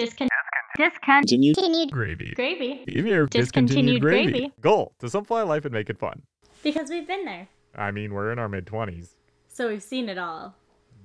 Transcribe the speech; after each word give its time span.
Discon- 0.00 0.28
discontinued 0.76 1.56
Continued. 1.56 1.90
Gravy. 1.90 2.32
gravy. 2.34 2.84
Give 2.86 3.04
me 3.04 3.10
your 3.10 3.26
Discontinued 3.26 4.00
discontinued 4.00 4.00
gravy. 4.02 4.30
gravy. 4.32 4.52
Goal 4.60 4.92
to 5.00 5.08
simplify 5.08 5.42
life 5.42 5.64
and 5.64 5.74
make 5.74 5.90
it 5.90 5.98
fun. 5.98 6.22
Because 6.62 6.90
we've 6.90 7.06
been 7.06 7.24
there. 7.24 7.48
I 7.74 7.90
mean, 7.90 8.12
we're 8.14 8.32
in 8.32 8.38
our 8.38 8.48
mid 8.48 8.66
20s. 8.66 9.14
So 9.48 9.68
we've 9.68 9.82
seen 9.82 10.08
it 10.08 10.18
all. 10.18 10.54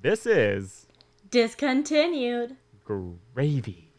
This 0.01 0.25
is 0.25 0.87
Discontinued. 1.29 2.55
gravy. 2.85 3.91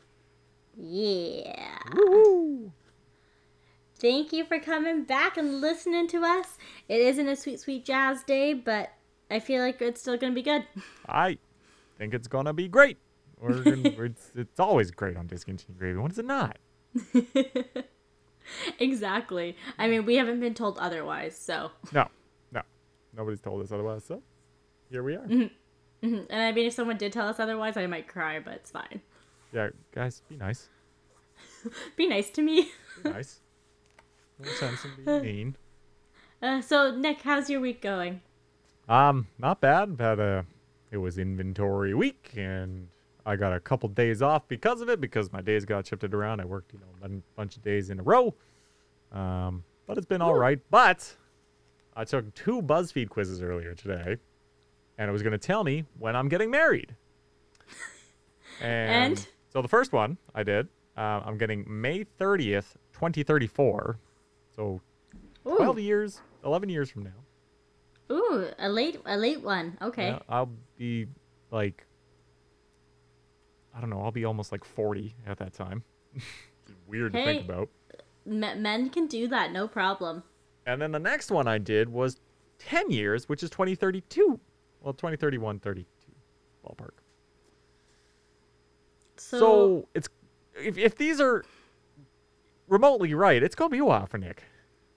Yeah. 0.76 1.78
Woo! 1.94 2.72
Thank 3.98 4.32
you 4.32 4.44
for 4.44 4.58
coming 4.60 5.04
back 5.04 5.36
and 5.38 5.60
listening 5.60 6.06
to 6.08 6.22
us. 6.22 6.58
It 6.88 7.00
isn't 7.00 7.26
a 7.28 7.34
sweet, 7.34 7.60
sweet 7.60 7.84
jazz 7.84 8.22
day, 8.22 8.52
but 8.52 8.92
I 9.30 9.40
feel 9.40 9.62
like 9.62 9.80
it's 9.80 10.00
still 10.02 10.16
going 10.18 10.32
to 10.32 10.34
be 10.34 10.42
good. 10.42 10.64
I 11.08 11.38
think 11.98 12.12
it's 12.12 12.28
gonna 12.28 12.52
be 12.52 12.68
great. 12.68 12.98
We're 13.40 13.62
gonna, 13.62 13.88
it's, 14.04 14.32
it's 14.34 14.60
always 14.60 14.90
great 14.90 15.16
on 15.16 15.26
discontinued 15.26 15.78
gravy. 15.78 15.98
When 15.98 16.10
is 16.10 16.18
it 16.18 16.24
not? 16.24 16.58
exactly. 18.78 19.56
I 19.78 19.88
mean, 19.88 20.06
we 20.06 20.16
haven't 20.16 20.40
been 20.40 20.54
told 20.54 20.78
otherwise, 20.78 21.36
so. 21.36 21.70
No, 21.92 22.08
no. 22.52 22.62
Nobody's 23.16 23.40
told 23.40 23.62
us 23.62 23.72
otherwise, 23.72 24.04
so 24.04 24.22
here 24.90 25.02
we 25.02 25.14
are. 25.14 25.26
Mhm. 25.26 25.50
And 26.02 26.32
I 26.32 26.52
mean, 26.52 26.66
if 26.66 26.72
someone 26.72 26.96
did 26.96 27.12
tell 27.12 27.26
us 27.26 27.40
otherwise, 27.40 27.76
I 27.76 27.86
might 27.86 28.06
cry, 28.08 28.38
but 28.38 28.54
it's 28.54 28.70
fine. 28.70 29.00
Yeah, 29.52 29.70
guys, 29.92 30.22
be 30.28 30.36
nice. 30.36 30.68
Be 31.96 32.08
nice 32.08 32.30
to 32.30 32.42
me. 32.42 32.70
Be 33.02 33.10
nice. 33.10 33.40
No 34.38 34.48
sense 34.52 34.84
in 34.84 35.04
being 35.04 35.22
mean. 35.22 35.56
Uh, 36.40 36.60
so, 36.60 36.94
Nick, 36.94 37.22
how's 37.22 37.50
your 37.50 37.60
week 37.60 37.80
going? 37.82 38.20
Um, 38.88 39.26
not 39.38 39.60
bad. 39.60 39.96
Had 39.98 40.20
a 40.20 40.46
it 40.90 40.98
was 40.98 41.18
inventory 41.18 41.92
week, 41.94 42.32
and 42.36 42.88
I 43.26 43.34
got 43.36 43.52
a 43.52 43.58
couple 43.60 43.88
days 43.88 44.22
off 44.22 44.46
because 44.46 44.80
of 44.80 44.88
it 44.88 45.00
because 45.00 45.32
my 45.32 45.40
days 45.40 45.64
got 45.64 45.86
shifted 45.86 46.14
around. 46.14 46.40
I 46.40 46.44
worked, 46.44 46.72
you 46.72 46.78
know, 46.78 46.86
a 47.04 47.08
bunch 47.34 47.56
of 47.56 47.62
days 47.62 47.90
in 47.90 47.98
a 47.98 48.02
row. 48.02 48.34
Um, 49.12 49.64
but 49.86 49.98
it's 49.98 50.06
been 50.06 50.22
all 50.22 50.34
right. 50.34 50.60
But 50.70 51.16
I 51.96 52.04
took 52.04 52.32
two 52.34 52.62
BuzzFeed 52.62 53.08
quizzes 53.08 53.42
earlier 53.42 53.74
today, 53.74 54.16
and 54.96 55.08
it 55.08 55.12
was 55.12 55.22
going 55.22 55.32
to 55.32 55.38
tell 55.38 55.64
me 55.64 55.84
when 55.98 56.14
I'm 56.14 56.28
getting 56.28 56.50
married. 56.50 56.94
And, 58.60 59.12
And? 59.12 59.26
so 59.50 59.60
the 59.60 59.68
first 59.68 59.92
one 59.92 60.16
I 60.34 60.42
did, 60.42 60.68
uh, 60.96 61.20
I'm 61.26 61.36
getting 61.36 61.62
May 61.68 62.04
30th, 62.18 62.76
2034. 62.94 63.98
So 64.54 64.80
12 65.42 65.78
years, 65.78 66.20
11 66.42 66.68
years 66.70 66.90
from 66.90 67.02
now. 67.04 68.14
ooh, 68.14 68.46
a 68.58 68.68
late, 68.68 68.98
a 69.04 69.16
late 69.18 69.42
one. 69.42 69.76
Okay. 69.82 70.08
Yeah, 70.08 70.20
I'll 70.28 70.48
be 70.78 71.06
like, 71.50 71.84
I 73.76 73.80
don't 73.80 73.90
know, 73.90 74.00
I'll 74.00 74.10
be 74.10 74.24
almost 74.24 74.52
like 74.52 74.64
40 74.64 75.14
at 75.26 75.38
that 75.38 75.52
time. 75.52 75.84
Weird 76.86 77.12
to 77.12 77.24
think 77.24 77.44
about. 77.44 77.68
Men 78.24 78.90
can 78.90 79.06
do 79.06 79.28
that, 79.28 79.52
no 79.52 79.68
problem. 79.68 80.22
And 80.66 80.80
then 80.80 80.92
the 80.92 80.98
next 80.98 81.30
one 81.30 81.46
I 81.46 81.58
did 81.58 81.88
was 81.88 82.18
10 82.58 82.90
years, 82.90 83.28
which 83.28 83.42
is 83.42 83.50
2032. 83.50 84.40
Well, 84.80 84.94
2031, 84.94 85.60
32 85.60 85.86
ballpark. 86.64 86.90
So, 89.16 89.38
So, 89.38 89.88
it's 89.94 90.08
if, 90.54 90.78
if 90.78 90.94
these 90.96 91.20
are 91.20 91.44
remotely 92.68 93.14
right, 93.14 93.42
it's 93.42 93.54
going 93.54 93.70
to 93.70 93.74
be 93.74 93.80
a 93.80 93.84
while 93.84 94.06
for 94.06 94.18
Nick. 94.18 94.42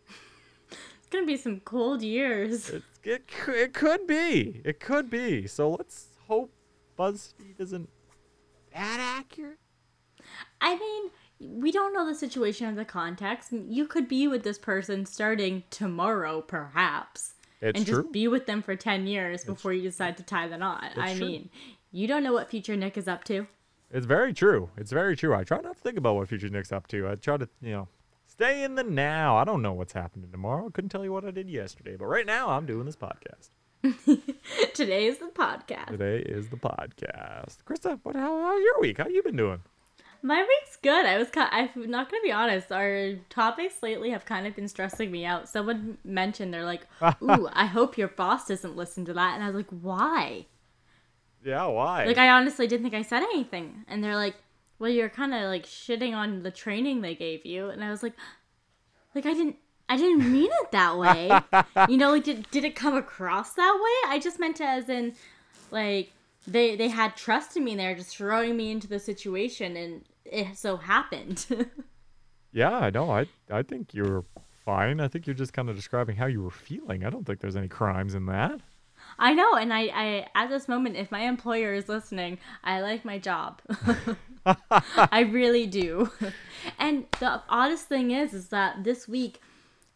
it's 0.71 1.07
gonna 1.11 1.25
be 1.25 1.37
some 1.37 1.59
cold 1.61 2.01
years. 2.01 2.69
It's, 2.69 2.85
it, 3.03 3.23
it 3.47 3.73
could 3.73 4.07
be. 4.07 4.61
It 4.63 4.79
could 4.79 5.09
be. 5.09 5.47
So 5.47 5.71
let's 5.71 6.07
hope 6.27 6.51
BuzzFeed 6.97 7.59
isn't 7.59 7.89
that 8.73 8.99
accurate. 9.19 9.57
I 10.61 10.77
mean, 10.77 11.11
we 11.61 11.71
don't 11.71 11.93
know 11.93 12.05
the 12.05 12.15
situation 12.15 12.67
or 12.67 12.75
the 12.75 12.85
context. 12.85 13.51
You 13.51 13.85
could 13.87 14.07
be 14.07 14.27
with 14.27 14.43
this 14.43 14.57
person 14.57 15.05
starting 15.05 15.63
tomorrow, 15.69 16.41
perhaps, 16.41 17.33
It's 17.61 17.77
and 17.77 17.87
true. 17.87 18.03
just 18.03 18.11
be 18.11 18.27
with 18.27 18.45
them 18.45 18.61
for 18.61 18.75
10 18.75 19.07
years 19.07 19.43
before 19.45 19.73
you 19.73 19.81
decide 19.81 20.17
to 20.17 20.23
tie 20.23 20.47
the 20.47 20.57
knot. 20.57 20.91
I 20.97 21.15
true. 21.15 21.25
mean, 21.27 21.49
you 21.91 22.07
don't 22.07 22.23
know 22.23 22.33
what 22.33 22.49
future 22.49 22.75
Nick 22.75 22.97
is 22.97 23.07
up 23.07 23.23
to. 23.25 23.47
It's 23.91 24.05
very 24.05 24.33
true. 24.33 24.69
It's 24.77 24.91
very 24.91 25.15
true. 25.15 25.33
I 25.33 25.43
try 25.43 25.61
not 25.61 25.75
to 25.77 25.81
think 25.81 25.97
about 25.97 26.15
what 26.15 26.27
future 26.27 26.49
Nick's 26.49 26.71
up 26.71 26.87
to. 26.89 27.07
I 27.07 27.15
try 27.15 27.37
to, 27.37 27.49
you 27.61 27.71
know, 27.71 27.87
stay 28.27 28.63
in 28.63 28.75
the 28.75 28.83
now. 28.83 29.35
I 29.37 29.43
don't 29.43 29.61
know 29.63 29.73
what's 29.73 29.93
happening 29.93 30.29
tomorrow. 30.31 30.67
I 30.67 30.71
couldn't 30.71 30.89
tell 30.89 31.03
you 31.03 31.11
what 31.11 31.25
I 31.25 31.31
did 31.31 31.49
yesterday, 31.49 31.95
but 31.95 32.05
right 32.05 32.25
now 32.25 32.49
I'm 32.49 32.65
doing 32.67 32.85
this 32.85 32.95
podcast. 32.95 33.49
Today 34.73 35.07
is 35.07 35.19
the 35.19 35.27
podcast. 35.33 35.87
Today 35.87 36.19
is 36.19 36.49
the 36.49 36.57
podcast. 36.57 37.57
Krista, 37.65 37.97
what? 38.03 38.15
How, 38.15 38.41
how's 38.41 38.61
your 38.61 38.81
week? 38.81 38.97
How 38.97 39.07
you 39.07 39.23
been 39.23 39.37
doing? 39.37 39.61
My 40.21 40.41
week's 40.41 40.75
good. 40.75 41.05
I 41.05 41.17
was, 41.17 41.29
ki- 41.29 41.39
I'm 41.39 41.69
not 41.89 42.11
gonna 42.11 42.21
be 42.21 42.31
honest. 42.31 42.73
Our 42.73 43.13
topics 43.29 43.75
lately 43.81 44.09
have 44.09 44.25
kind 44.25 44.45
of 44.45 44.53
been 44.53 44.67
stressing 44.67 45.09
me 45.09 45.23
out. 45.23 45.47
Someone 45.47 45.97
mentioned 46.03 46.53
they're 46.53 46.65
like, 46.65 46.87
"Ooh, 47.21 47.47
I 47.53 47.67
hope 47.67 47.97
your 47.97 48.09
boss 48.09 48.47
doesn't 48.49 48.75
listen 48.75 49.05
to 49.05 49.13
that," 49.13 49.35
and 49.35 49.43
I 49.43 49.47
was 49.47 49.55
like, 49.55 49.69
"Why?" 49.69 50.45
Yeah, 51.41 51.67
why? 51.67 52.03
Like, 52.03 52.17
I 52.17 52.31
honestly 52.31 52.67
didn't 52.67 52.83
think 52.83 52.95
I 52.95 53.01
said 53.01 53.23
anything, 53.23 53.85
and 53.87 54.03
they're 54.03 54.17
like, 54.17 54.35
"Well, 54.77 54.89
you're 54.89 55.07
kind 55.07 55.33
of 55.33 55.43
like 55.43 55.65
shitting 55.65 56.13
on 56.13 56.43
the 56.43 56.51
training 56.51 56.99
they 56.99 57.15
gave 57.15 57.45
you," 57.45 57.69
and 57.69 57.81
I 57.81 57.89
was 57.89 58.03
like, 58.03 58.13
"Like, 59.15 59.25
I 59.25 59.33
didn't." 59.33 59.55
I 59.89 59.97
didn't 59.97 60.31
mean 60.31 60.49
it 60.51 60.71
that 60.71 60.97
way. 60.97 61.31
you 61.89 61.97
know, 61.97 62.11
like 62.11 62.23
did, 62.23 62.49
did 62.51 62.63
it 62.63 62.75
come 62.75 62.95
across 62.95 63.53
that 63.53 63.73
way? 63.73 64.11
I 64.11 64.19
just 64.19 64.39
meant 64.39 64.61
it 64.61 64.65
as 64.65 64.87
in 64.87 65.13
like 65.71 66.11
they 66.47 66.75
they 66.75 66.87
had 66.87 67.15
trust 67.17 67.57
in 67.57 67.63
me 67.63 67.71
and 67.71 67.79
they're 67.79 67.95
just 67.95 68.15
throwing 68.15 68.55
me 68.55 68.71
into 68.71 68.87
the 68.87 68.99
situation 68.99 69.75
and 69.75 70.05
it 70.25 70.57
so 70.57 70.77
happened. 70.77 71.45
yeah, 72.53 72.77
I 72.77 72.89
know. 72.91 73.09
I 73.09 73.25
I 73.51 73.63
think 73.63 73.93
you're 73.93 74.23
fine. 74.63 75.01
I 75.01 75.07
think 75.07 75.25
you're 75.25 75.33
just 75.33 75.53
kind 75.53 75.69
of 75.69 75.75
describing 75.75 76.15
how 76.15 76.27
you 76.27 76.43
were 76.43 76.51
feeling. 76.51 77.03
I 77.03 77.09
don't 77.09 77.25
think 77.25 77.39
there's 77.39 77.55
any 77.55 77.67
crimes 77.67 78.13
in 78.13 78.27
that. 78.27 78.61
I 79.17 79.33
know, 79.33 79.55
and 79.55 79.73
I, 79.73 79.81
I 79.93 80.27
at 80.35 80.49
this 80.49 80.67
moment, 80.67 80.97
if 80.97 81.11
my 81.11 81.21
employer 81.21 81.73
is 81.73 81.89
listening, 81.89 82.37
I 82.63 82.81
like 82.81 83.03
my 83.03 83.17
job. 83.17 83.61
I 84.45 85.21
really 85.21 85.65
do. 85.65 86.11
And 86.77 87.05
the 87.19 87.41
oddest 87.49 87.87
thing 87.87 88.11
is, 88.11 88.33
is 88.33 88.49
that 88.49 88.83
this 88.83 89.07
week, 89.07 89.41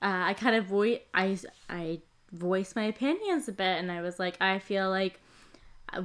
uh, 0.04 0.24
I 0.28 0.34
kind 0.34 0.56
of 0.56 0.66
voice 0.66 1.00
I 1.14 1.38
I 1.70 2.02
voiced 2.32 2.76
my 2.76 2.84
opinions 2.84 3.48
a 3.48 3.52
bit, 3.52 3.80
and 3.80 3.92
I 3.92 4.02
was 4.02 4.20
like, 4.20 4.38
I 4.42 4.60
feel 4.60 4.90
like 4.90 5.20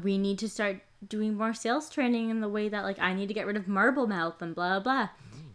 we 0.03 0.19
need 0.19 0.39
to 0.41 0.49
start 0.49 0.81
doing 1.07 1.35
more 1.35 1.55
sales 1.55 1.89
training 1.91 2.31
in 2.31 2.41
the 2.41 2.49
way 2.49 2.69
that 2.69 2.85
like 2.85 2.99
I 2.99 3.15
need 3.15 3.29
to 3.29 3.35
get 3.35 3.47
rid 3.47 3.57
of 3.57 3.69
marble 3.69 4.07
mouth 4.07 4.41
and 4.41 4.55
blah 4.55 4.81
blah. 4.81 5.09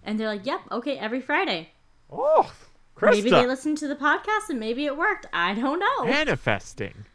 And 0.03 0.19
they're 0.19 0.27
like, 0.27 0.45
Yep, 0.45 0.59
okay, 0.71 0.97
every 0.97 1.21
Friday. 1.21 1.69
Oh, 2.11 2.51
Krista, 2.95 3.11
Maybe 3.11 3.29
they 3.29 3.47
listened 3.47 3.77
to 3.79 3.87
the 3.87 3.95
podcast 3.95 4.49
and 4.49 4.59
maybe 4.59 4.85
it 4.85 4.97
worked. 4.97 5.25
I 5.33 5.53
don't 5.53 5.79
know. 5.79 6.05
manifesting. 6.05 7.05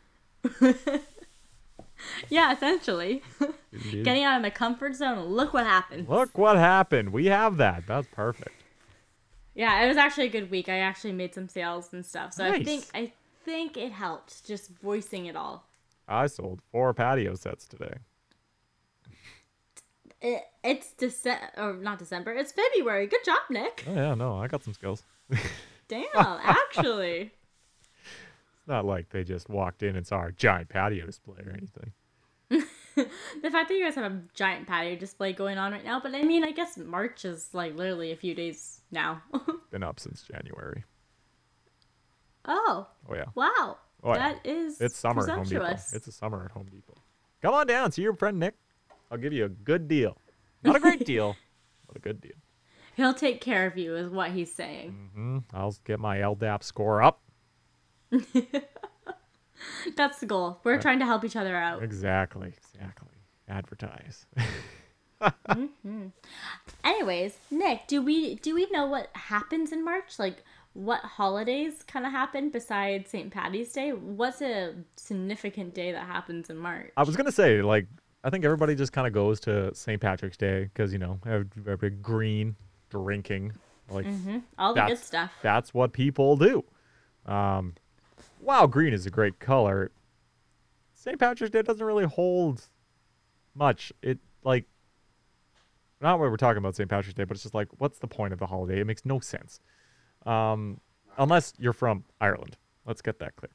Yeah, 2.29 2.53
essentially. 2.53 3.23
Getting 3.91 4.25
out 4.25 4.37
of 4.37 4.43
my 4.43 4.51
comfort 4.51 4.95
zone. 4.95 5.27
Look 5.27 5.53
what 5.53 5.65
happened. 5.67 6.09
Look 6.09 6.37
what 6.37 6.57
happened. 6.57 7.11
We 7.13 7.27
have 7.27 7.57
that. 7.59 7.87
That's 7.87 8.07
perfect. 8.13 8.58
Yeah, 9.59 9.83
it 9.83 9.89
was 9.89 9.97
actually 9.97 10.27
a 10.27 10.31
good 10.31 10.53
week. 10.53 10.69
I 10.69 10.79
actually 10.79 11.15
made 11.15 11.35
some 11.35 11.49
sales 11.49 11.93
and 11.93 12.07
stuff. 12.07 12.33
So 12.33 12.45
I 12.45 12.63
think 12.63 12.85
I 12.95 13.13
think 13.45 13.77
it 13.77 13.91
helped 13.91 14.47
just 14.47 14.71
voicing 14.81 15.27
it 15.27 15.35
all. 15.35 15.67
I 16.07 16.29
sold 16.29 16.63
four 16.71 16.95
patio 16.95 17.35
sets 17.35 17.67
today. 17.67 17.95
It, 20.23 20.45
it's 20.63 20.93
December 20.93 21.51
or 21.57 21.73
not 21.75 21.99
December. 21.99 22.35
It's 22.35 22.53
February. 22.53 23.09
Good 23.09 23.25
job, 23.25 23.41
Nick. 23.51 23.85
Oh 23.89 23.95
yeah, 23.95 24.15
no, 24.15 24.37
I 24.37 24.47
got 24.47 24.63
some 24.63 24.75
skills. 24.75 25.03
Damn, 25.89 26.07
actually. 26.15 27.33
It's 28.59 28.69
not 28.69 28.85
like 28.85 29.11
they 29.11 29.25
just 29.25 29.49
walked 29.49 29.83
in 29.83 29.97
and 29.97 30.07
saw 30.07 30.19
our 30.19 30.31
giant 30.31 30.69
patio 30.69 31.05
display 31.05 31.39
or 31.45 31.51
anything. 31.51 31.91
the 33.43 33.51
fact 33.51 33.69
that 33.69 33.75
you 33.75 33.85
guys 33.85 33.95
have 33.95 34.11
a 34.13 34.21
giant 34.35 34.67
patio 34.67 34.97
display 34.97 35.33
going 35.33 35.59
on 35.59 35.73
right 35.73 35.85
now, 35.85 36.01
but 36.01 36.15
I 36.15 36.23
mean, 36.23 36.45
I 36.45 36.51
guess 36.53 36.77
March 36.77 37.25
is 37.25 37.49
like 37.53 37.77
literally 37.77 38.13
a 38.13 38.17
few 38.17 38.35
days 38.35 38.81
now. 38.91 39.23
Been 39.71 39.83
up 39.83 40.01
since 40.01 40.23
January. 40.23 40.85
oh, 42.45 42.87
Oh 43.09 43.15
yeah, 43.15 43.27
wow. 43.35 43.79
Oh, 44.03 44.13
yeah. 44.15 44.19
That 44.19 44.47
is 44.47 44.81
it's 44.81 44.99
summer 44.99 45.23
at 45.29 45.35
Home 45.35 45.45
Depot. 45.45 45.65
It's 45.93 46.07
a 46.07 46.13
summer 46.13 46.45
at 46.45 46.53
Home 46.53 46.67
Depot. 46.71 46.95
Come 47.43 47.55
on 47.55 47.67
down, 47.67 47.93
see 47.93 48.03
your 48.03 48.15
friend 48.15 48.39
Nick. 48.39 48.55
I'll 49.11 49.19
give 49.19 49.33
you 49.33 49.45
a 49.45 49.49
good 49.49 49.89
deal. 49.89 50.17
Not 50.63 50.77
a 50.77 50.81
great 50.81 51.05
deal, 51.05 51.37
but 51.87 51.97
a 51.97 52.01
good 52.01 52.21
deal. 52.21 52.33
He'll 52.97 53.15
take 53.15 53.41
care 53.41 53.67
of 53.67 53.79
you, 53.79 53.95
is 53.97 54.11
what 54.11 54.33
he's 54.33 54.53
saying. 54.53 55.11
hmm 55.15 55.39
I'll 55.55 55.75
get 55.85 56.01
my 56.01 56.19
LDAP 56.19 56.63
score 56.65 57.03
up. 57.03 57.23
That's 59.97 60.19
the 60.21 60.27
goal. 60.27 60.61
We're 60.65 60.81
trying 60.81 60.99
to 61.01 61.05
help 61.07 61.25
each 61.25 61.37
other 61.37 61.57
out. 61.57 61.83
Exactly, 61.83 62.53
exactly. 62.57 63.09
Advertise. 63.49 64.27
Anyways, 66.85 67.39
Nick, 67.51 67.87
do 67.87 68.03
we 68.03 68.37
do 68.37 68.55
we 68.55 68.67
know 68.71 68.87
what 68.87 69.09
happens 69.15 69.73
in 69.73 69.85
March? 69.85 70.19
Like 70.19 70.45
what 70.75 71.01
holidays 71.01 71.83
kind 71.87 72.07
of 72.07 72.13
happen 72.13 72.51
besides 72.51 73.11
St. 73.11 73.31
Patty's 73.31 73.73
Day? 73.73 73.93
What's 73.93 74.41
a 74.43 74.75
significant 74.97 75.75
day 75.75 75.93
that 75.93 76.07
happens 76.07 76.51
in 76.51 76.57
March? 76.59 76.93
I 76.97 77.03
was 77.03 77.17
gonna 77.17 77.33
say, 77.33 77.63
like, 77.63 77.87
I 78.23 78.31
think 78.31 78.45
everybody 78.45 78.75
just 78.75 78.93
kind 78.93 79.07
of 79.07 79.13
goes 79.13 79.41
to 79.41 79.75
St. 79.75 80.01
Patrick's 80.01 80.37
Day 80.37 80.65
because 80.65 80.93
you 80.93 80.99
know 80.99 81.19
everybody 81.27 81.91
green 81.97 82.55
drinking 82.91 83.53
like 83.91 84.07
hmm 84.07 84.39
All 84.59 84.75
the 84.75 84.83
good 84.87 84.99
stuff. 84.99 85.33
that's 85.43 85.75
what 85.75 85.93
people 85.93 86.37
do. 86.37 86.65
Um, 87.27 87.75
while 88.41 88.67
green 88.67 88.93
is 88.93 89.07
a 89.07 89.11
great 89.11 89.39
color, 89.39 89.91
St. 90.95 91.19
Patrick's 91.19 91.53
Day 91.53 91.63
doesn't 91.63 91.85
really 91.85 92.07
hold 92.07 92.63
much. 93.55 93.93
It 94.03 94.19
like 94.45 94.65
not 96.01 96.19
what 96.19 96.31
we're 96.31 96.37
talking 96.37 96.59
about 96.59 96.77
St. 96.77 96.89
Patrick's 96.89 97.15
Day, 97.15 97.25
but 97.25 97.37
it's 97.37 97.43
just 97.43 97.55
like 97.55 97.69
what's 97.79 97.99
the 97.99 98.07
point 98.07 98.33
of 98.33 98.39
the 98.39 98.47
holiday? 98.47 98.81
It 98.81 98.87
makes 98.87 99.05
no 99.05 99.21
sense. 99.21 99.61
Um, 100.27 100.81
unless 101.17 101.53
you're 101.59 101.73
from 101.73 102.05
Ireland. 102.21 102.57
Let's 102.87 103.03
get 103.03 103.19
that 103.19 103.37
clear. 103.37 103.51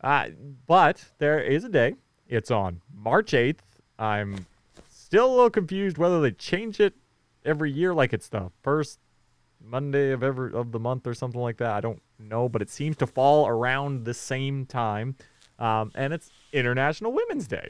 Uh, 0.00 0.30
but 0.66 1.04
there 1.18 1.40
is 1.40 1.64
a 1.64 1.68
day. 1.68 1.94
It's 2.28 2.50
on 2.50 2.80
March 2.94 3.32
8th. 3.32 3.58
I'm 3.98 4.46
still 4.88 5.26
a 5.26 5.34
little 5.34 5.50
confused 5.50 5.98
whether 5.98 6.20
they 6.20 6.30
change 6.30 6.80
it 6.80 6.94
every 7.44 7.70
year 7.70 7.92
like 7.92 8.12
it's 8.12 8.28
the 8.28 8.50
first 8.62 8.98
Monday 9.64 10.12
of 10.12 10.22
every 10.22 10.52
of 10.52 10.72
the 10.72 10.78
month 10.78 11.06
or 11.06 11.14
something 11.14 11.40
like 11.40 11.56
that. 11.58 11.72
I 11.72 11.80
don't 11.80 12.02
know, 12.18 12.48
but 12.48 12.62
it 12.62 12.70
seems 12.70 12.96
to 12.98 13.06
fall 13.06 13.48
around 13.48 14.04
the 14.04 14.14
same 14.14 14.66
time. 14.66 15.16
Um, 15.58 15.92
and 15.94 16.12
it's 16.12 16.30
International 16.52 17.12
Women's 17.12 17.46
Day. 17.46 17.68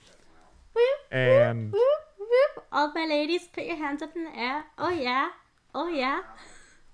Whoop, 0.74 0.84
And 1.10 1.72
whoop, 1.72 1.82
whoop. 2.18 2.64
All 2.72 2.92
my 2.92 3.06
ladies, 3.06 3.48
put 3.52 3.64
your 3.64 3.76
hands 3.76 4.02
up 4.02 4.16
in 4.16 4.24
the 4.24 4.36
air. 4.36 4.64
Oh 4.78 4.90
yeah. 4.90 5.30
Oh 5.74 5.88
yeah. 5.88 6.22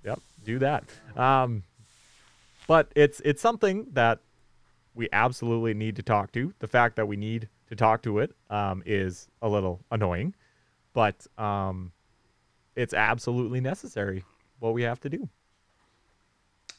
Yep, 0.05 0.21
do 0.45 0.59
that. 0.59 0.85
Um, 1.17 1.63
but 2.67 2.91
it's 2.95 3.21
it's 3.25 3.43
something 3.43 3.87
that 3.93 4.21
we 4.95 5.09
absolutely 5.13 5.75
need 5.75 5.97
to 5.97 6.03
talk 6.03 6.33
to. 6.33 6.53
The 6.59 6.69
fact 6.69 6.97
that 6.97 7.07
we 7.07 7.17
need 7.17 7.49
to 7.69 7.77
talk 7.77 8.03
to 8.03 8.19
it 8.19 8.35
um, 8.51 8.83
is 8.85 9.29
a 9.41 9.49
little 9.49 9.81
annoying, 9.91 10.35
but 10.93 11.27
um, 11.39 11.93
it's 12.77 12.95
absolutely 12.95 13.61
necessary. 13.61 14.25
What 14.61 14.75
we 14.75 14.83
have 14.83 15.01
to 15.01 15.09
do. 15.09 15.29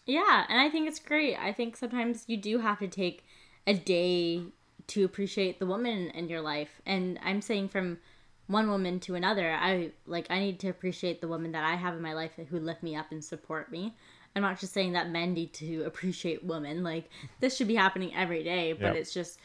Yeah, 0.06 0.46
and 0.50 0.60
I 0.60 0.70
think 0.70 0.88
it's 0.88 1.00
great. 1.00 1.38
I 1.38 1.54
think 1.54 1.78
sometimes 1.78 2.24
you 2.28 2.38
do 2.38 2.60
have 2.60 2.80
to 2.80 2.88
take 2.88 3.24
a 3.68 3.74
day 3.74 4.44
to 4.88 5.04
appreciate 5.06 5.60
the 5.60 5.66
woman 5.66 6.10
in 6.12 6.28
your 6.28 6.42
life. 6.42 6.82
And 6.86 7.20
I'm 7.24 7.42
saying 7.42 7.70
from 7.70 8.00
one 8.48 8.70
woman 8.70 9.00
to 9.02 9.16
another, 9.16 9.52
I 9.52 9.92
like 10.06 10.28
I 10.30 10.40
need 10.40 10.60
to 10.62 10.70
appreciate 10.70 11.22
the 11.22 11.28
woman 11.28 11.52
that 11.54 11.64
I 11.64 11.76
have 11.76 11.94
in 11.96 12.02
my 12.02 12.14
life 12.14 12.32
who 12.50 12.60
lift 12.60 12.84
me 12.84 12.96
up 12.96 13.12
and 13.12 13.24
support 13.24 13.72
me. 13.72 13.96
I'm 14.36 14.42
not 14.42 14.60
just 14.60 14.74
saying 14.74 14.94
that 14.94 15.10
men 15.10 15.34
need 15.34 15.54
to 15.56 15.84
appreciate 15.86 16.44
women. 16.44 16.84
Like 16.84 17.10
this 17.40 17.56
should 17.56 17.68
be 17.68 17.76
happening 17.76 18.14
every 18.16 18.44
day, 18.44 18.74
but 18.74 18.82
Yep. 18.88 18.96
it's 18.96 19.14
just 19.14 19.40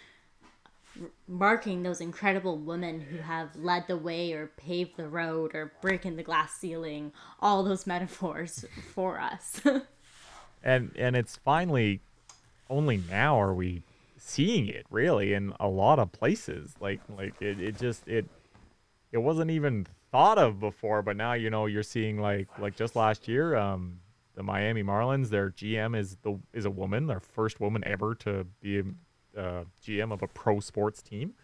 marking 1.29 1.83
those 1.83 2.01
incredible 2.01 2.59
women 2.59 3.01
who 3.01 3.19
have 3.19 3.55
led 3.57 3.87
the 3.87 3.97
way 3.97 4.33
or 4.33 4.49
paved 4.57 4.97
the 4.97 5.09
road 5.09 5.55
or 5.55 5.73
breaking 5.81 6.17
the 6.17 6.23
glass 6.23 6.55
ceiling, 6.55 7.13
all 7.41 7.63
those 7.63 7.87
metaphors 7.87 8.65
for 8.95 9.21
us. 9.21 9.61
and 10.63 10.93
and 10.97 11.17
it's 11.17 11.37
finally 11.37 12.01
only 12.69 13.03
now 13.09 13.41
are 13.41 13.55
we 13.55 13.83
seeing 14.19 14.67
it 14.67 14.85
really 14.91 15.33
in 15.33 15.53
a 15.61 15.69
lot 15.69 15.99
of 15.99 16.11
places 16.11 16.75
like 16.81 17.01
like 17.17 17.41
it, 17.41 17.61
it 17.61 17.79
just 17.79 18.07
it 18.09 18.27
it 19.13 19.19
wasn't 19.19 19.49
even 19.51 19.87
thought 20.11 20.37
of 20.37 20.59
before 20.59 21.01
but 21.03 21.17
now 21.17 21.33
you 21.33 21.49
know 21.49 21.67
you're 21.67 21.83
seeing 21.83 22.21
like 22.21 22.49
like 22.59 22.75
just 22.75 22.97
last 22.97 23.29
year 23.29 23.55
um 23.55 24.01
the 24.35 24.43
Miami 24.43 24.83
Marlins 24.83 25.29
their 25.29 25.51
GM 25.51 25.97
is 25.97 26.17
the 26.23 26.39
is 26.53 26.65
a 26.65 26.71
woman 26.71 27.07
their 27.07 27.21
first 27.21 27.61
woman 27.61 27.85
ever 27.87 28.15
to 28.17 28.45
be 28.61 28.83
uh, 29.37 29.65
GM 29.85 30.13
of 30.13 30.23
a 30.23 30.27
pro 30.29 30.61
sports 30.61 31.03
team 31.03 31.35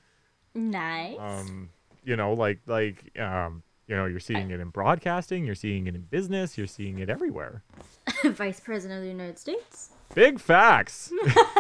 nice. 0.54 1.16
um 1.18 1.70
you 2.04 2.16
know 2.16 2.32
like 2.32 2.60
like 2.66 3.18
um 3.18 3.62
you 3.86 3.96
know 3.96 4.06
you're 4.06 4.20
seeing 4.20 4.50
it 4.50 4.60
in 4.60 4.68
broadcasting 4.68 5.44
you're 5.44 5.54
seeing 5.54 5.86
it 5.86 5.94
in 5.94 6.02
business 6.02 6.56
you're 6.56 6.66
seeing 6.66 6.98
it 6.98 7.08
everywhere 7.10 7.62
Vice 8.24 8.60
President 8.60 8.98
of 8.98 9.04
the 9.04 9.10
United 9.10 9.38
States. 9.38 9.90
Big 10.14 10.38
facts. 10.40 11.12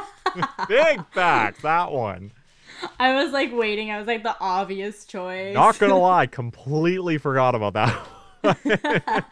Big 0.68 1.04
facts. 1.12 1.62
That 1.62 1.92
one. 1.92 2.32
I 2.98 3.22
was 3.22 3.32
like 3.32 3.52
waiting. 3.52 3.90
I 3.90 3.98
was 3.98 4.06
like 4.06 4.22
the 4.22 4.36
obvious 4.40 5.04
choice. 5.04 5.54
Not 5.54 5.78
gonna 5.78 5.98
lie, 5.98 6.26
completely 6.26 7.18
forgot 7.18 7.54
about 7.54 7.74
that. 7.74 9.26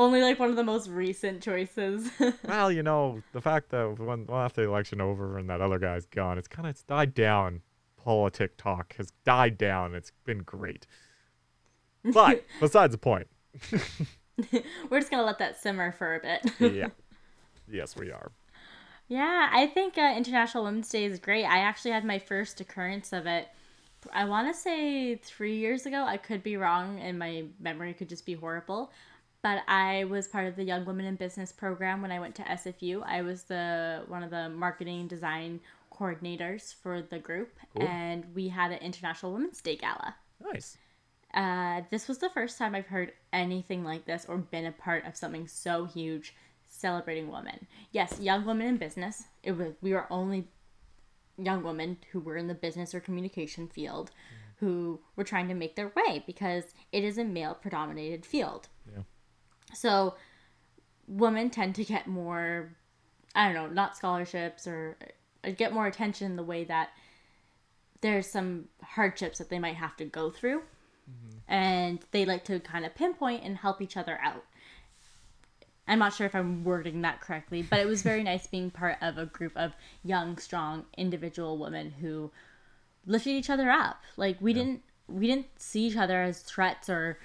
Only 0.00 0.22
like 0.22 0.38
one 0.38 0.48
of 0.48 0.56
the 0.56 0.64
most 0.64 0.88
recent 0.88 1.42
choices. 1.42 2.10
well, 2.48 2.72
you 2.72 2.82
know, 2.82 3.22
the 3.34 3.40
fact 3.42 3.68
that 3.68 3.98
when 3.98 4.24
well, 4.26 4.38
after 4.40 4.62
the 4.62 4.68
election 4.68 4.98
over 4.98 5.36
and 5.36 5.50
that 5.50 5.60
other 5.60 5.78
guy's 5.78 6.06
gone, 6.06 6.38
it's 6.38 6.48
kind 6.48 6.66
of 6.66 6.70
it's 6.70 6.82
died 6.82 7.12
down. 7.12 7.60
Politic 8.02 8.56
talk 8.56 8.94
has 8.96 9.12
died 9.26 9.58
down. 9.58 9.94
It's 9.94 10.10
been 10.24 10.38
great. 10.38 10.86
But 12.02 12.46
besides 12.60 12.92
the 12.92 12.98
point, 12.98 13.26
We're 14.88 15.00
just 15.00 15.10
gonna 15.10 15.22
let 15.22 15.38
that 15.38 15.60
simmer 15.60 15.92
for 15.92 16.14
a 16.14 16.20
bit. 16.20 16.74
yeah, 16.74 16.88
yes, 17.70 17.94
we 17.94 18.10
are. 18.10 18.32
Yeah, 19.08 19.50
I 19.52 19.66
think 19.66 19.98
uh, 19.98 20.14
International 20.16 20.64
Women's 20.64 20.88
Day 20.88 21.04
is 21.04 21.18
great. 21.18 21.44
I 21.44 21.58
actually 21.58 21.90
had 21.90 22.06
my 22.06 22.18
first 22.18 22.58
occurrence 22.62 23.12
of 23.12 23.26
it. 23.26 23.48
I 24.14 24.24
want 24.24 24.48
to 24.48 24.58
say 24.58 25.16
three 25.16 25.58
years 25.58 25.84
ago. 25.84 26.04
I 26.04 26.16
could 26.16 26.42
be 26.42 26.56
wrong, 26.56 26.98
and 27.00 27.18
my 27.18 27.44
memory 27.60 27.92
could 27.92 28.08
just 28.08 28.24
be 28.24 28.32
horrible. 28.32 28.92
But 29.42 29.62
I 29.68 30.04
was 30.04 30.28
part 30.28 30.46
of 30.46 30.56
the 30.56 30.64
Young 30.64 30.84
Women 30.84 31.06
in 31.06 31.16
Business 31.16 31.50
program 31.50 32.02
when 32.02 32.12
I 32.12 32.20
went 32.20 32.34
to 32.36 32.42
SFU. 32.42 33.02
I 33.06 33.22
was 33.22 33.44
the 33.44 34.02
one 34.06 34.22
of 34.22 34.30
the 34.30 34.50
marketing 34.50 35.08
design 35.08 35.60
coordinators 35.94 36.74
for 36.74 37.02
the 37.02 37.18
group, 37.18 37.58
Cool. 37.74 37.86
and 37.86 38.24
we 38.34 38.48
had 38.48 38.70
an 38.70 38.78
International 38.78 39.32
Women's 39.32 39.60
Day 39.62 39.76
gala. 39.76 40.14
Nice. 40.52 40.76
Uh, 41.32 41.82
this 41.90 42.08
was 42.08 42.18
the 42.18 42.28
first 42.30 42.58
time 42.58 42.74
I've 42.74 42.86
heard 42.86 43.12
anything 43.32 43.84
like 43.84 44.04
this 44.04 44.26
or 44.28 44.36
been 44.38 44.66
a 44.66 44.72
part 44.72 45.06
of 45.06 45.16
something 45.16 45.46
so 45.46 45.84
huge 45.86 46.34
celebrating 46.68 47.30
women. 47.30 47.66
Yes, 47.92 48.20
young 48.20 48.44
women 48.44 48.66
in 48.66 48.76
business. 48.76 49.24
It 49.42 49.52
was 49.52 49.72
we 49.80 49.92
were 49.92 50.06
only 50.10 50.48
young 51.38 51.62
women 51.62 51.98
who 52.12 52.20
were 52.20 52.36
in 52.36 52.48
the 52.48 52.54
business 52.54 52.94
or 52.94 53.00
communication 53.00 53.68
field 53.68 54.10
who 54.56 55.00
were 55.16 55.24
trying 55.24 55.48
to 55.48 55.54
make 55.54 55.74
their 55.76 55.90
way 55.96 56.22
because 56.26 56.74
it 56.92 57.02
is 57.02 57.16
a 57.16 57.24
male 57.24 57.54
predominated 57.54 58.26
field. 58.26 58.68
Yeah. 58.92 59.02
So 59.74 60.14
women 61.06 61.50
tend 61.50 61.74
to 61.76 61.84
get 61.84 62.06
more 62.06 62.70
I 63.34 63.46
don't 63.46 63.54
know, 63.54 63.68
not 63.68 63.96
scholarships 63.96 64.66
or 64.66 64.96
uh, 65.44 65.50
get 65.50 65.72
more 65.72 65.86
attention 65.86 66.36
the 66.36 66.42
way 66.42 66.64
that 66.64 66.90
there's 68.00 68.26
some 68.26 68.64
hardships 68.82 69.38
that 69.38 69.50
they 69.50 69.58
might 69.58 69.76
have 69.76 69.96
to 69.98 70.04
go 70.04 70.30
through 70.30 70.62
and 71.48 71.98
they 72.12 72.24
like 72.24 72.44
to 72.44 72.60
kind 72.60 72.84
of 72.84 72.94
pinpoint 72.94 73.42
and 73.44 73.56
help 73.58 73.82
each 73.82 73.96
other 73.96 74.18
out. 74.22 74.44
I'm 75.88 75.98
not 75.98 76.14
sure 76.14 76.26
if 76.26 76.34
I'm 76.36 76.62
wording 76.62 77.02
that 77.02 77.20
correctly, 77.20 77.62
but 77.62 77.80
it 77.80 77.86
was 77.86 78.02
very 78.02 78.22
nice 78.22 78.46
being 78.46 78.70
part 78.70 78.96
of 79.02 79.18
a 79.18 79.26
group 79.26 79.56
of 79.56 79.72
young, 80.04 80.38
strong, 80.38 80.84
individual 80.96 81.58
women 81.58 81.90
who 82.00 82.30
lifted 83.06 83.30
each 83.30 83.50
other 83.50 83.70
up. 83.70 84.02
Like 84.16 84.36
we 84.40 84.52
didn't 84.52 84.82
we 85.08 85.26
didn't 85.26 85.48
see 85.56 85.88
each 85.88 85.96
other 85.96 86.22
as 86.22 86.42
threats 86.42 86.88
or 86.88 87.18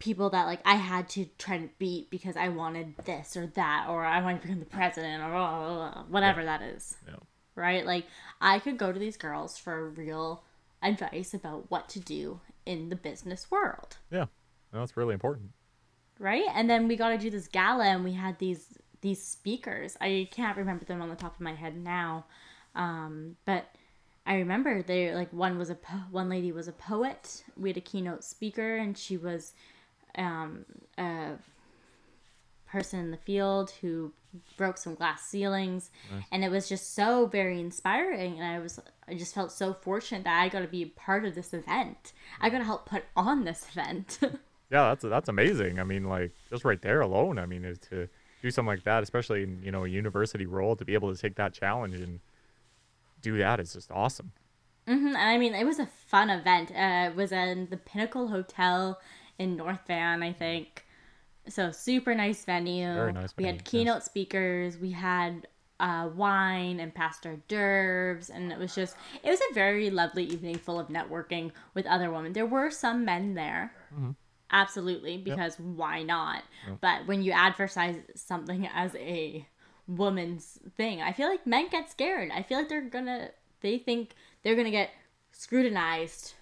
people 0.00 0.30
that 0.30 0.46
like 0.46 0.60
I 0.64 0.74
had 0.74 1.08
to 1.10 1.26
try 1.38 1.58
to 1.58 1.68
beat 1.78 2.10
because 2.10 2.36
I 2.36 2.48
wanted 2.48 2.94
this 3.04 3.36
or 3.36 3.46
that 3.46 3.86
or 3.88 4.04
I 4.04 4.20
wanted 4.22 4.40
to 4.42 4.48
become 4.48 4.58
the 4.60 4.66
president 4.66 5.22
or 5.22 5.28
blah, 5.30 5.58
blah, 5.60 5.92
blah, 5.92 6.02
whatever 6.08 6.42
that 6.44 6.62
is 6.62 6.96
Yeah. 7.06 7.14
right? 7.54 7.86
Like 7.86 8.06
I 8.40 8.58
could 8.58 8.76
go 8.78 8.90
to 8.92 8.98
these 8.98 9.16
girls 9.16 9.56
for 9.58 9.88
real 9.90 10.42
advice 10.82 11.32
about 11.34 11.70
what 11.70 11.88
to 11.90 12.00
do 12.00 12.40
in 12.66 12.88
the 12.88 12.96
business 12.96 13.50
world, 13.50 13.98
Yeah. 14.10 14.24
No, 14.72 14.80
that's 14.80 14.96
really 14.96 15.14
important. 15.14 15.50
right? 16.18 16.44
And 16.54 16.68
then 16.68 16.88
we 16.88 16.96
got 16.96 17.10
to 17.10 17.18
do 17.18 17.30
this 17.30 17.46
gala 17.48 17.84
and 17.84 18.02
we 18.04 18.12
had 18.12 18.38
these 18.38 18.66
these 19.02 19.22
speakers. 19.22 19.96
I 20.00 20.28
can't 20.30 20.56
remember 20.58 20.84
them 20.84 21.00
on 21.00 21.08
the 21.08 21.14
top 21.16 21.34
of 21.34 21.40
my 21.40 21.54
head 21.54 21.74
now. 21.76 22.26
Um, 22.74 23.36
but 23.46 23.64
I 24.26 24.34
remember 24.36 24.82
they 24.82 25.14
like 25.14 25.32
one 25.32 25.58
was 25.58 25.70
a 25.70 25.74
po- 25.74 26.04
one 26.10 26.28
lady 26.28 26.52
was 26.52 26.68
a 26.68 26.72
poet. 26.72 27.42
We 27.56 27.70
had 27.70 27.76
a 27.78 27.80
keynote 27.80 28.22
speaker 28.24 28.76
and 28.76 28.96
she 28.96 29.16
was 29.16 29.54
um, 30.16 30.64
a 30.98 31.32
person 32.66 33.00
in 33.00 33.10
the 33.10 33.16
field 33.16 33.70
who 33.80 34.12
broke 34.56 34.76
some 34.76 34.94
glass 34.94 35.22
ceilings 35.26 35.90
and 36.30 36.44
it 36.44 36.50
was 36.50 36.68
just 36.68 36.94
so 36.94 37.26
very 37.26 37.58
inspiring 37.58 38.38
and 38.38 38.44
i 38.44 38.60
was 38.60 38.78
i 39.08 39.14
just 39.14 39.34
felt 39.34 39.50
so 39.50 39.74
fortunate 39.74 40.22
that 40.22 40.40
i 40.40 40.48
got 40.48 40.60
to 40.60 40.68
be 40.68 40.84
part 40.84 41.24
of 41.24 41.34
this 41.34 41.52
event 41.52 42.12
i 42.40 42.48
got 42.48 42.58
to 42.58 42.64
help 42.64 42.86
put 42.86 43.02
on 43.16 43.42
this 43.44 43.66
event 43.72 44.20
Yeah, 44.70 44.90
that's 44.90 45.02
that's 45.02 45.28
amazing. 45.28 45.80
I 45.80 45.84
mean, 45.84 46.04
like 46.04 46.30
just 46.48 46.64
right 46.64 46.80
there 46.80 47.00
alone. 47.00 47.38
I 47.40 47.46
mean, 47.46 47.62
to 47.90 48.08
do 48.40 48.50
something 48.52 48.68
like 48.68 48.84
that, 48.84 49.02
especially 49.02 49.42
in 49.42 49.60
you 49.64 49.72
know 49.72 49.84
a 49.84 49.88
university 49.88 50.46
role, 50.46 50.76
to 50.76 50.84
be 50.84 50.94
able 50.94 51.12
to 51.12 51.20
take 51.20 51.34
that 51.36 51.52
challenge 51.52 51.96
and 51.96 52.20
do 53.20 53.36
that 53.38 53.58
is 53.58 53.72
just 53.72 53.90
awesome. 53.90 54.30
hmm 54.86 55.08
And 55.08 55.16
I 55.16 55.38
mean, 55.38 55.54
it 55.56 55.64
was 55.64 55.80
a 55.80 55.86
fun 55.86 56.30
event. 56.30 56.70
Uh, 56.70 57.10
it 57.10 57.16
was 57.16 57.32
in 57.32 57.66
the 57.70 57.76
Pinnacle 57.76 58.28
Hotel 58.28 59.00
in 59.40 59.56
North 59.56 59.80
Van, 59.86 60.22
I 60.22 60.32
think. 60.32 60.84
So 61.48 61.72
super 61.72 62.14
nice 62.14 62.44
venue. 62.44 62.94
Very 62.94 63.12
nice 63.12 63.34
We 63.36 63.44
venue, 63.44 63.56
had 63.58 63.62
yes. 63.62 63.70
keynote 63.70 64.02
speakers. 64.04 64.76
We 64.76 64.90
had 64.90 65.48
uh, 65.80 66.10
wine 66.14 66.78
and 66.78 66.94
passed 66.94 67.24
hors 67.24 67.38
d'oeuvres, 67.48 68.28
and 68.28 68.52
it 68.52 68.58
was 68.58 68.74
just 68.74 68.96
it 69.24 69.30
was 69.30 69.40
a 69.50 69.54
very 69.54 69.88
lovely 69.90 70.24
evening 70.24 70.58
full 70.58 70.78
of 70.78 70.88
networking 70.88 71.50
with 71.74 71.86
other 71.86 72.10
women. 72.10 72.34
There 72.34 72.46
were 72.46 72.70
some 72.70 73.04
men 73.04 73.34
there. 73.34 73.72
Absolutely, 74.52 75.16
because 75.16 75.58
why 75.58 76.02
not? 76.02 76.42
But 76.80 77.06
when 77.06 77.22
you 77.22 77.32
advertise 77.32 77.96
something 78.14 78.68
as 78.74 78.94
a 78.96 79.46
woman's 79.88 80.58
thing, 80.76 81.00
I 81.00 81.12
feel 81.12 81.28
like 81.28 81.46
men 81.46 81.68
get 81.70 81.90
scared. 81.90 82.30
I 82.32 82.42
feel 82.42 82.58
like 82.58 82.68
they're 82.68 82.82
gonna, 82.82 83.30
they 83.62 83.78
think 83.78 84.10
they're 84.42 84.56
gonna 84.56 84.70
get 84.70 84.90
scrutinized 85.32 86.34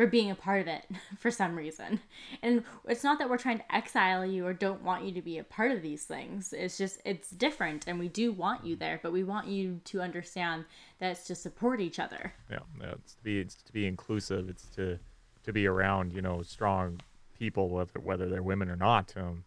for 0.00 0.06
being 0.06 0.30
a 0.30 0.34
part 0.34 0.62
of 0.62 0.66
it 0.66 0.86
for 1.18 1.30
some 1.30 1.54
reason. 1.54 2.00
And 2.40 2.64
it's 2.88 3.04
not 3.04 3.18
that 3.18 3.28
we're 3.28 3.36
trying 3.36 3.58
to 3.58 3.74
exile 3.74 4.24
you 4.24 4.46
or 4.46 4.54
don't 4.54 4.82
want 4.82 5.04
you 5.04 5.12
to 5.12 5.20
be 5.20 5.36
a 5.36 5.44
part 5.44 5.72
of 5.72 5.82
these 5.82 6.04
things. 6.04 6.54
It's 6.56 6.78
just, 6.78 7.02
it's 7.04 7.28
different 7.28 7.86
and 7.86 7.98
we 7.98 8.08
do 8.08 8.32
want 8.32 8.64
you 8.64 8.76
there, 8.76 8.98
but 9.02 9.12
we 9.12 9.24
want 9.24 9.48
you 9.48 9.82
to 9.84 10.00
understand 10.00 10.64
that 11.00 11.10
it's 11.10 11.26
to 11.26 11.34
support 11.34 11.82
each 11.82 11.98
other. 11.98 12.32
Yeah, 12.50 12.60
yeah, 12.80 12.92
it's 12.92 13.12
to 13.16 13.22
be 13.22 13.40
it's 13.40 13.56
to 13.56 13.72
be 13.74 13.86
inclusive. 13.86 14.48
It's 14.48 14.70
to 14.70 14.98
to 15.42 15.52
be 15.52 15.66
around 15.66 16.14
you 16.14 16.22
know 16.22 16.40
strong 16.40 17.00
people, 17.38 17.68
whether 17.68 18.00
whether 18.00 18.26
they're 18.30 18.42
women 18.42 18.70
or 18.70 18.76
not. 18.76 19.12
Um, 19.16 19.44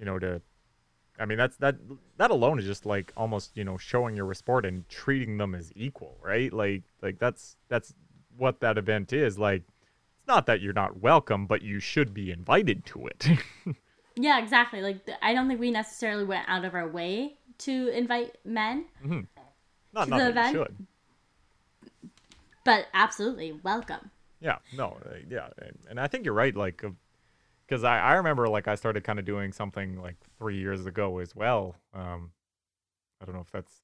you 0.00 0.04
know 0.04 0.18
to, 0.18 0.42
I 1.18 1.26
mean 1.26 1.38
that's 1.38 1.56
that 1.58 1.76
that 2.16 2.32
alone 2.32 2.58
is 2.58 2.64
just 2.64 2.86
like 2.86 3.12
almost 3.16 3.56
you 3.56 3.64
know 3.64 3.76
showing 3.76 4.16
your 4.16 4.26
respect 4.26 4.66
and 4.66 4.88
treating 4.88 5.38
them 5.38 5.54
as 5.54 5.72
equal, 5.76 6.18
right? 6.20 6.52
Like 6.52 6.82
like 7.02 7.20
that's 7.20 7.56
that's 7.68 7.94
what 8.36 8.60
that 8.60 8.78
event 8.78 9.12
is. 9.12 9.38
Like 9.38 9.62
not 10.26 10.46
that 10.46 10.60
you're 10.60 10.72
not 10.72 11.00
welcome, 11.00 11.46
but 11.46 11.62
you 11.62 11.80
should 11.80 12.12
be 12.14 12.30
invited 12.30 12.84
to 12.86 13.06
it. 13.06 13.26
Yeah, 14.18 14.38
exactly. 14.42 14.80
Like, 14.80 15.06
I 15.20 15.34
don't 15.34 15.46
think 15.46 15.60
we 15.60 15.70
necessarily 15.70 16.24
went 16.24 16.48
out 16.48 16.64
of 16.64 16.74
our 16.74 16.88
way 16.88 17.34
to 17.58 17.88
invite 17.88 18.34
men, 18.46 18.86
not 19.92 20.04
To 20.04 20.10
not 20.10 20.16
the 20.18 20.28
event? 20.30 20.52
should. 20.56 20.86
but 22.64 22.86
absolutely 22.94 23.52
welcome. 23.62 24.10
Yeah, 24.40 24.56
no, 24.74 24.96
uh, 25.04 25.16
yeah, 25.28 25.48
and, 25.60 25.78
and 25.90 26.00
I 26.00 26.06
think 26.06 26.24
you're 26.24 26.32
right. 26.32 26.56
Like, 26.56 26.82
because 27.66 27.84
I, 27.84 27.98
I 27.98 28.12
remember 28.14 28.48
like 28.48 28.68
I 28.68 28.74
started 28.74 29.04
kind 29.04 29.18
of 29.18 29.26
doing 29.26 29.52
something 29.52 30.00
like 30.00 30.16
three 30.38 30.56
years 30.58 30.86
ago 30.86 31.18
as 31.18 31.36
well. 31.36 31.76
Um, 31.92 32.30
I 33.20 33.26
don't 33.26 33.34
know 33.34 33.42
if 33.42 33.50
that's 33.50 33.82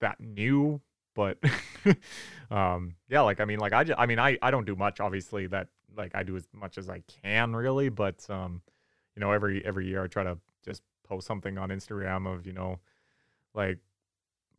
that 0.00 0.18
new, 0.18 0.80
but 1.20 1.36
um, 2.50 2.94
yeah, 3.10 3.20
like 3.20 3.40
I 3.40 3.44
mean, 3.44 3.58
like 3.58 3.74
I, 3.74 3.84
just, 3.84 4.00
I 4.00 4.06
mean, 4.06 4.18
I, 4.18 4.38
I 4.40 4.50
don't 4.50 4.64
do 4.64 4.74
much. 4.74 5.00
Obviously, 5.00 5.46
that 5.48 5.68
like 5.94 6.14
I 6.14 6.22
do 6.22 6.34
as 6.34 6.48
much 6.54 6.78
as 6.78 6.88
I 6.88 7.02
can, 7.22 7.54
really. 7.54 7.90
But 7.90 8.24
um, 8.30 8.62
you 9.14 9.20
know, 9.20 9.30
every 9.30 9.62
every 9.66 9.86
year 9.86 10.02
I 10.02 10.06
try 10.06 10.24
to 10.24 10.38
just 10.64 10.80
post 11.06 11.26
something 11.26 11.58
on 11.58 11.68
Instagram 11.68 12.26
of 12.26 12.46
you 12.46 12.54
know, 12.54 12.78
like 13.54 13.78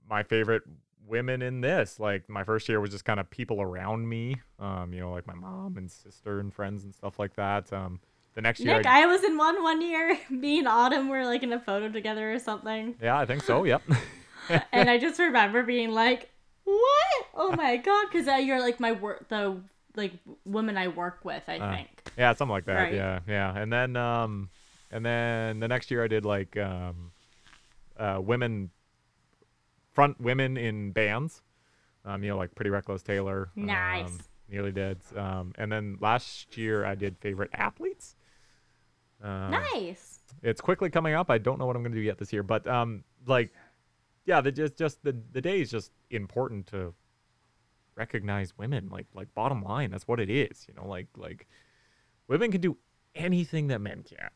my 0.08 0.22
favorite 0.22 0.62
women 1.08 1.42
in 1.42 1.62
this. 1.62 2.00
Like 2.00 2.30
my 2.30 2.44
first 2.44 2.70
year 2.70 2.80
was 2.80 2.92
just 2.92 3.06
kind 3.06 3.20
of 3.20 3.28
people 3.32 3.60
around 3.60 4.08
me, 4.08 4.38
um, 4.60 4.94
you 4.94 5.00
know, 5.00 5.12
like 5.12 5.26
my 5.26 5.34
mom 5.34 5.78
and 5.78 5.90
sister 5.90 6.40
and 6.40 6.54
friends 6.54 6.84
and 6.84 6.94
stuff 6.94 7.18
like 7.18 7.36
that. 7.38 7.74
Um, 7.74 8.00
the 8.36 8.42
next 8.42 8.60
year, 8.60 8.78
Nick, 8.78 8.86
I, 8.86 9.04
I 9.04 9.06
was 9.08 9.24
in 9.24 9.36
one 9.36 9.64
one 9.64 9.82
year. 9.82 10.16
Me 10.30 10.60
and 10.60 10.68
Autumn 10.68 11.10
were 11.10 11.26
like 11.26 11.42
in 11.42 11.54
a 11.54 11.60
photo 11.60 11.90
together 11.90 12.32
or 12.32 12.38
something. 12.38 12.94
yeah, 13.02 13.18
I 13.18 13.26
think 13.26 13.42
so. 13.42 13.64
Yep. 13.64 13.82
and 14.72 14.92
I 14.92 14.98
just 15.00 15.20
remember 15.20 15.64
being 15.64 15.92
like, 15.92 16.31
"What? 16.64 17.28
Oh 17.34 17.52
my 17.56 17.78
god!" 17.78 18.08
Because 18.12 18.28
uh, 18.28 18.36
you're 18.36 18.60
like 18.62 18.80
my 18.80 18.92
work, 18.92 19.28
the 19.30 19.62
like 19.96 20.14
woman 20.46 20.78
I 20.78 20.88
work 20.88 21.20
with. 21.24 21.44
I 21.48 21.58
Uh, 21.58 21.76
think. 21.76 21.90
yeah, 22.18 22.34
something 22.34 22.52
like 22.52 22.66
that. 22.66 22.76
Right. 22.76 22.94
Yeah, 22.94 23.20
yeah. 23.28 23.58
And 23.58 23.72
then, 23.72 23.96
um, 23.96 24.50
and 24.92 25.06
then 25.06 25.60
the 25.60 25.68
next 25.68 25.92
year 25.92 26.04
I 26.04 26.08
did 26.08 26.24
like 26.26 26.56
um, 26.58 27.12
uh, 27.98 28.20
women 28.22 28.70
front 29.94 30.20
women 30.22 30.58
in 30.58 30.92
bands. 30.92 31.42
Um, 32.06 32.24
you 32.24 32.30
know, 32.30 32.38
like 32.38 32.56
Pretty 32.56 32.70
Reckless 32.72 33.04
Taylor. 33.04 33.50
Nice. 33.56 34.06
Um, 34.06 34.20
Nearly 34.50 34.72
Dead. 34.72 34.98
Um, 35.16 35.54
and 35.58 35.72
then 35.72 35.98
last 36.02 36.58
year 36.58 36.84
I 36.86 36.96
did 36.96 37.18
favorite 37.20 37.52
athletes. 37.54 38.16
Um, 39.24 39.52
nice. 39.52 40.20
it's 40.42 40.62
quickly 40.62 40.90
coming 40.90 41.14
up. 41.14 41.30
I 41.30 41.38
don't 41.38 41.60
know 41.60 41.68
what 41.68 41.76
I'm 41.76 41.84
going 41.84 41.92
to 41.94 41.98
do 41.98 42.04
yet 42.04 42.18
this 42.18 42.34
year, 42.34 42.42
but 42.42 42.66
um, 42.68 43.04
like, 43.28 43.54
yeah, 44.26 44.42
the 44.42 44.52
just 44.52 44.78
just 44.78 45.04
the 45.04 45.18
the 45.32 45.42
day 45.42 45.62
is 45.62 45.72
just 45.72 45.92
important 46.10 46.68
to 46.68 46.94
recognize 47.96 48.58
women. 48.58 48.90
Like 48.90 49.08
like 49.14 49.34
bottom 49.34 49.64
line, 49.64 49.92
that's 49.92 50.08
what 50.08 50.20
it 50.20 50.30
is. 50.30 50.66
You 50.68 50.74
know, 50.76 50.88
like 50.88 51.08
like 51.18 51.48
women 52.28 52.52
can 52.52 52.62
do 52.62 52.78
anything 53.16 53.68
that 53.68 53.80
men 53.80 54.04
can. 54.04 54.30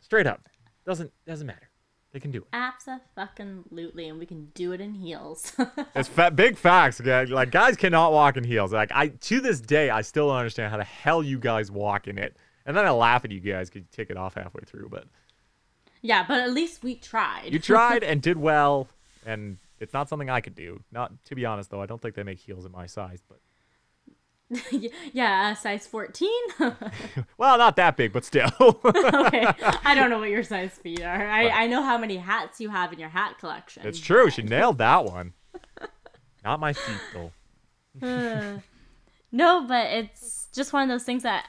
Straight 0.00 0.26
up, 0.26 0.48
doesn't 0.84 1.12
doesn't 1.26 1.46
matter. 1.46 1.70
They 2.12 2.20
can 2.20 2.30
do 2.30 2.38
it. 2.38 2.48
Absolutely, 2.52 4.08
and 4.08 4.20
we 4.20 4.26
can 4.26 4.46
do 4.54 4.70
it 4.70 4.80
in 4.80 4.94
heels. 4.94 5.52
It's 5.96 6.08
fat, 6.08 6.36
big 6.36 6.56
facts. 6.56 7.00
Okay? 7.00 7.26
Like 7.26 7.50
guys 7.50 7.76
cannot 7.76 8.12
walk 8.12 8.36
in 8.36 8.44
heels. 8.44 8.72
Like 8.72 8.92
I 8.92 9.08
to 9.08 9.40
this 9.40 9.60
day, 9.60 9.90
I 9.90 10.02
still 10.02 10.28
don't 10.28 10.36
understand 10.36 10.70
how 10.70 10.76
the 10.76 10.84
hell 10.84 11.22
you 11.22 11.38
guys 11.38 11.70
walk 11.70 12.06
in 12.08 12.18
it. 12.18 12.36
And 12.66 12.76
then 12.76 12.86
I 12.86 12.90
laugh 12.90 13.24
at 13.24 13.30
you 13.30 13.40
guys 13.40 13.68
because 13.68 13.82
you 13.82 13.88
take 13.90 14.10
it 14.10 14.16
off 14.16 14.34
halfway 14.34 14.62
through. 14.64 14.88
But 14.90 15.06
yeah, 16.02 16.24
but 16.26 16.40
at 16.40 16.52
least 16.52 16.82
we 16.82 16.96
tried. 16.96 17.52
you 17.52 17.58
tried 17.58 18.04
and 18.04 18.20
did 18.20 18.36
well, 18.36 18.88
and 19.26 19.58
it's 19.80 19.92
not 19.92 20.08
something 20.08 20.30
I 20.30 20.40
could 20.40 20.54
do. 20.54 20.82
Not 20.92 21.12
to 21.26 21.34
be 21.34 21.44
honest, 21.44 21.70
though, 21.70 21.80
I 21.82 21.86
don't 21.86 22.00
think 22.00 22.14
they 22.14 22.22
make 22.22 22.38
heels 22.38 22.64
in 22.64 22.72
my 22.72 22.86
size. 22.86 23.22
But 23.28 23.40
yeah, 25.12 25.50
uh, 25.50 25.54
size 25.54 25.86
14. 25.86 26.30
well, 27.38 27.58
not 27.58 27.76
that 27.76 27.96
big, 27.96 28.12
but 28.12 28.24
still. 28.24 28.50
okay, 28.84 29.46
I 29.84 29.94
don't 29.94 30.10
know 30.10 30.18
what 30.18 30.28
your 30.30 30.42
size 30.44 30.72
feet 30.72 31.02
are. 31.02 31.28
I, 31.28 31.48
I 31.48 31.66
know 31.66 31.82
how 31.82 31.98
many 31.98 32.16
hats 32.18 32.60
you 32.60 32.68
have 32.70 32.92
in 32.92 32.98
your 32.98 33.08
hat 33.08 33.38
collection. 33.38 33.86
it's 33.86 34.00
true. 34.00 34.30
She 34.30 34.42
nailed 34.42 34.78
that 34.78 35.04
one. 35.04 35.32
Not 36.44 36.60
my 36.60 36.72
feet 36.74 37.00
though. 37.14 37.32
Uh, 38.06 38.58
no, 39.32 39.64
but 39.66 39.86
it's 39.92 40.48
just 40.54 40.72
one 40.72 40.82
of 40.82 40.88
those 40.88 41.04
things 41.04 41.22
that 41.22 41.46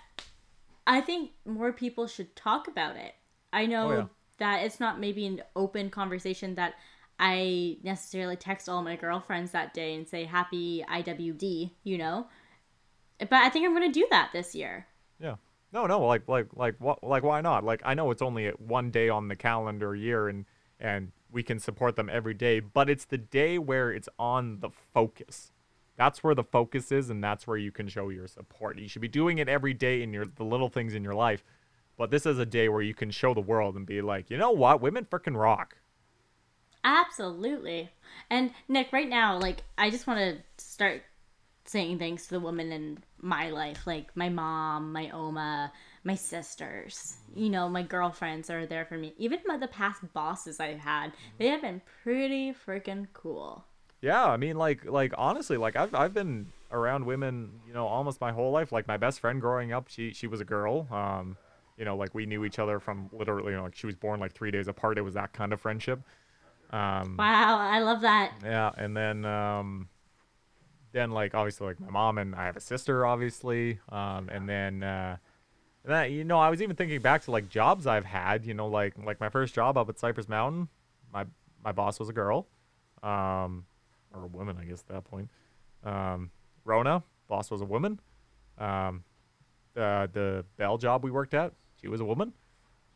I 0.87 1.01
think 1.01 1.31
more 1.45 1.73
people 1.73 2.07
should 2.07 2.35
talk 2.35 2.67
about 2.67 2.95
it. 2.95 3.13
I 3.51 3.65
know 3.65 3.91
Oh, 3.91 3.97
yeah. 3.97 4.05
that 4.37 4.63
it's 4.63 4.79
not 4.79 4.99
maybe 4.99 5.25
an 5.25 5.41
open 5.55 5.89
conversation 5.89 6.55
that 6.55 6.75
I 7.19 7.77
necessarily 7.83 8.35
text 8.35 8.67
all 8.67 8.83
my 8.83 8.95
girlfriends 8.95 9.51
that 9.51 9.73
day 9.73 9.95
and 9.95 10.07
say 10.07 10.25
happy 10.25 10.83
IWD, 10.89 11.71
you 11.83 11.97
know? 11.97 12.27
But 13.19 13.33
I 13.33 13.49
think 13.49 13.65
I'm 13.65 13.73
going 13.75 13.91
to 13.91 13.99
do 13.99 14.07
that 14.11 14.31
this 14.33 14.53
year. 14.53 14.87
Yeah. 15.19 15.35
No, 15.71 15.87
no, 15.87 16.05
like 16.05 16.27
like 16.27 16.47
like 16.53 16.75
what 16.79 17.03
like 17.03 17.23
why 17.23 17.41
not? 17.41 17.63
Like 17.63 17.81
I 17.83 17.93
know 17.93 18.11
it's 18.11 18.21
only 18.21 18.47
one 18.51 18.91
day 18.91 19.09
on 19.09 19.27
the 19.27 19.35
calendar 19.35 19.95
year 19.95 20.29
and 20.29 20.45
and 20.79 21.11
we 21.31 21.43
can 21.43 21.59
support 21.59 21.95
them 21.95 22.09
every 22.09 22.33
day, 22.33 22.59
but 22.59 22.89
it's 22.89 23.05
the 23.05 23.17
day 23.17 23.57
where 23.57 23.91
it's 23.91 24.07
on 24.17 24.59
the 24.59 24.69
focus. 24.93 25.51
That's 25.97 26.23
where 26.23 26.35
the 26.35 26.43
focus 26.43 26.91
is 26.91 27.09
and 27.09 27.23
that's 27.23 27.45
where 27.45 27.57
you 27.57 27.71
can 27.71 27.87
show 27.87 28.09
your 28.09 28.27
support. 28.27 28.77
You 28.77 28.87
should 28.87 29.01
be 29.01 29.09
doing 29.09 29.37
it 29.37 29.49
every 29.49 29.73
day 29.73 30.01
in 30.01 30.13
your 30.13 30.25
the 30.25 30.45
little 30.45 30.69
things 30.69 30.93
in 30.93 31.03
your 31.03 31.15
life. 31.15 31.43
But 31.97 32.11
this 32.11 32.25
is 32.25 32.39
a 32.39 32.45
day 32.45 32.69
where 32.69 32.81
you 32.81 32.93
can 32.93 33.11
show 33.11 33.33
the 33.33 33.41
world 33.41 33.75
and 33.75 33.85
be 33.85 34.01
like, 34.01 34.29
"You 34.29 34.37
know 34.37 34.51
what? 34.51 34.81
Women 34.81 35.05
freaking 35.05 35.37
rock." 35.37 35.77
Absolutely. 36.85 37.89
And 38.29 38.51
Nick, 38.69 38.93
right 38.93 39.09
now, 39.09 39.39
like, 39.39 39.63
I 39.77 39.89
just 39.89 40.05
want 40.05 40.19
to 40.19 40.63
start 40.63 41.01
saying 41.65 41.97
thanks 41.97 42.25
to 42.27 42.35
the 42.35 42.39
women 42.39 42.71
in 42.71 42.99
my 43.19 43.49
life, 43.49 43.87
like 43.87 44.15
my 44.15 44.29
mom, 44.29 44.93
my 44.93 45.09
Oma, 45.09 45.73
my 46.03 46.13
sisters, 46.13 47.17
you 47.35 47.49
know, 47.49 47.67
my 47.67 47.81
girlfriends 47.81 48.51
are 48.51 48.67
there 48.67 48.85
for 48.85 48.99
me. 48.99 49.15
Even 49.17 49.39
my, 49.47 49.57
the 49.57 49.67
past 49.67 50.01
bosses 50.13 50.59
I've 50.59 50.77
had, 50.77 51.11
they 51.39 51.47
have 51.47 51.63
been 51.63 51.81
pretty 52.03 52.53
freaking 52.53 53.07
cool. 53.13 53.65
Yeah, 54.01 54.23
I 54.25 54.37
mean, 54.37 54.57
like, 54.57 54.85
like 54.85 55.13
honestly, 55.17 55.57
like 55.57 55.75
I've 55.75 55.95
I've 55.95 56.13
been 56.13 56.51
around 56.71 57.05
women, 57.05 57.61
you 57.65 57.73
know, 57.73 57.87
almost 57.87 58.21
my 58.21 58.31
whole 58.31 58.51
life. 58.51 58.71
Like 58.71 58.87
my 58.87 58.97
best 58.97 59.19
friend 59.19 59.41
growing 59.41 59.73
up, 59.73 59.87
she 59.87 60.13
she 60.13 60.27
was 60.27 60.41
a 60.41 60.45
girl. 60.45 60.87
Um, 60.91 61.37
you 61.77 61.85
know, 61.85 61.97
like 61.97 62.13
we 62.13 62.27
knew 62.27 62.45
each 62.45 62.59
other 62.59 62.79
from 62.79 63.09
literally, 63.11 63.51
you 63.51 63.57
know, 63.57 63.63
like 63.63 63.75
she 63.75 63.87
was 63.87 63.95
born 63.95 64.19
like 64.19 64.33
three 64.33 64.51
days 64.51 64.67
apart. 64.67 64.99
It 64.99 65.01
was 65.01 65.15
that 65.15 65.33
kind 65.33 65.51
of 65.51 65.59
friendship. 65.59 66.01
Um, 66.71 67.15
Wow, 67.17 67.57
I 67.59 67.79
love 67.79 68.01
that. 68.01 68.33
yeah, 68.43 68.71
and 68.77 68.95
then 68.95 69.23
um, 69.25 69.89
then 70.91 71.11
like 71.11 71.33
obviously 71.35 71.67
like 71.67 71.79
my 71.79 71.89
mom 71.89 72.17
and 72.17 72.35
I 72.35 72.45
have 72.45 72.57
a 72.57 72.61
sister, 72.61 73.05
obviously. 73.05 73.79
Um, 73.89 74.29
and 74.29 74.47
then 74.49 74.83
uh, 74.83 75.17
and 75.83 75.93
then 75.93 76.11
you 76.11 76.23
know 76.23 76.39
I 76.39 76.49
was 76.49 76.61
even 76.61 76.75
thinking 76.75 77.01
back 77.01 77.23
to 77.23 77.31
like 77.31 77.49
jobs 77.49 77.85
I've 77.87 78.05
had. 78.05 78.45
You 78.45 78.53
know, 78.53 78.67
like 78.67 78.93
like 79.03 79.19
my 79.19 79.29
first 79.29 79.53
job 79.53 79.77
up 79.77 79.89
at 79.89 79.99
Cypress 79.99 80.27
Mountain, 80.27 80.67
my 81.13 81.25
my 81.63 81.71
boss 81.71 81.99
was 81.99 82.09
a 82.09 82.13
girl, 82.13 82.47
um, 83.03 83.65
or 84.13 84.23
a 84.23 84.27
woman, 84.27 84.57
I 84.59 84.65
guess 84.65 84.81
at 84.87 84.93
that 84.95 85.03
point. 85.05 85.29
Um, 85.83 86.31
Rona, 86.63 87.03
boss 87.27 87.51
was 87.51 87.61
a 87.61 87.65
woman. 87.65 87.99
Um, 88.57 89.03
uh, 89.77 90.07
the 90.11 90.45
Bell 90.57 90.77
job 90.77 91.03
we 91.03 91.11
worked 91.11 91.33
at, 91.33 91.53
she 91.81 91.87
was 91.87 91.99
a 92.01 92.05
woman. 92.05 92.33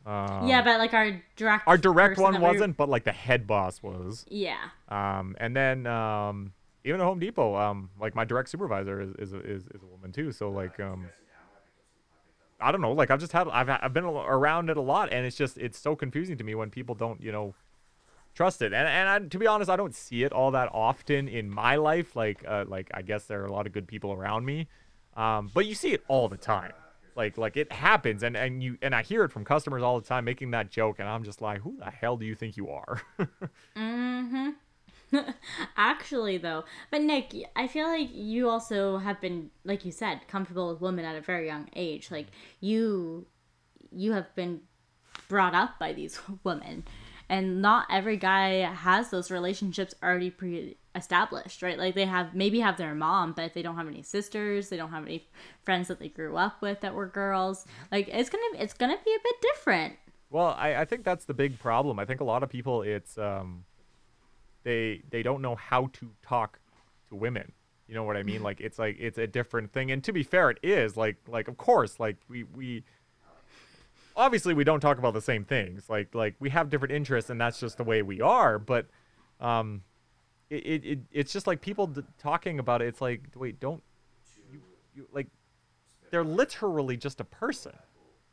Um, 0.06 0.48
yeah, 0.48 0.62
but 0.62 0.80
like 0.80 0.94
our 0.94 1.22
direct 1.36 1.68
our 1.68 1.78
direct 1.78 2.18
one 2.18 2.40
wasn't, 2.42 2.78
but 2.78 2.90
like 2.90 3.04
the 3.04 3.12
head 3.12 3.46
boss 3.46 3.84
was. 3.84 4.26
Yeah. 4.30 4.70
Um, 4.88 5.36
and 5.40 5.56
then 5.56 5.86
um, 5.88 6.54
even 6.84 7.02
at 7.02 7.04
Home 7.04 7.20
Depot, 7.20 7.56
um, 7.56 7.90
like 8.00 8.16
my 8.16 8.26
direct 8.26 8.50
supervisor 8.50 9.02
is 9.02 9.12
is 9.20 9.34
a, 9.34 9.40
is, 9.40 9.64
is 9.68 9.84
a 9.84 9.86
woman 9.86 10.12
too. 10.12 10.32
So 10.32 10.50
like 10.50 10.80
um, 10.80 11.10
I 12.60 12.72
don't 12.72 12.82
know. 12.82 12.94
Like 12.94 13.12
I've 13.12 13.20
just 13.20 13.34
had 13.34 13.48
I've 13.50 13.70
I've 13.70 13.94
been 13.94 14.06
around 14.06 14.70
it 14.70 14.78
a 14.78 14.82
lot, 14.82 15.12
and 15.12 15.26
it's 15.26 15.38
just 15.38 15.58
it's 15.58 15.78
so 15.78 15.96
confusing 15.96 16.38
to 16.38 16.44
me 16.44 16.56
when 16.56 16.70
people 16.70 16.96
don't 16.96 17.22
you 17.22 17.32
know 17.32 17.54
trust 18.34 18.62
it. 18.62 18.74
And 18.74 18.88
and 18.88 19.10
I, 19.10 19.20
to 19.20 19.38
be 19.38 19.48
honest, 19.48 19.70
I 19.70 19.76
don't 19.76 19.96
see 19.96 20.24
it 20.24 20.32
all 20.32 20.52
that 20.52 20.70
often 20.74 21.28
in 21.28 21.50
my 21.50 21.76
life. 21.76 22.16
Like 22.16 22.44
uh, 22.48 22.66
like 22.68 22.90
I 22.94 23.02
guess 23.02 23.26
there 23.26 23.42
are 23.42 23.46
a 23.46 23.52
lot 23.52 23.68
of 23.68 23.74
good 23.74 23.88
people 23.88 24.14
around 24.14 24.46
me, 24.46 24.68
um, 25.16 25.52
but 25.54 25.66
you 25.66 25.76
see 25.76 25.94
it 25.94 26.04
all 26.08 26.30
the 26.30 26.38
time. 26.38 26.72
Like 27.20 27.38
like 27.38 27.58
it 27.58 27.70
happens, 27.70 28.24
and 28.24 28.38
and 28.38 28.64
you 28.64 28.78
and 28.82 28.96
I 28.96 29.02
hear 29.02 29.26
it 29.26 29.32
from 29.34 29.44
customers 29.44 29.84
all 29.84 30.00
the 30.00 30.08
time 30.08 30.24
making 30.24 30.52
that 30.52 30.72
joke, 30.72 31.00
and 31.00 31.10
I'm 31.10 31.26
just 31.26 31.42
like, 31.42 31.60
who 31.60 31.76
the 31.78 31.92
hell 31.92 32.16
do 32.16 32.26
you 32.26 32.34
think 32.34 32.56
you 32.56 32.70
are? 32.70 33.02
mm-hmm. 33.76 34.52
Actually, 35.76 36.38
though, 36.38 36.64
but 36.92 37.02
Nick, 37.02 37.36
I 37.58 37.68
feel 37.68 37.88
like 37.88 38.08
you 38.14 38.48
also 38.48 39.00
have 39.00 39.20
been, 39.20 39.50
like 39.66 39.84
you 39.84 39.92
said, 39.92 40.22
comfortable 40.30 40.70
with 40.72 40.80
women 40.80 41.04
at 41.04 41.18
a 41.18 41.22
very 41.22 41.46
young 41.46 41.68
age. 41.76 42.10
Like 42.10 42.28
you, 42.62 43.28
you 43.92 44.14
have 44.14 44.34
been 44.36 44.62
brought 45.28 45.54
up 45.54 45.78
by 45.78 45.92
these 45.92 46.22
women 46.46 46.86
and 47.28 47.62
not 47.62 47.86
every 47.92 48.18
guy 48.18 48.62
has 48.74 49.10
those 49.10 49.30
relationships 49.30 49.94
already 50.02 50.32
pre-established 50.94 51.62
right? 51.62 51.78
Like 51.78 51.96
they 51.96 52.06
have 52.06 52.36
maybe 52.36 52.60
have 52.60 52.78
their 52.78 52.96
mom 52.96 53.34
but 53.34 53.46
if 53.46 53.54
they 53.54 53.62
don't 53.62 53.76
have 53.76 53.88
any 53.88 54.02
sisters 54.02 54.70
they 54.70 54.78
don't 54.78 54.92
have 54.92 55.06
any 55.06 55.28
friends 55.64 55.88
that 55.88 56.00
they 56.00 56.10
grew 56.10 56.38
up 56.38 56.62
with 56.62 56.82
that 56.82 56.94
were 56.94 57.08
girls. 57.08 57.66
Like 57.92 58.08
it's 58.10 58.30
gonna 58.30 58.44
it's 58.56 58.74
gonna 58.74 58.98
be 59.04 59.12
a 59.12 59.20
bit 59.24 59.36
different. 59.42 59.96
Well 60.30 60.56
i, 60.58 60.76
I 60.76 60.86
think 60.86 61.04
that's 61.04 61.26
the 61.26 61.34
big 61.34 61.60
problem. 61.60 62.00
I 62.00 62.06
think 62.06 62.22
a 62.22 62.26
lot 62.26 62.44
of 62.44 62.50
people 62.50 62.82
it's 62.82 63.18
um 63.18 63.66
they 64.64 65.02
they 65.10 65.24
don't 65.24 65.42
know 65.42 65.56
how 65.56 65.88
to 65.94 66.12
talk 66.22 66.60
to 67.10 67.16
women. 67.16 67.52
You 67.88 67.96
know 67.96 68.04
what 68.04 68.18
i 68.18 68.24
mean? 68.24 68.44
Like 68.44 68.62
it's 68.62 68.78
like 68.78 68.98
it's 69.00 69.18
a 69.18 69.28
different 69.28 69.72
thing. 69.72 69.92
And 69.92 70.04
to 70.04 70.14
be 70.14 70.24
fair 70.24 70.50
it 70.50 70.60
is. 70.64 70.98
Like 70.98 71.18
like 71.28 71.48
of 71.48 71.58
course 71.58 72.00
like 72.00 72.18
we 72.28 72.44
we 72.44 72.84
obviously 74.16 74.54
we 74.54 74.64
don't 74.64 74.82
talk 74.82 74.98
about 74.98 75.14
the 75.14 75.22
same 75.22 75.46
things. 75.46 75.90
Like 75.90 76.14
like 76.14 76.36
we 76.40 76.50
have 76.50 76.70
different 76.70 76.94
interests, 76.94 77.30
and 77.30 77.40
that's 77.40 77.60
just 77.60 77.78
the 77.78 77.84
way 77.84 78.02
we 78.02 78.22
are. 78.22 78.60
But 78.60 78.88
um, 79.40 79.82
it 80.50 80.66
it, 80.66 80.86
it 80.86 81.00
it's 81.12 81.34
just 81.34 81.48
like 81.48 81.62
people 81.62 81.88
d- 81.88 82.02
talking 82.18 82.60
about 82.60 82.82
it. 82.82 82.88
It's 82.88 83.02
like 83.02 83.22
wait, 83.36 83.60
don't 83.60 83.84
you 84.52 84.62
you 84.96 85.08
like 85.12 85.28
they're 86.12 86.24
literally 86.24 86.98
just 86.98 87.20
a 87.20 87.24
person. 87.24 87.74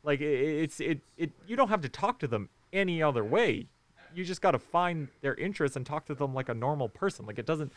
Like 0.03 0.21
it, 0.21 0.25
it's 0.25 0.79
it 0.79 1.01
it 1.17 1.31
you 1.47 1.55
don't 1.55 1.69
have 1.69 1.81
to 1.81 1.89
talk 1.89 2.19
to 2.19 2.27
them 2.27 2.49
any 2.73 3.01
other 3.01 3.23
way. 3.23 3.67
You 4.15 4.23
just 4.23 4.41
got 4.41 4.51
to 4.51 4.59
find 4.59 5.09
their 5.21 5.35
interests 5.35 5.75
and 5.75 5.85
talk 5.85 6.05
to 6.05 6.15
them 6.15 6.33
like 6.33 6.49
a 6.49 6.53
normal 6.53 6.89
person. 6.89 7.25
Like 7.25 7.39
it 7.39 7.45
doesn't 7.45 7.71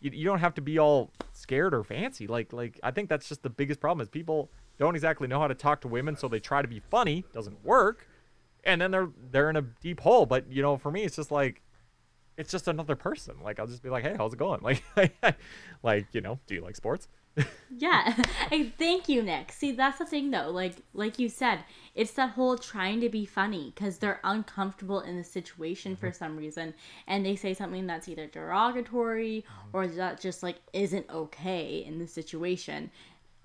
you, 0.00 0.10
you 0.12 0.24
don't 0.24 0.40
have 0.40 0.54
to 0.54 0.60
be 0.60 0.78
all 0.78 1.10
scared 1.32 1.74
or 1.74 1.84
fancy. 1.84 2.26
Like 2.26 2.52
like 2.52 2.78
I 2.82 2.90
think 2.90 3.08
that's 3.08 3.28
just 3.28 3.42
the 3.42 3.50
biggest 3.50 3.80
problem 3.80 4.02
is 4.02 4.08
people 4.08 4.50
don't 4.78 4.94
exactly 4.94 5.28
know 5.28 5.40
how 5.40 5.48
to 5.48 5.54
talk 5.54 5.80
to 5.82 5.88
women, 5.88 6.16
so 6.16 6.28
they 6.28 6.40
try 6.40 6.62
to 6.62 6.68
be 6.68 6.80
funny, 6.80 7.24
doesn't 7.32 7.64
work, 7.64 8.08
and 8.64 8.80
then 8.80 8.90
they're 8.90 9.08
they're 9.30 9.50
in 9.50 9.56
a 9.56 9.62
deep 9.62 10.00
hole. 10.00 10.26
But 10.26 10.50
you 10.50 10.62
know, 10.62 10.76
for 10.76 10.90
me, 10.90 11.04
it's 11.04 11.16
just 11.16 11.30
like 11.30 11.62
it's 12.36 12.50
just 12.50 12.68
another 12.68 12.96
person. 12.96 13.36
Like 13.42 13.58
I'll 13.58 13.66
just 13.66 13.82
be 13.82 13.90
like, 13.90 14.04
hey, 14.04 14.14
how's 14.16 14.32
it 14.32 14.38
going? 14.38 14.60
Like, 14.64 14.82
like 15.82 16.06
you 16.12 16.20
know, 16.20 16.38
do 16.46 16.54
you 16.54 16.60
like 16.60 16.76
sports? 16.76 17.08
yeah, 17.76 18.14
thank 18.78 19.08
you, 19.08 19.20
Nick. 19.20 19.50
See, 19.50 19.72
that's 19.72 19.98
the 19.98 20.06
thing 20.06 20.30
though. 20.30 20.50
Like, 20.50 20.76
like 20.92 21.18
you 21.18 21.28
said, 21.28 21.64
it's 21.96 22.12
that 22.12 22.30
whole 22.30 22.56
trying 22.56 23.00
to 23.00 23.08
be 23.08 23.26
funny 23.26 23.72
because 23.74 23.98
they're 23.98 24.20
uncomfortable 24.22 25.00
in 25.00 25.16
the 25.16 25.24
situation 25.24 25.92
mm-hmm. 25.92 26.00
for 26.00 26.12
some 26.12 26.36
reason, 26.36 26.74
and 27.08 27.26
they 27.26 27.34
say 27.34 27.52
something 27.52 27.88
that's 27.88 28.08
either 28.08 28.28
derogatory 28.28 29.44
mm-hmm. 29.44 29.76
or 29.76 29.88
that 29.88 30.20
just 30.20 30.44
like 30.44 30.58
isn't 30.72 31.10
okay 31.10 31.82
in 31.84 31.98
the 31.98 32.06
situation, 32.06 32.88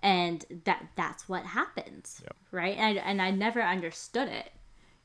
and 0.02 0.46
that 0.66 0.86
that's 0.96 1.28
what 1.28 1.46
happens 1.46 2.22
yep. 2.24 2.36
right 2.52 2.78
and 2.78 3.00
I, 3.00 3.02
and 3.02 3.22
I 3.22 3.32
never 3.32 3.62
understood 3.62 4.28
it 4.28 4.52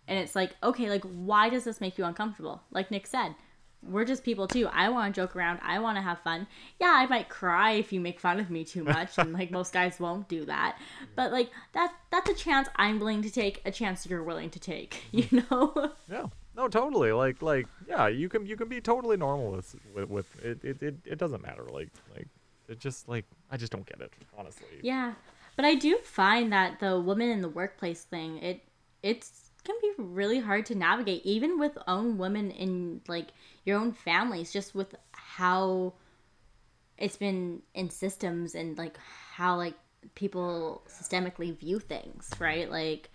and 0.07 0.19
it's 0.19 0.37
like 0.37 0.55
okay 0.63 0.89
like 0.89 1.05
why 1.05 1.49
does 1.49 1.65
this 1.65 1.81
make 1.81 1.99
you 1.99 2.05
uncomfortable 2.05 2.63
like 2.71 2.91
nick 2.91 3.07
said 3.07 3.35
we're 3.89 4.05
just 4.05 4.25
people 4.25 4.47
too. 4.47 4.69
I 4.73 4.89
want 4.89 5.15
to 5.15 5.21
joke 5.21 5.37
around. 5.37 5.61
I 5.63 5.79
want 5.79 5.97
to 5.97 6.03
have 6.03 6.21
fun. 6.21 6.47
Yeah 6.81 6.93
i 6.95 7.07
might 7.07 7.29
cry 7.29 7.73
if 7.73 7.93
you 7.93 8.01
make 8.01 8.21
fun 8.21 8.41
of 8.41 8.51
me 8.51 8.65
too 8.65 8.85
much 8.85 9.19
and 9.19 9.33
like 9.33 9.51
most 9.51 9.73
guys 9.73 10.01
won't 10.01 10.29
do 10.29 10.45
that. 10.47 10.79
But 11.17 11.33
like 11.33 11.51
that 11.73 11.95
that's 12.11 12.31
a 12.31 12.35
chance 12.35 12.69
i'm 12.77 12.99
willing 12.99 13.23
to 13.23 13.31
take 13.31 13.61
a 13.65 13.71
chance 13.71 14.07
you're 14.07 14.23
willing 14.23 14.51
to 14.51 14.61
take 14.61 15.03
you 15.13 15.25
mm. 15.25 15.51
know? 15.51 15.93
Yeah. 16.11 16.27
No 16.57 16.69
totally. 16.69 17.13
Like 17.13 17.43
like 17.43 17.67
yeah 17.89 18.09
you 18.09 18.29
can 18.29 18.47
you 18.47 18.57
can 18.57 18.69
be 18.69 18.81
totally 18.81 19.17
normal 19.17 19.53
with 19.53 19.75
with, 19.95 20.09
with 20.09 20.45
it, 20.45 20.65
it 20.65 20.83
it 20.83 20.97
it 21.05 21.19
doesn't 21.19 21.43
matter. 21.43 21.65
Like 21.71 21.91
like 22.15 22.29
it 22.69 22.79
just 22.79 23.09
like 23.09 23.25
I 23.51 23.57
just 23.57 23.73
don't 23.73 23.87
get 23.87 24.01
it, 24.01 24.13
honestly. 24.37 24.67
Yeah. 24.83 25.15
But 25.57 25.65
I 25.65 25.75
do 25.77 25.99
find 25.99 26.53
that 26.53 26.81
the 26.81 27.01
woman 27.01 27.29
in 27.29 27.41
the 27.41 27.49
workplace 27.49 28.03
thing, 28.03 28.39
it 28.39 28.63
it's 29.03 29.44
can 29.65 29.77
be 29.81 29.93
really 29.99 30.41
hard 30.41 30.67
to 30.67 30.75
navigate 30.75 31.25
even 31.25 31.59
with 31.59 31.77
own 31.87 32.19
women 32.19 32.51
in 32.51 33.01
like 33.09 33.29
your 33.65 33.79
own 33.79 33.93
families 33.93 34.53
just 34.53 34.75
with 34.75 34.95
how 35.13 35.95
it's 36.99 37.17
been 37.17 37.63
in 37.75 37.91
systems 37.91 38.55
and 38.55 38.79
like 38.79 38.97
how 39.33 39.57
like 39.57 39.75
people 40.15 40.83
systemically 40.89 41.59
view 41.59 41.79
things, 41.79 42.31
right? 42.39 42.71
Like 42.71 43.11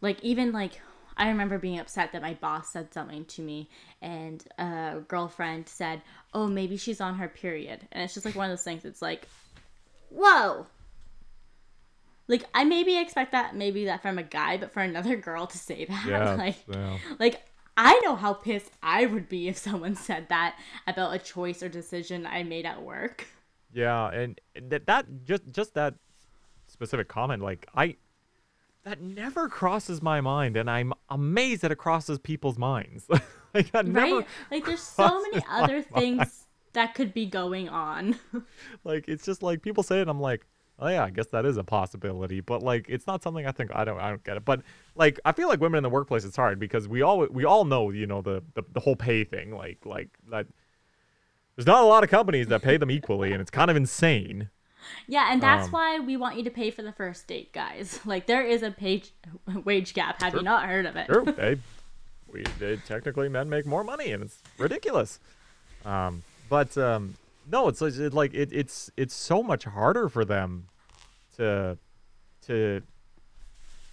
like 0.00 0.22
even 0.22 0.52
like 0.52 0.80
I 1.16 1.28
remember 1.28 1.58
being 1.58 1.78
upset 1.78 2.12
that 2.12 2.22
my 2.22 2.34
boss 2.34 2.72
said 2.72 2.94
something 2.94 3.26
to 3.26 3.42
me, 3.42 3.68
and 4.00 4.42
a 4.58 5.00
girlfriend 5.06 5.68
said, 5.68 6.00
"Oh, 6.32 6.46
maybe 6.46 6.78
she's 6.78 7.00
on 7.00 7.16
her 7.16 7.28
period," 7.28 7.86
and 7.92 8.02
it's 8.02 8.14
just 8.14 8.24
like 8.24 8.34
one 8.34 8.50
of 8.50 8.56
those 8.56 8.64
things. 8.64 8.86
It's 8.86 9.02
like, 9.02 9.28
whoa. 10.08 10.66
Like 12.30 12.44
I 12.54 12.62
maybe 12.62 12.96
expect 12.96 13.32
that 13.32 13.56
maybe 13.56 13.86
that 13.86 14.02
from 14.02 14.16
a 14.16 14.22
guy, 14.22 14.56
but 14.56 14.72
for 14.72 14.80
another 14.80 15.16
girl 15.16 15.48
to 15.48 15.58
say 15.58 15.84
that, 15.84 16.06
yeah, 16.06 16.34
like, 16.38 16.56
yeah. 16.68 16.96
like 17.18 17.42
I 17.76 18.00
know 18.04 18.14
how 18.14 18.34
pissed 18.34 18.70
I 18.84 19.06
would 19.06 19.28
be 19.28 19.48
if 19.48 19.58
someone 19.58 19.96
said 19.96 20.28
that 20.28 20.56
about 20.86 21.12
a 21.12 21.18
choice 21.18 21.60
or 21.60 21.68
decision 21.68 22.26
I 22.26 22.44
made 22.44 22.66
at 22.66 22.82
work. 22.82 23.26
Yeah, 23.72 24.10
and 24.10 24.40
that 24.62 24.86
that 24.86 25.06
just 25.24 25.50
just 25.50 25.74
that 25.74 25.94
specific 26.68 27.08
comment, 27.08 27.42
like 27.42 27.66
I 27.74 27.96
that 28.84 29.02
never 29.02 29.48
crosses 29.48 30.00
my 30.00 30.20
mind, 30.20 30.56
and 30.56 30.70
I'm 30.70 30.92
amazed 31.08 31.62
that 31.62 31.72
it 31.72 31.78
crosses 31.78 32.20
people's 32.20 32.58
minds. 32.58 33.08
like 33.54 33.72
that 33.72 33.88
right? 33.88 34.24
Like 34.52 34.66
there's 34.66 34.82
so 34.82 35.20
many 35.22 35.44
other 35.50 35.82
things 35.82 36.18
mind. 36.18 36.30
that 36.74 36.94
could 36.94 37.12
be 37.12 37.26
going 37.26 37.68
on. 37.68 38.20
like 38.84 39.08
it's 39.08 39.24
just 39.24 39.42
like 39.42 39.62
people 39.62 39.82
say 39.82 40.00
it, 40.00 40.06
I'm 40.06 40.20
like, 40.20 40.46
oh 40.80 40.88
yeah, 40.88 41.04
I 41.04 41.10
guess 41.10 41.26
that 41.28 41.44
is 41.44 41.56
a 41.56 41.64
possibility. 41.64 42.40
But 42.40 42.62
like 42.62 42.86
it's 42.88 43.06
not 43.06 43.22
something 43.22 43.46
I 43.46 43.52
think 43.52 43.70
I 43.74 43.84
don't 43.84 44.00
I 44.00 44.08
don't 44.08 44.24
get 44.24 44.36
it. 44.36 44.44
But 44.44 44.62
like 44.94 45.20
I 45.24 45.32
feel 45.32 45.48
like 45.48 45.60
women 45.60 45.78
in 45.78 45.82
the 45.82 45.90
workplace 45.90 46.24
it's 46.24 46.36
hard 46.36 46.58
because 46.58 46.88
we 46.88 47.02
all 47.02 47.26
we 47.26 47.44
all 47.44 47.64
know, 47.64 47.90
you 47.90 48.06
know, 48.06 48.22
the 48.22 48.42
the, 48.54 48.62
the 48.72 48.80
whole 48.80 48.96
pay 48.96 49.24
thing. 49.24 49.54
Like 49.54 49.78
like 49.84 50.08
that 50.30 50.46
there's 51.56 51.66
not 51.66 51.82
a 51.82 51.86
lot 51.86 52.02
of 52.02 52.10
companies 52.10 52.48
that 52.48 52.62
pay 52.62 52.76
them 52.76 52.90
equally 52.90 53.32
and 53.32 53.40
it's 53.40 53.50
kind 53.50 53.70
of 53.70 53.76
insane. 53.76 54.48
Yeah, 55.06 55.30
and 55.30 55.42
that's 55.42 55.66
um, 55.66 55.72
why 55.72 55.98
we 55.98 56.16
want 56.16 56.36
you 56.36 56.44
to 56.44 56.50
pay 56.50 56.70
for 56.70 56.82
the 56.82 56.92
first 56.92 57.26
date, 57.26 57.52
guys. 57.52 58.00
Like 58.10 58.26
there 58.26 58.44
is 58.44 58.62
a 58.62 58.70
page 58.70 59.12
wage 59.64 59.94
gap. 59.94 60.20
Have 60.22 60.32
sure. 60.32 60.40
you 60.40 60.44
not 60.44 60.66
heard 60.66 60.86
of 60.86 60.96
it? 60.96 61.06
Sure. 61.06 61.24
They, 61.24 61.58
we 62.32 62.44
they, 62.58 62.76
technically 62.76 63.28
men 63.28 63.48
make 63.48 63.66
more 63.66 63.84
money, 63.84 64.12
and 64.12 64.22
it's 64.24 64.42
ridiculous. 64.58 65.20
Um, 65.84 66.22
but 66.48 66.76
um, 66.76 67.14
no, 67.50 67.68
it's 67.68 67.80
like 67.80 68.34
it, 68.34 68.52
it's 68.52 68.90
it's 68.96 69.14
so 69.14 69.42
much 69.42 69.64
harder 69.64 70.08
for 70.08 70.24
them 70.24 70.66
to 71.40 71.78
to 72.42 72.82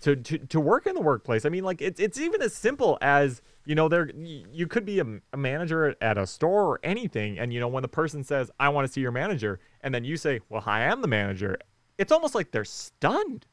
to 0.02 0.16
to 0.16 0.38
to 0.38 0.60
work 0.60 0.86
in 0.86 0.96
the 0.96 1.02
workplace. 1.02 1.46
I 1.46 1.50
mean, 1.50 1.64
like 1.64 1.82
it's 1.82 2.00
it's 2.00 2.20
even 2.20 2.42
as 2.42 2.54
simple 2.54 2.98
as 3.02 3.42
you 3.66 3.76
know, 3.76 3.90
there 3.90 4.10
you 4.16 4.68
could 4.68 4.86
be 4.86 5.00
a, 5.00 5.06
a, 5.34 5.38
manager 5.38 5.96
at 6.02 6.18
a 6.18 6.26
store 6.26 6.66
or 6.66 6.80
anything, 6.84 7.38
and 7.38 7.52
you 7.52 7.60
know 7.60 7.68
when 7.68 7.82
the 7.82 7.88
person 7.88 8.24
says, 8.24 8.52
"I 8.60 8.70
want 8.70 8.88
to 8.88 8.94
see 8.94 9.02
your 9.02 9.12
manager," 9.12 9.60
and 9.82 9.94
then 9.94 10.04
you 10.04 10.18
say, 10.18 10.40
"Well, 10.50 10.64
I 10.66 10.82
am 10.82 11.02
the 11.02 11.08
manager," 11.08 11.58
it's 11.98 12.12
almost 12.12 12.36
like 12.36 12.52
they're 12.52 12.66
stunned. 12.66 13.46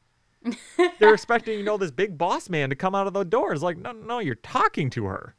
they're 0.99 1.13
expecting 1.13 1.57
you 1.57 1.65
know 1.65 1.77
this 1.77 1.91
big 1.91 2.17
boss 2.17 2.49
man 2.49 2.69
to 2.69 2.75
come 2.75 2.93
out 2.93 3.07
of 3.07 3.13
the 3.13 3.23
door. 3.23 3.51
It's 3.53 3.63
like, 3.63 3.77
no, 3.77 3.91
no, 3.91 4.19
you're 4.19 4.35
talking 4.35 4.89
to 4.91 5.05
her. 5.05 5.35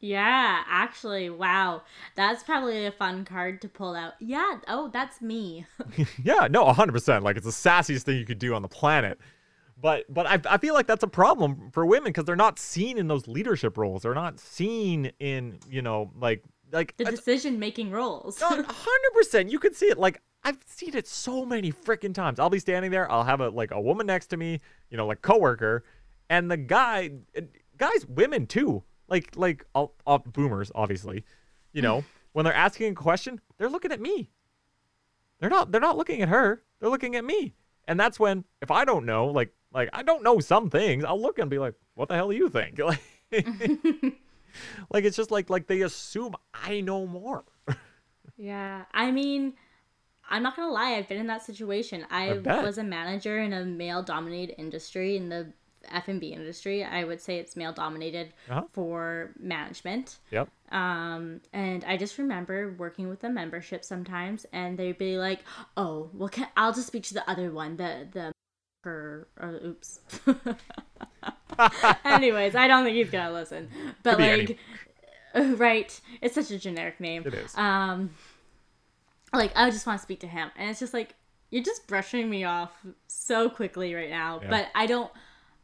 Yeah, 0.00 0.62
actually, 0.68 1.30
wow, 1.30 1.82
that's 2.16 2.42
probably 2.42 2.86
a 2.86 2.92
fun 2.92 3.24
card 3.24 3.60
to 3.62 3.68
pull 3.68 3.94
out. 3.94 4.14
Yeah, 4.18 4.58
oh, 4.68 4.88
that's 4.92 5.20
me. 5.20 5.66
yeah, 6.24 6.48
no, 6.50 6.66
hundred 6.72 6.92
percent. 6.92 7.24
Like 7.24 7.36
it's 7.36 7.46
the 7.46 7.52
sassiest 7.52 8.02
thing 8.02 8.16
you 8.16 8.26
could 8.26 8.38
do 8.38 8.54
on 8.54 8.62
the 8.62 8.68
planet 8.68 9.18
but 9.80 10.04
but 10.12 10.26
I, 10.26 10.40
I 10.54 10.58
feel 10.58 10.74
like 10.74 10.86
that's 10.86 11.02
a 11.02 11.08
problem 11.08 11.70
for 11.72 11.86
women 11.86 12.10
because 12.10 12.24
they're 12.24 12.36
not 12.36 12.58
seen 12.58 12.98
in 12.98 13.08
those 13.08 13.26
leadership 13.26 13.78
roles. 13.78 14.02
They're 14.02 14.14
not 14.14 14.38
seen 14.38 15.12
in 15.20 15.58
you 15.68 15.82
know 15.82 16.10
like 16.18 16.44
like 16.72 16.96
the 16.96 17.04
decision 17.04 17.58
making 17.58 17.90
roles. 17.90 18.40
Hundred 18.42 19.12
percent, 19.14 19.50
you 19.50 19.58
can 19.58 19.74
see 19.74 19.86
it. 19.86 19.98
Like 19.98 20.20
I've 20.44 20.58
seen 20.66 20.96
it 20.96 21.06
so 21.06 21.44
many 21.44 21.72
freaking 21.72 22.14
times. 22.14 22.38
I'll 22.38 22.50
be 22.50 22.58
standing 22.58 22.90
there. 22.90 23.10
I'll 23.10 23.24
have 23.24 23.40
a 23.40 23.48
like 23.48 23.70
a 23.70 23.80
woman 23.80 24.06
next 24.06 24.28
to 24.28 24.36
me, 24.36 24.60
you 24.90 24.96
know, 24.96 25.06
like 25.06 25.22
coworker, 25.22 25.84
and 26.28 26.50
the 26.50 26.56
guy, 26.56 27.10
guys, 27.76 28.06
women 28.06 28.46
too. 28.46 28.82
Like 29.10 29.32
like 29.36 29.64
all, 29.74 29.94
all 30.06 30.18
boomers, 30.18 30.70
obviously. 30.74 31.24
You 31.72 31.82
know, 31.82 32.04
when 32.32 32.44
they're 32.44 32.54
asking 32.54 32.92
a 32.92 32.94
question, 32.94 33.40
they're 33.58 33.68
looking 33.68 33.92
at 33.92 34.00
me. 34.00 34.30
They're 35.40 35.50
not. 35.50 35.72
They're 35.72 35.80
not 35.80 35.96
looking 35.96 36.22
at 36.22 36.28
her. 36.28 36.62
They're 36.80 36.90
looking 36.90 37.16
at 37.16 37.24
me. 37.24 37.54
And 37.88 37.98
that's 37.98 38.20
when, 38.20 38.44
if 38.62 38.70
I 38.70 38.84
don't 38.84 39.04
know, 39.04 39.26
like 39.26 39.52
like 39.72 39.88
I 39.92 40.02
don't 40.02 40.22
know 40.22 40.38
some 40.40 40.70
things. 40.70 41.04
I'll 41.04 41.20
look 41.20 41.38
and 41.38 41.50
be 41.50 41.58
like, 41.58 41.74
"What 41.94 42.08
the 42.08 42.14
hell 42.14 42.30
do 42.30 42.36
you 42.36 42.48
think?" 42.48 42.78
like 42.78 43.00
like 44.90 45.04
it's 45.04 45.16
just 45.16 45.30
like 45.30 45.50
like 45.50 45.66
they 45.66 45.82
assume 45.82 46.34
I 46.54 46.80
know 46.80 47.06
more. 47.06 47.44
Yeah, 48.36 48.84
I 48.92 49.10
mean, 49.10 49.54
I'm 50.28 50.42
not 50.42 50.56
gonna 50.56 50.72
lie. 50.72 50.92
I've 50.92 51.08
been 51.08 51.18
in 51.18 51.26
that 51.26 51.42
situation. 51.42 52.06
I, 52.10 52.34
bet. 52.34 52.64
was 52.64 52.78
a 52.78 52.84
manager 52.84 53.38
in 53.38 53.52
a 53.52 53.64
male-dominated 53.64 54.58
industry 54.58 55.16
in 55.16 55.28
the 55.28 55.52
F&B 55.90 56.28
industry. 56.32 56.84
I 56.84 57.04
would 57.04 57.20
say 57.20 57.38
it's 57.38 57.56
male-dominated 57.56 58.32
Uh-huh. 58.50 58.64
for 58.72 59.30
management. 59.38 60.18
Yep. 60.30 60.48
Um, 60.70 61.40
and 61.52 61.84
I 61.84 61.96
just 61.96 62.18
remember 62.18 62.74
working 62.78 63.08
with 63.08 63.20
the 63.20 63.30
membership 63.30 63.84
sometimes, 63.84 64.46
and 64.52 64.78
they'd 64.78 64.98
be 64.98 65.16
like, 65.18 65.40
"Oh, 65.76 66.10
well, 66.12 66.28
can, 66.28 66.48
I'll 66.56 66.72
just 66.72 66.86
speak 66.86 67.02
to 67.04 67.14
the 67.14 67.28
other 67.30 67.50
one, 67.50 67.76
the 67.76 68.06
the." 68.12 68.32
Or, 68.86 69.28
or 69.38 69.60
oops. 69.62 70.00
Anyways, 72.04 72.54
I 72.54 72.66
don't 72.66 72.84
think 72.84 72.96
he's 72.96 73.10
gonna 73.10 73.32
listen. 73.32 73.68
But 74.02 74.18
be 74.18 74.24
any- 74.24 74.58
like, 75.34 75.58
right? 75.60 76.00
It's 76.22 76.34
such 76.34 76.50
a 76.50 76.58
generic 76.58 76.98
name. 77.00 77.22
It 77.26 77.34
is. 77.34 77.54
Um, 77.56 78.10
like 79.32 79.52
I 79.54 79.70
just 79.70 79.86
want 79.86 79.98
to 79.98 80.02
speak 80.02 80.20
to 80.20 80.26
him, 80.26 80.50
and 80.56 80.70
it's 80.70 80.80
just 80.80 80.94
like 80.94 81.14
you're 81.50 81.62
just 81.64 81.86
brushing 81.88 82.30
me 82.30 82.44
off 82.44 82.70
so 83.06 83.50
quickly 83.50 83.94
right 83.94 84.08
now. 84.10 84.40
Yeah. 84.42 84.48
But 84.50 84.68
I 84.74 84.86
don't, 84.86 85.10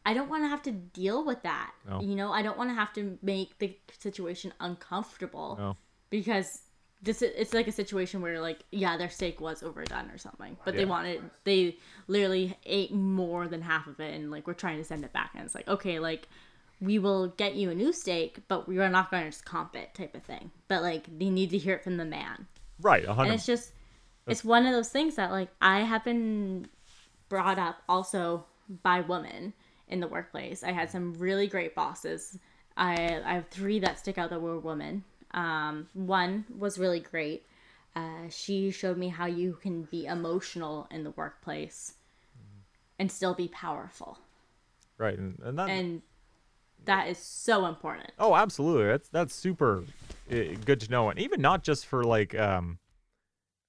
I 0.06 0.14
don't 0.14 0.30
want 0.30 0.44
to 0.44 0.48
have 0.48 0.62
to 0.62 0.70
deal 0.72 1.24
with 1.24 1.42
that. 1.42 1.72
No. 1.88 2.00
You 2.00 2.14
know, 2.14 2.30
I 2.32 2.40
don't 2.42 2.56
want 2.56 2.70
to 2.70 2.74
have 2.74 2.92
to 2.94 3.18
make 3.22 3.58
the 3.58 3.76
situation 3.98 4.54
uncomfortable 4.60 5.56
No. 5.58 5.76
because 6.10 6.60
this 7.02 7.20
it's 7.20 7.52
like 7.52 7.68
a 7.68 7.72
situation 7.72 8.22
where 8.22 8.40
like 8.40 8.60
yeah 8.70 8.96
their 8.96 9.10
steak 9.10 9.38
was 9.38 9.62
overdone 9.62 10.10
or 10.10 10.16
something 10.16 10.56
but 10.64 10.74
they 10.74 10.86
wanted 10.86 11.20
they 11.44 11.76
literally 12.08 12.56
ate 12.64 12.90
more 12.90 13.46
than 13.46 13.60
half 13.60 13.86
of 13.86 14.00
it 14.00 14.14
and 14.14 14.30
like 14.30 14.46
we're 14.46 14.54
trying 14.54 14.78
to 14.78 14.82
send 14.84 15.04
it 15.04 15.12
back 15.12 15.30
and 15.34 15.44
it's 15.44 15.54
like 15.54 15.68
okay 15.68 15.98
like 15.98 16.26
we 16.80 16.98
will 16.98 17.28
get 17.28 17.54
you 17.54 17.70
a 17.70 17.74
new 17.74 17.92
steak 17.92 18.38
but 18.48 18.66
we 18.66 18.78
are 18.78 18.88
not 18.88 19.10
going 19.10 19.22
to 19.24 19.28
just 19.30 19.44
comp 19.44 19.76
it 19.76 19.94
type 19.94 20.14
of 20.14 20.22
thing 20.22 20.50
but 20.68 20.82
like 20.82 21.06
they 21.18 21.28
need 21.28 21.50
to 21.50 21.58
hear 21.58 21.74
it 21.74 21.84
from 21.84 21.98
the 21.98 22.04
man 22.04 22.46
Right. 22.80 23.04
A 23.04 23.12
and 23.12 23.30
it's 23.30 23.46
just 23.46 23.72
it's 24.26 24.42
one 24.42 24.64
of 24.64 24.72
those 24.72 24.88
things 24.88 25.16
that 25.16 25.30
like 25.30 25.50
i 25.60 25.80
have 25.80 26.02
been 26.02 26.66
brought 27.28 27.58
up 27.58 27.76
also 27.90 28.46
by 28.82 29.00
women 29.02 29.52
in 29.88 30.00
the 30.00 30.08
workplace 30.08 30.62
i 30.62 30.72
had 30.72 30.90
some 30.90 31.12
really 31.14 31.46
great 31.46 31.74
bosses 31.74 32.38
i 32.76 33.20
i 33.24 33.34
have 33.34 33.48
three 33.48 33.78
that 33.78 33.98
stick 33.98 34.18
out 34.18 34.30
that 34.30 34.40
were 34.40 34.58
women 34.58 35.04
um 35.32 35.88
one 35.94 36.44
was 36.58 36.78
really 36.78 37.00
great 37.00 37.46
uh, 37.94 38.28
she 38.28 38.70
showed 38.70 38.98
me 38.98 39.08
how 39.08 39.24
you 39.24 39.54
can 39.62 39.84
be 39.84 40.04
emotional 40.04 40.86
in 40.90 41.02
the 41.02 41.10
workplace 41.12 41.94
and 42.98 43.10
still 43.10 43.34
be 43.34 43.48
powerful 43.48 44.18
Right. 44.98 45.18
And, 45.18 45.38
and 45.44 45.58
that. 45.58 45.68
and 45.68 46.02
that 46.84 47.08
is 47.08 47.18
so 47.18 47.66
important 47.66 48.10
Oh, 48.18 48.34
absolutely. 48.34 48.86
That's 48.86 49.08
that's 49.08 49.34
super 49.34 49.84
uh, 50.30 50.34
good 50.64 50.80
to 50.80 50.90
know, 50.90 51.10
and 51.10 51.18
even 51.18 51.40
not 51.40 51.62
just 51.62 51.86
for 51.86 52.02
like 52.04 52.38
um, 52.38 52.78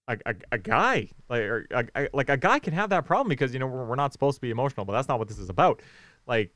a, 0.08 0.18
a, 0.26 0.36
a 0.54 0.58
guy 0.58 1.10
like 1.30 1.42
or 1.42 1.68
a, 1.72 1.86
a- 1.96 2.10
like 2.14 2.30
a 2.30 2.38
guy 2.38 2.60
can 2.60 2.74
have 2.74 2.90
that 2.92 3.06
problem 3.06 3.28
because 3.28 3.54
you 3.54 3.60
know 3.60 3.68
we're, 3.68 3.86
we're 3.86 3.96
not 3.96 4.14
supposed 4.14 4.38
to 4.38 4.42
be 4.42 4.52
emotional, 4.52 4.86
but 4.86 4.94
that's 4.94 5.08
not 5.08 5.20
what 5.20 5.28
this 5.28 5.38
is 5.38 5.50
about. 5.50 5.82
Like, 6.28 6.52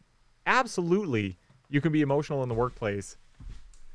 absolutely, 0.45 1.37
you 1.69 1.81
can 1.81 1.91
be 1.91 2.01
emotional 2.01 2.43
in 2.43 2.49
the 2.49 2.55
workplace 2.55 3.17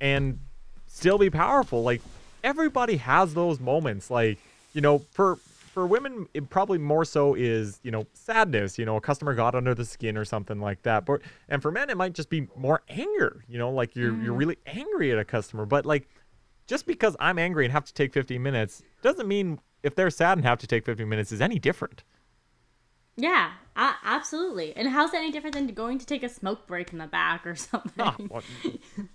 and 0.01 0.39
still 0.87 1.19
be 1.19 1.31
powerful. 1.31 1.83
Like, 1.83 2.01
everybody 2.43 2.97
has 2.97 3.35
those 3.35 3.61
moments. 3.61 4.11
Like, 4.11 4.39
you 4.73 4.81
know, 4.81 4.99
for 5.11 5.39
for 5.77 5.87
women, 5.87 6.27
it 6.33 6.49
probably 6.49 6.79
more 6.79 7.05
so 7.05 7.35
is 7.35 7.81
you 7.83 7.91
know 7.91 8.07
sadness. 8.15 8.79
You 8.79 8.87
know, 8.87 8.97
a 8.97 9.01
customer 9.01 9.35
got 9.35 9.55
under 9.55 9.75
the 9.75 9.85
skin 9.85 10.17
or 10.17 10.25
something 10.25 10.59
like 10.59 10.83
that. 10.85 11.05
But 11.05 11.21
and 11.51 11.61
for 11.61 11.71
men, 11.71 11.91
it 11.91 11.99
might 11.99 12.15
just 12.15 12.31
be 12.31 12.49
more 12.57 12.83
anger. 12.89 13.45
You 13.47 13.59
know, 13.59 13.71
like 13.71 13.95
you're 13.95 14.17
you're 14.23 14.35
mm. 14.35 14.39
really 14.39 14.59
angry 14.67 15.13
at 15.13 15.19
a 15.19 15.25
customer. 15.25 15.67
But 15.67 15.85
like, 15.85 16.09
just 16.67 16.87
because 16.87 17.15
I'm 17.21 17.39
angry 17.39 17.67
and 17.67 17.73
have 17.73 17.85
to 17.85 17.93
take 17.93 18.15
15 18.15 18.43
minutes 18.43 18.83
doesn't 19.03 19.29
mean 19.29 19.59
if 19.83 19.95
they're 19.95 20.09
sad 20.09 20.39
and 20.39 20.47
have 20.47 20.59
to 20.61 20.67
take 20.67 20.85
15 20.87 21.07
minutes 21.07 21.31
is 21.31 21.43
any 21.43 21.59
different. 21.59 22.05
Yeah 23.17 23.53
a- 23.77 23.95
absolutely. 24.05 24.75
And 24.75 24.89
how's 24.89 25.11
that 25.11 25.19
any 25.19 25.31
different 25.31 25.55
than 25.55 25.67
going 25.69 25.99
to 25.99 26.07
take 26.07 26.23
a 26.23 26.29
smoke 26.29 26.67
break 26.67 26.93
in 26.93 26.99
the 26.99 27.07
back 27.07 27.47
or 27.47 27.55
something? 27.71 27.93
Ah, 27.99 28.17
well, 28.31 28.43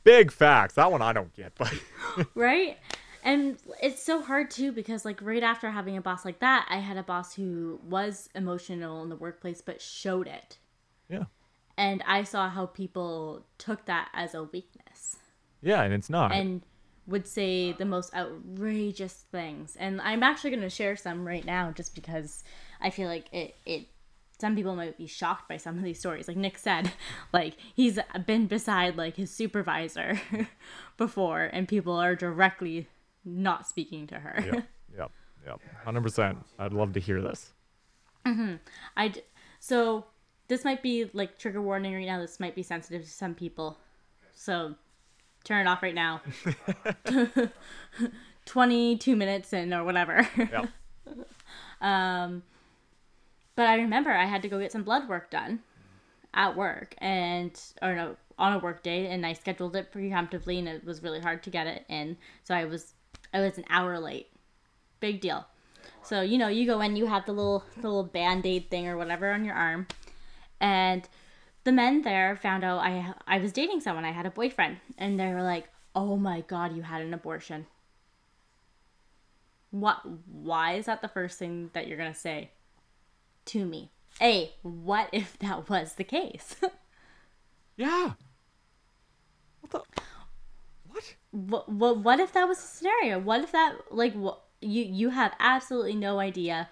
big 0.03 0.31
facts. 0.31 0.75
That 0.75 0.91
one 0.91 1.01
I 1.01 1.13
don't 1.13 1.33
get, 1.33 1.53
but 1.55 1.73
right? 2.35 2.77
And 3.23 3.57
it's 3.81 4.01
so 4.03 4.21
hard 4.21 4.49
too 4.51 4.71
because 4.71 5.03
like 5.05 5.21
right 5.21 5.43
after 5.43 5.69
having 5.71 5.95
a 5.97 6.01
boss 6.01 6.25
like 6.25 6.39
that 6.39 6.65
i 6.71 6.77
had 6.77 6.97
a 6.97 7.03
boss 7.03 7.35
who 7.35 7.79
was 7.83 8.29
emotional 8.33 9.03
in 9.03 9.09
the 9.09 9.15
workplace 9.15 9.61
but 9.61 9.79
showed 9.81 10.27
it. 10.27 10.57
Yeah, 11.09 11.25
and 11.77 12.01
i 12.07 12.23
saw 12.23 12.49
how 12.49 12.65
people 12.65 13.45
took 13.59 13.85
that 13.85 14.09
as 14.13 14.33
a 14.33 14.43
weakness. 14.43 15.17
Yeah, 15.61 15.83
and 15.83 15.93
it's 15.93 16.09
not. 16.09 16.31
and 16.31 16.63
would 17.11 17.27
say 17.27 17.73
the 17.73 17.85
most 17.85 18.13
outrageous 18.15 19.25
things 19.31 19.75
and 19.79 20.01
i'm 20.01 20.23
actually 20.23 20.49
going 20.49 20.61
to 20.61 20.69
share 20.69 20.95
some 20.95 21.27
right 21.27 21.45
now 21.45 21.71
just 21.71 21.93
because 21.93 22.43
i 22.81 22.89
feel 22.89 23.07
like 23.07 23.25
it 23.31 23.55
it 23.65 23.87
some 24.39 24.55
people 24.55 24.75
might 24.75 24.97
be 24.97 25.05
shocked 25.05 25.47
by 25.47 25.57
some 25.57 25.77
of 25.77 25.83
these 25.83 25.99
stories 25.99 26.27
like 26.27 26.37
nick 26.37 26.57
said 26.57 26.91
like 27.33 27.55
he's 27.75 27.99
been 28.25 28.47
beside 28.47 28.97
like 28.97 29.17
his 29.17 29.29
supervisor 29.29 30.19
before 30.97 31.43
and 31.53 31.67
people 31.67 31.93
are 31.93 32.15
directly 32.15 32.87
not 33.23 33.67
speaking 33.67 34.07
to 34.07 34.15
her 34.15 34.43
yep, 34.45 34.67
yep, 34.97 35.11
yep, 35.45 35.59
hundred 35.83 36.01
percent. 36.01 36.39
I'd 36.57 36.73
love 36.73 36.93
to 36.93 36.99
hear 36.99 37.21
this. 37.21 37.53
Mm-hmm. 38.25 38.55
i 38.97 39.13
so 39.59 40.05
this 40.51 40.65
might 40.65 40.83
be 40.83 41.09
like 41.13 41.37
trigger 41.37 41.61
warning 41.61 41.93
right 41.93 42.05
now. 42.05 42.19
This 42.19 42.37
might 42.37 42.55
be 42.55 42.61
sensitive 42.61 43.03
to 43.03 43.09
some 43.09 43.33
people, 43.33 43.79
so 44.35 44.75
turn 45.43 45.65
it 45.65 45.69
off 45.69 45.83
right 45.83 45.95
now. 45.95 46.21
Twenty-two 48.45 49.15
minutes 49.15 49.53
in 49.53 49.73
or 49.73 49.83
whatever. 49.83 50.27
Yep. 50.37 50.69
Um, 51.81 52.43
but 53.55 53.67
I 53.67 53.77
remember 53.77 54.11
I 54.11 54.25
had 54.25 54.43
to 54.43 54.47
go 54.47 54.59
get 54.59 54.71
some 54.71 54.83
blood 54.83 55.09
work 55.09 55.31
done 55.31 55.61
at 56.31 56.55
work, 56.55 56.93
and 56.99 57.59
or 57.81 57.95
no, 57.95 58.15
on 58.37 58.53
a 58.53 58.59
work 58.59 58.83
day, 58.83 59.07
and 59.07 59.25
I 59.25 59.33
scheduled 59.33 59.75
it 59.75 59.91
preemptively, 59.91 60.59
and 60.59 60.67
it 60.67 60.85
was 60.85 61.01
really 61.03 61.19
hard 61.19 61.41
to 61.43 61.49
get 61.49 61.67
it 61.67 61.85
in. 61.89 62.17
So 62.43 62.53
I 62.53 62.65
was 62.65 62.93
I 63.33 63.39
was 63.39 63.57
an 63.57 63.65
hour 63.69 63.99
late. 63.99 64.29
Big 64.99 65.21
deal. 65.21 65.47
So 66.03 66.21
you 66.21 66.37
know, 66.37 66.47
you 66.47 66.65
go 66.65 66.81
in, 66.81 66.95
you 66.95 67.07
have 67.07 67.25
the 67.25 67.33
little 67.33 67.63
the 67.75 67.87
little 67.87 68.03
band 68.03 68.45
aid 68.45 68.69
thing 68.69 68.87
or 68.87 68.95
whatever 68.97 69.31
on 69.31 69.43
your 69.43 69.55
arm, 69.55 69.87
and 70.59 71.07
the 71.63 71.71
men 71.71 72.01
there 72.01 72.35
found 72.35 72.63
out 72.63 72.79
I 72.79 73.13
I 73.27 73.39
was 73.39 73.51
dating 73.51 73.81
someone. 73.81 74.05
I 74.05 74.11
had 74.11 74.25
a 74.25 74.31
boyfriend, 74.31 74.77
and 74.97 75.19
they 75.19 75.27
were 75.33 75.43
like, 75.43 75.69
"Oh 75.95 76.17
my 76.17 76.41
god, 76.41 76.75
you 76.75 76.83
had 76.83 77.01
an 77.01 77.13
abortion." 77.13 77.67
What? 79.71 80.01
Why 80.27 80.73
is 80.73 80.85
that 80.85 81.01
the 81.01 81.07
first 81.07 81.39
thing 81.39 81.69
that 81.73 81.87
you're 81.87 81.97
gonna 81.97 82.13
say 82.13 82.51
to 83.45 83.65
me? 83.65 83.91
A, 84.21 84.51
what 84.61 85.09
if 85.11 85.37
that 85.39 85.69
was 85.69 85.93
the 85.93 86.03
case? 86.03 86.55
Yeah. 87.77 88.11
What 89.61 89.71
the? 89.71 89.81
What? 90.87 91.15
what, 91.31 91.69
what 91.69 91.97
what 91.97 92.19
if 92.19 92.33
that 92.33 92.47
was 92.47 92.59
a 92.59 92.61
scenario? 92.61 93.17
What 93.17 93.41
if 93.41 93.51
that 93.53 93.75
like 93.89 94.13
what 94.13 94.41
you 94.61 94.83
you 94.83 95.09
have 95.09 95.33
absolutely 95.39 95.95
no 95.95 96.19
idea. 96.19 96.69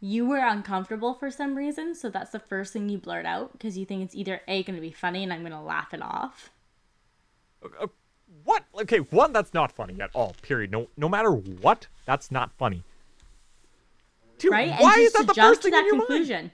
You 0.00 0.26
were 0.26 0.38
uncomfortable 0.38 1.14
for 1.14 1.30
some 1.30 1.56
reason, 1.56 1.94
so 1.94 2.10
that's 2.10 2.30
the 2.30 2.38
first 2.38 2.72
thing 2.72 2.88
you 2.88 2.98
blurt 2.98 3.24
out 3.26 3.52
because 3.52 3.78
you 3.78 3.86
think 3.86 4.04
it's 4.04 4.14
either 4.14 4.42
a 4.46 4.62
going 4.62 4.76
to 4.76 4.80
be 4.82 4.90
funny 4.92 5.22
and 5.22 5.32
I'm 5.32 5.40
going 5.40 5.52
to 5.52 5.60
laugh 5.60 5.94
it 5.94 6.02
off. 6.02 6.50
Uh, 7.80 7.86
what? 8.44 8.64
Okay, 8.82 8.98
one, 8.98 9.32
that's 9.32 9.54
not 9.54 9.72
funny 9.72 10.00
at 10.00 10.10
all. 10.14 10.34
Period. 10.42 10.70
No, 10.70 10.88
no 10.96 11.08
matter 11.08 11.30
what, 11.30 11.86
that's 12.04 12.30
not 12.30 12.52
funny. 12.58 12.82
Two, 14.38 14.50
Right? 14.50 14.70
why 14.78 14.92
and 14.92 15.02
is 15.02 15.12
just 15.12 15.16
that 15.16 15.26
the 15.28 15.32
to 15.32 15.40
jump 15.40 15.48
first 15.48 15.62
to 15.62 15.70
thing 15.70 15.72
that 15.72 15.80
in 15.80 15.86
your 15.86 15.94
mind? 15.96 16.08
conclusion. 16.08 16.50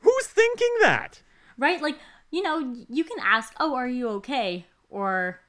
Who's 0.00 0.26
thinking 0.26 0.74
that? 0.80 1.20
Right? 1.58 1.80
Like, 1.82 1.98
you 2.30 2.42
know, 2.42 2.74
you 2.88 3.04
can 3.04 3.18
ask, 3.22 3.52
"Oh, 3.60 3.74
are 3.74 3.88
you 3.88 4.08
okay?" 4.20 4.66
or 4.88 5.40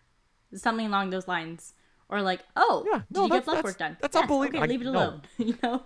something 0.53 0.85
along 0.85 1.09
those 1.11 1.27
lines. 1.27 1.73
Or 2.09 2.21
like, 2.21 2.41
"Oh, 2.55 2.83
Yeah, 2.85 3.01
did 3.11 3.23
you 3.23 3.29
get 3.29 3.45
blood 3.45 3.63
work 3.63 3.77
done?" 3.77 3.97
that's 4.01 4.15
Yes, 4.15 4.21
unbelievable. 4.23 4.59
Okay, 4.59 4.67
leave 4.67 4.81
it 4.81 4.85
no. 4.85 4.91
alone, 4.91 5.21
you 5.37 5.57
know? 5.63 5.83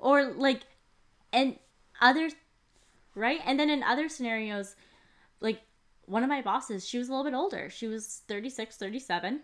Or 0.00 0.32
like 0.32 0.62
and 1.32 1.56
other 2.00 2.30
right? 3.14 3.40
And 3.44 3.58
then 3.58 3.70
in 3.70 3.82
other 3.82 4.08
scenarios, 4.08 4.74
like 5.40 5.60
one 6.06 6.22
of 6.22 6.28
my 6.28 6.42
bosses, 6.42 6.86
she 6.88 6.98
was 6.98 7.08
a 7.08 7.12
little 7.12 7.24
bit 7.24 7.36
older. 7.36 7.70
She 7.70 7.86
was 7.86 8.22
36, 8.28 8.76
37, 8.76 9.40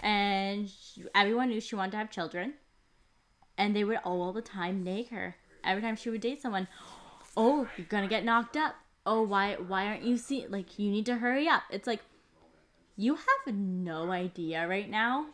and 0.00 0.68
she, 0.68 1.04
everyone 1.14 1.48
knew 1.48 1.60
she 1.60 1.74
wanted 1.74 1.92
to 1.92 1.98
have 1.98 2.10
children. 2.10 2.54
And 3.58 3.74
they 3.74 3.84
would 3.84 3.98
all 4.04 4.32
the 4.32 4.42
time 4.42 4.84
nag 4.84 5.08
her 5.08 5.36
every 5.64 5.82
time 5.82 5.96
she 5.96 6.10
would 6.10 6.20
date 6.20 6.42
someone. 6.42 6.68
Oh, 7.36 7.66
you're 7.76 7.86
gonna 7.86 8.08
get 8.08 8.24
knocked 8.24 8.56
up. 8.56 8.74
Oh, 9.04 9.22
why 9.22 9.54
why 9.54 9.86
aren't 9.86 10.02
you 10.02 10.16
see 10.16 10.46
like 10.46 10.78
you 10.78 10.90
need 10.90 11.06
to 11.06 11.16
hurry 11.16 11.48
up? 11.48 11.62
It's 11.70 11.86
like 11.86 12.00
you 12.96 13.14
have 13.14 13.54
no 13.54 14.10
idea 14.10 14.66
right 14.68 14.90
now 14.90 15.26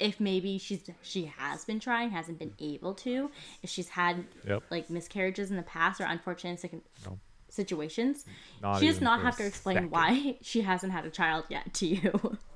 if 0.00 0.18
maybe 0.18 0.58
she's 0.58 0.82
she 1.02 1.26
has 1.38 1.64
been 1.64 1.78
trying, 1.78 2.10
hasn't 2.10 2.38
been 2.38 2.54
able 2.58 2.94
to, 2.94 3.30
if 3.62 3.70
she's 3.70 3.90
had 3.90 4.24
Yep. 4.46 4.62
like 4.70 4.90
miscarriages 4.90 5.50
in 5.50 5.56
the 5.56 5.62
past 5.62 6.00
or 6.00 6.04
unfortunate 6.04 6.58
second 6.58 6.82
No. 7.06 7.18
situations, 7.48 8.24
Not 8.62 8.80
she 8.80 8.86
does 8.86 9.00
not 9.00 9.20
have 9.22 9.36
to 9.36 9.46
explain 9.46 9.76
second. 9.76 9.90
why 9.90 10.36
she 10.42 10.62
hasn't 10.62 10.92
had 10.92 11.04
a 11.04 11.10
child 11.10 11.44
yet 11.48 11.72
to 11.74 11.86
you. 11.86 12.38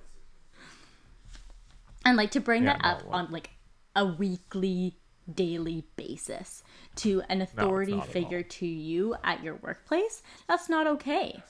and 2.04 2.16
like 2.16 2.30
to 2.32 2.40
bring 2.40 2.64
Yeah, 2.64 2.76
that 2.78 2.84
up 2.84 3.04
well- 3.04 3.14
on 3.18 3.30
like 3.30 3.50
a 3.96 4.04
weekly, 4.06 4.96
daily 5.32 5.84
basis 5.96 6.62
to 6.96 7.22
an 7.28 7.40
authority 7.40 7.94
at 7.98 8.06
figure 8.08 8.42
to 8.42 8.66
you 8.66 9.14
at 9.22 9.42
your 9.42 9.54
workplace, 9.56 10.22
that's 10.48 10.68
not 10.68 10.86
okay. 10.86 11.42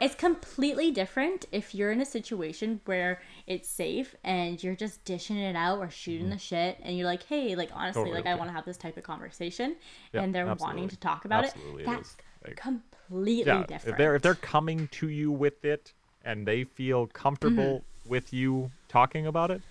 It's 0.00 0.14
completely 0.14 0.90
different 0.90 1.46
if 1.50 1.74
you're 1.74 1.90
in 1.90 2.00
a 2.00 2.04
situation 2.06 2.80
where 2.84 3.20
it's 3.46 3.68
safe 3.68 4.14
and 4.24 4.62
you're 4.62 4.76
just 4.76 5.04
dishing 5.04 5.36
it 5.38 5.56
out 5.56 5.78
or 5.78 5.90
shooting 5.90 6.30
the 6.30 6.38
shit 6.38 6.78
and 6.82 6.96
you're 6.96 7.06
like, 7.06 7.24
hey, 7.24 7.54
like 7.54 7.70
honestly, 7.74 8.02
Mm-hmm. 8.02 8.08
Totally 8.10 8.22
like 8.22 8.26
I 8.26 8.34
want 8.36 8.48
to 8.50 8.54
have 8.54 8.64
this 8.64 8.76
type 8.76 8.96
of 8.96 9.02
conversation 9.02 9.76
Yeah, 10.12 10.22
and 10.22 10.34
they're 10.34 10.54
wanting 10.54 10.88
to 10.88 10.96
talk 10.96 11.24
about 11.24 11.44
Absolutely 11.46 11.82
it. 11.82 11.86
That's 11.86 12.16
completely 12.56 13.44
yeah, 13.46 13.64
different. 13.66 13.88
if 13.88 13.96
they're 13.96 14.14
if 14.16 14.22
they're 14.22 14.34
coming 14.36 14.88
to 14.88 15.08
you 15.08 15.32
with 15.32 15.64
it 15.64 15.92
and 16.24 16.46
they 16.46 16.64
feel 16.64 17.06
comfortable 17.08 17.84
Mm-hmm. 18.04 18.10
with 18.10 18.32
you 18.32 18.70
talking 18.88 19.26
about 19.26 19.50
it, 19.50 19.62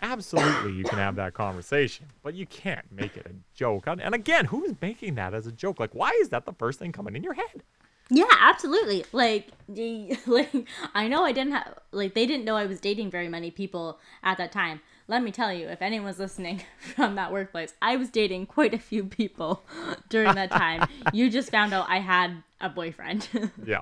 absolutely 0.00 0.72
you 0.72 0.84
can 0.84 0.98
have 0.98 1.16
that 1.16 1.34
conversation. 1.34 2.06
But 2.22 2.34
you 2.34 2.46
can't 2.46 2.90
make 2.92 3.16
it 3.16 3.26
a 3.26 3.34
joke. 3.54 3.86
And 3.86 4.14
again, 4.14 4.46
who's 4.46 4.74
making 4.80 5.16
that 5.16 5.34
as 5.34 5.46
a 5.46 5.52
joke? 5.52 5.80
Like, 5.80 5.94
why 5.94 6.10
is 6.20 6.28
that 6.30 6.44
the 6.46 6.52
first 6.52 6.78
thing 6.78 6.92
coming 6.92 7.16
in 7.16 7.22
your 7.24 7.34
head? 7.34 7.62
Yeah, 8.10 8.24
absolutely. 8.40 9.04
Like, 9.12 9.48
the- 9.68 10.16
like 10.26 10.50
I 10.94 11.08
know 11.08 11.24
I 11.24 11.32
didn't 11.32 11.52
have 11.52 11.78
like 11.92 12.14
they 12.14 12.26
didn't 12.26 12.44
know 12.44 12.56
I 12.56 12.66
was 12.66 12.80
dating 12.80 13.10
very 13.10 13.28
many 13.28 13.50
people 13.50 13.98
at 14.22 14.38
that 14.38 14.52
time. 14.52 14.80
Let 15.10 15.22
me 15.22 15.30
tell 15.30 15.52
you, 15.52 15.68
if 15.68 15.80
anyone's 15.80 16.18
listening 16.18 16.62
from 16.78 17.14
that 17.14 17.32
workplace, 17.32 17.72
I 17.80 17.96
was 17.96 18.10
dating 18.10 18.46
quite 18.46 18.74
a 18.74 18.78
few 18.78 19.04
people 19.04 19.62
during 20.10 20.34
that 20.34 20.50
time. 20.50 20.86
you 21.12 21.30
just 21.30 21.50
found 21.50 21.72
out 21.72 21.86
I 21.88 21.98
had 22.00 22.42
a 22.60 22.68
boyfriend, 22.68 23.28
Yeah, 23.66 23.80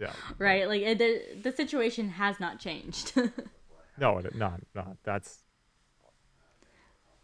yeah. 0.00 0.12
right? 0.38 0.66
Like 0.68 0.82
it, 0.82 0.98
the 0.98 1.22
the 1.42 1.52
situation 1.52 2.08
has 2.10 2.40
not 2.40 2.58
changed. 2.58 3.12
No, 3.98 4.18
it, 4.18 4.34
not 4.34 4.60
not. 4.74 4.96
That's 5.04 5.42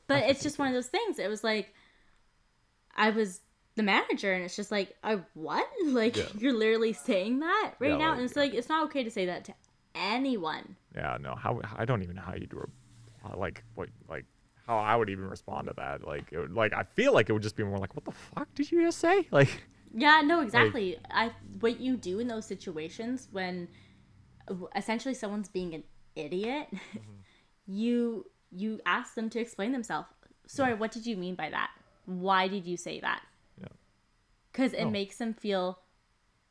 but 0.06 0.24
it's 0.24 0.42
just 0.42 0.58
one 0.58 0.68
of 0.68 0.74
those 0.74 0.88
things. 0.88 1.18
It 1.18 1.28
was 1.28 1.42
like 1.44 1.74
I 2.96 3.10
was 3.10 3.40
the 3.74 3.82
manager, 3.82 4.32
and 4.32 4.44
it's 4.44 4.54
just 4.56 4.70
like, 4.70 4.94
I 5.02 5.20
what? 5.34 5.66
Like 5.86 6.16
Yeah. 6.16 6.24
you're 6.38 6.52
literally 6.52 6.92
saying 6.92 7.40
that 7.40 7.74
right 7.78 7.90
Yeah, 7.90 7.96
now, 7.96 8.08
like, 8.10 8.16
and 8.18 8.24
it's 8.26 8.36
yeah. 8.36 8.42
like 8.42 8.54
it's 8.54 8.68
not 8.68 8.84
okay 8.84 9.02
to 9.04 9.10
say 9.10 9.26
that 9.26 9.44
to 9.46 9.54
anyone. 9.94 10.76
yeah. 10.94 11.16
No, 11.20 11.34
how 11.34 11.60
I 11.76 11.84
don't 11.84 12.02
even 12.02 12.16
know 12.16 12.22
how 12.22 12.34
you 12.34 12.46
do 12.46 12.58
a 13.24 13.36
like 13.36 13.62
what 13.74 13.88
like 14.08 14.24
how 14.66 14.78
I 14.78 14.94
would 14.96 15.10
even 15.10 15.28
respond 15.28 15.68
to 15.68 15.74
that. 15.76 16.06
Like 16.06 16.24
it 16.32 16.38
would, 16.38 16.52
like 16.54 16.72
I 16.72 16.82
feel 16.82 17.12
like 17.12 17.28
it 17.30 17.32
would 17.32 17.42
just 17.42 17.56
be 17.56 17.64
more 17.64 17.78
like, 17.78 17.94
what 17.94 18.04
the 18.04 18.12
fuck 18.12 18.52
did 18.54 18.70
you 18.70 18.82
just 18.82 18.98
say? 18.98 19.26
Like 19.32 19.62
Yeah, 19.94 20.22
no, 20.24 20.40
exactly. 20.40 20.98
I 21.10 21.32
what 21.60 21.80
you 21.80 21.96
do 21.96 22.18
in 22.18 22.26
those 22.28 22.46
situations 22.46 23.28
when 23.30 23.68
essentially 24.76 25.14
someone's 25.14 25.48
being 25.48 25.74
an 25.74 25.84
idiot, 26.16 26.66
mm-hmm. 26.72 27.00
you 27.66 28.26
you 28.50 28.80
ask 28.84 29.14
them 29.14 29.30
to 29.30 29.40
explain 29.40 29.72
themselves. 29.72 30.08
Sorry, 30.46 30.74
what 30.74 30.92
did 30.92 31.06
you 31.06 31.16
mean 31.16 31.34
by 31.36 31.48
that? 31.50 31.70
Why 32.04 32.48
did 32.48 32.66
you 32.66 32.76
say 32.76 33.00
that? 33.00 33.22
Yeah. 34.54 34.64
Because 34.64 34.72
it 34.74 34.84
Oh. 34.84 34.90
makes 34.90 35.16
them 35.18 35.34
feel 35.34 35.78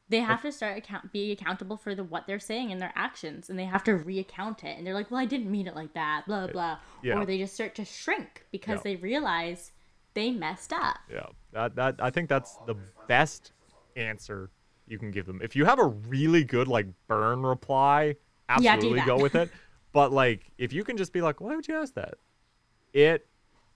they 0.10 0.20
have 0.20 0.42
to 0.42 0.52
start 0.52 0.78
account 0.78 1.14
be 1.14 1.32
accountable 1.32 1.78
for 1.78 1.96
the 1.96 2.04
what 2.04 2.28
they're 2.28 2.40
saying 2.40 2.70
and 2.72 2.82
their 2.82 2.92
actions, 2.96 3.50
and 3.50 3.58
they 3.58 3.64
have 3.66 3.84
to 3.86 3.92
reaccount 3.92 4.64
it. 4.66 4.78
And 4.78 4.86
they're 4.86 4.94
like, 4.94 5.10
"Well, 5.10 5.22
I 5.22 5.26
didn't 5.26 5.50
mean 5.50 5.68
it 5.68 5.76
like 5.76 5.94
that," 5.94 6.26
blah 6.26 6.48
blah. 6.48 6.80
yeah. 7.02 7.18
Or 7.18 7.26
they 7.26 7.38
just 7.38 7.54
start 7.54 7.76
to 7.76 7.86
shrink 7.86 8.46
because 8.52 8.80
Yeah. 8.80 8.84
they 8.84 8.96
realize 8.98 9.72
they 10.14 10.32
messed 10.32 10.74
up. 10.74 10.98
Yeah, 11.10 11.28
that 11.54 11.76
that 11.76 11.96
I 12.00 12.10
think 12.10 12.28
that's 12.28 12.58
the 12.68 12.76
best 13.08 13.54
answer 13.96 14.50
you 14.86 15.00
can 15.00 15.12
give 15.12 15.26
them. 15.28 15.40
If 15.42 15.56
you 15.56 15.64
have 15.64 15.80
a 15.80 15.86
really 15.88 16.44
good 16.44 16.68
like 16.68 16.88
burn 17.08 17.44
reply, 17.44 18.18
absolutely 18.50 19.00
that. 19.00 19.08
go 19.08 19.18
with 19.18 19.36
it. 19.36 19.50
But 19.94 20.12
like, 20.14 20.52
if 20.58 20.72
you 20.74 20.84
can 20.86 20.96
just 20.98 21.12
be 21.14 21.22
like, 21.22 21.40
"Why 21.42 21.54
would 21.56 21.68
you 21.68 21.76
ask 21.76 21.94
that?" 21.96 22.16
It 22.94 23.28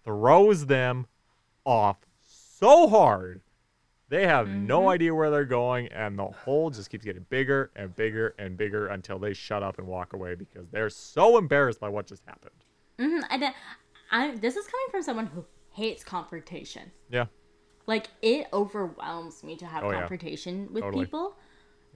throws 0.05 0.65
them 0.65 1.07
off 1.65 1.97
so 2.21 2.87
hard. 2.87 3.41
They 4.09 4.27
have 4.27 4.47
Mm-hmm. 4.47 4.67
no 4.67 4.89
idea 4.89 5.15
where 5.15 5.31
they're 5.31 5.45
going, 5.45 5.87
and 5.87 6.17
the 6.17 6.25
hole 6.25 6.69
just 6.69 6.89
keeps 6.89 7.03
getting 7.03 7.25
bigger 7.29 7.71
and 7.75 7.95
bigger 7.95 8.35
and 8.37 8.55
bigger 8.55 8.87
until 8.87 9.17
they 9.17 9.33
shut 9.33 9.63
up 9.63 9.79
and 9.79 9.87
walk 9.87 10.13
away 10.13 10.35
because 10.35 10.67
they're 10.69 10.89
so 10.91 11.37
embarrassed 11.37 11.79
by 11.79 11.89
what 11.89 12.05
just 12.07 12.23
happened. 12.25 12.51
hmm 12.99 13.19
And 13.31 13.45
I, 14.11 14.35
this 14.35 14.55
is 14.55 14.67
coming 14.67 14.87
from 14.91 15.01
someone 15.01 15.27
who 15.27 15.45
hates 15.71 16.03
confrontation. 16.03 16.91
Yeah, 17.09 17.25
Like 17.87 18.07
it 18.21 18.47
overwhelms 18.53 19.43
me 19.43 19.55
to 19.57 19.65
have 19.65 19.83
Oh, 19.83 19.91
yeah. 19.91 19.99
confrontation 19.99 20.69
with 20.71 20.83
Totally. 20.83 21.05
people. 21.05 21.35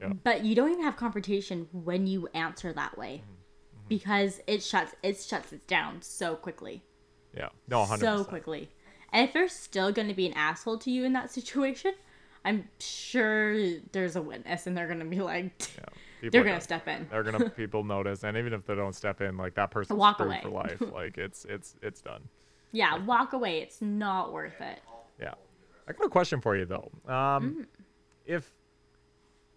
Yeah. 0.01 0.13
But 0.23 0.43
you 0.45 0.55
don't 0.55 0.71
even 0.71 0.83
have 0.83 0.95
confrontation 0.97 1.67
when 1.71 2.07
you 2.07 2.27
answer 2.33 2.73
that 2.73 2.97
way. 2.97 3.23
Mm-hmm. 3.23 3.87
Because 3.87 4.41
it 4.47 4.63
shuts 4.63 4.95
it 5.03 5.17
shuts 5.19 5.51
it 5.53 5.67
down 5.67 6.01
so 6.01 6.35
quickly. 6.35 6.83
yeah, 7.35 7.49
no, 7.67 7.85
hundred 7.85 8.05
So 8.05 8.23
quickly. 8.23 8.69
And 9.11 9.27
if 9.27 9.33
they're 9.33 9.47
still 9.49 9.91
gonna 9.91 10.13
be 10.13 10.25
an 10.27 10.33
asshole 10.33 10.77
to 10.79 10.91
you 10.91 11.03
in 11.05 11.13
that 11.13 11.31
situation, 11.31 11.93
I'm 12.45 12.69
sure 12.79 13.55
there's 13.91 14.15
a 14.15 14.21
witness 14.21 14.67
and 14.67 14.77
they're 14.77 14.87
gonna 14.87 15.05
be 15.05 15.19
like 15.21 15.51
Yeah, 16.21 16.29
they're 16.31 16.43
gonna 16.43 16.61
step 16.61 16.87
in. 16.87 17.07
they're 17.09 17.23
gonna 17.23 17.49
people 17.57 17.83
notice 17.83 18.23
and 18.23 18.37
even 18.37 18.53
if 18.53 18.65
they 18.65 18.75
don't 18.75 18.95
step 18.95 19.19
in 19.21 19.35
like 19.37 19.55
that 19.55 19.71
person 19.71 19.97
Walk 19.97 20.19
away. 20.19 20.39
for 20.41 20.49
life 20.49 20.81
like 20.93 21.17
it's 21.17 21.45
it's 21.45 21.75
it's 21.81 22.01
done 22.01 22.21
Yeah, 22.71 22.97
walk 23.03 23.33
away. 23.33 23.59
It's 23.61 23.81
not 23.81 24.31
worth 24.31 24.59
it. 24.61 24.79
yeah 25.19 25.33
i 25.87 25.91
got 25.91 26.05
a 26.05 26.09
question 26.09 26.39
for 26.39 26.55
you 26.55 26.65
though 26.65 26.89
um 27.07 27.13
Mm-hmm. 27.13 27.61
if 28.25 28.51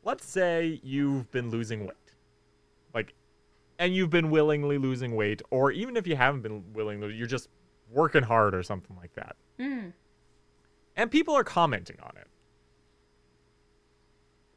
let's 0.03 0.25
say 0.25 0.81
you've 0.83 1.31
been 1.31 1.51
losing 1.51 1.81
weight 1.87 1.97
like 2.95 3.15
and 3.79 3.95
you've 3.95 4.11
been 4.11 4.31
willingly 4.31 4.79
losing 4.79 5.15
weight 5.15 5.43
or 5.51 5.71
even 5.71 5.97
if 5.97 6.07
you 6.07 6.17
haven't 6.17 6.41
been 6.43 6.65
willingly 6.73 7.15
you're 7.15 7.27
just 7.27 7.49
working 7.91 8.23
hard 8.23 8.55
or 8.55 8.62
something 8.62 8.97
like 8.97 9.12
that 9.15 9.37
Mm. 9.62 9.92
and 10.96 11.11
people 11.11 11.35
are 11.37 11.44
commenting 11.44 11.98
on 12.03 12.16
it. 12.16 12.27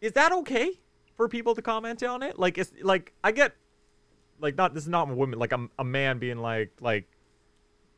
Is 0.02 0.14
that 0.14 0.32
okay 0.32 0.80
for 1.16 1.30
people 1.30 1.54
to 1.56 1.62
comment 1.62 2.02
on 2.04 2.24
it? 2.24 2.40
Like 2.40 2.58
it's 2.58 2.72
like 2.82 3.14
i 3.24 3.32
get 3.32 3.56
like 4.40 4.56
not 4.58 4.74
this 4.74 4.84
is 4.84 4.90
not 4.90 5.10
a 5.10 5.14
woman 5.14 5.40
like 5.40 5.52
a, 5.52 5.68
a 5.80 5.84
man 5.84 6.18
being 6.18 6.38
like 6.40 6.72
like 6.82 7.08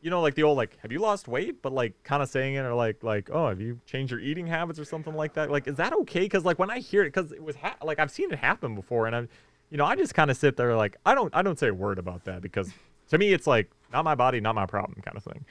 you 0.02 0.10
know 0.10 0.22
like 0.22 0.36
the 0.36 0.44
old 0.44 0.58
like 0.58 0.78
have 0.82 0.92
you 0.92 1.00
lost 1.00 1.28
weight? 1.28 1.62
But 1.62 1.74
like 1.74 2.04
kind 2.04 2.22
of 2.22 2.30
saying 2.30 2.56
it 2.56 2.60
or 2.60 2.74
like 2.74 3.04
like 3.04 3.30
oh 3.32 3.48
have 3.50 3.62
you 3.62 3.80
changed 3.86 4.12
your 4.12 4.20
eating 4.20 4.48
habits 4.48 4.80
or 4.80 4.86
something 4.86 5.16
like 5.16 5.34
that? 5.34 5.50
Like 5.50 5.68
is 5.68 5.78
that 5.78 5.94
okay? 5.94 6.22
Because 6.22 6.46
like 6.46 6.60
when 6.60 6.70
i 6.70 6.80
hear 6.80 7.04
it 7.04 7.14
because 7.14 7.32
it 7.32 7.42
was 7.42 7.56
ha- 7.56 7.78
like 7.84 8.00
i've 8.00 8.12
seen 8.12 8.32
it 8.32 8.40
happen 8.40 8.76
before 8.76 9.08
and 9.08 9.16
i'm 9.16 9.30
you 9.70 9.78
know 9.78 9.86
i 9.86 9.96
just 9.96 10.14
kind 10.14 10.30
of 10.32 10.38
sit 10.38 10.56
there 10.58 10.76
like 10.76 10.96
i 11.06 11.14
don't 11.16 11.34
i 11.36 11.42
don't 11.42 11.60
say 11.60 11.68
a 11.68 11.74
word 11.74 12.00
about 12.00 12.24
that 12.26 12.42
because 12.42 12.72
to 13.10 13.18
me 13.18 13.34
it's 13.34 13.48
like 13.48 13.70
not 13.92 14.06
my 14.06 14.16
body 14.16 14.40
not 14.40 14.56
my 14.56 14.66
problem 14.66 15.02
kind 15.02 15.18
of 15.18 15.24
thing 15.24 15.46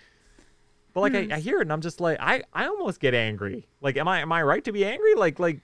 but 0.97 1.03
like 1.03 1.15
I, 1.15 1.25
hmm. 1.25 1.33
I 1.33 1.39
hear 1.41 1.59
it 1.59 1.63
and 1.63 1.73
i'm 1.73 1.81
just 1.81 2.01
like 2.01 2.19
i 2.21 2.43
i 2.53 2.67
almost 2.67 3.01
get 3.01 3.15
angry 3.15 3.69
like 3.81 3.97
am 3.97 4.09
i 4.09 4.21
am 4.21 4.33
i 4.33 4.43
right 4.43 4.65
to 4.65 4.73
be 4.73 4.85
angry 4.85 5.15
like 5.15 5.39
like 5.39 5.61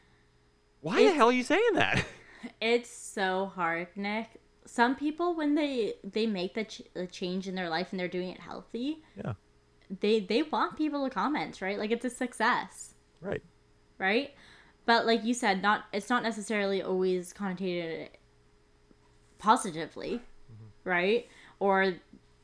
why 0.81 1.03
the 1.03 1.13
hell 1.13 1.31
are 1.31 1.33
you 1.33 1.43
saying 1.43 1.75
that 1.75 2.05
It's 2.61 2.91
so 2.91 3.53
hard, 3.55 3.89
Nick. 3.95 4.29
Some 4.67 4.97
people, 4.97 5.37
when 5.37 5.55
they 5.55 5.95
they 6.03 6.27
make 6.27 6.55
the, 6.55 6.65
ch- 6.65 6.83
the 6.95 7.07
change 7.07 7.49
in 7.49 7.55
their 7.55 7.69
life 7.69 7.89
and 7.91 8.01
they're 8.01 8.09
doing 8.09 8.31
it 8.31 8.41
healthy, 8.41 9.03
yeah 9.17 9.35
they 10.01 10.21
they 10.21 10.43
want 10.43 10.77
people 10.77 11.05
to 11.05 11.15
comment, 11.15 11.61
right? 11.61 11.79
Like 11.79 11.91
it's 11.91 12.05
a 12.05 12.11
success, 12.11 12.95
right 13.21 13.43
right? 13.99 14.35
But 14.87 15.07
like 15.07 15.25
you 15.25 15.35
said, 15.35 15.63
not 15.63 15.85
it's 15.93 16.09
not 16.09 16.23
necessarily 16.23 16.83
always 16.83 17.33
connotated 17.33 18.09
positively, 19.39 20.21
mm-hmm. 20.53 20.89
right? 20.89 21.29
Or 21.61 21.95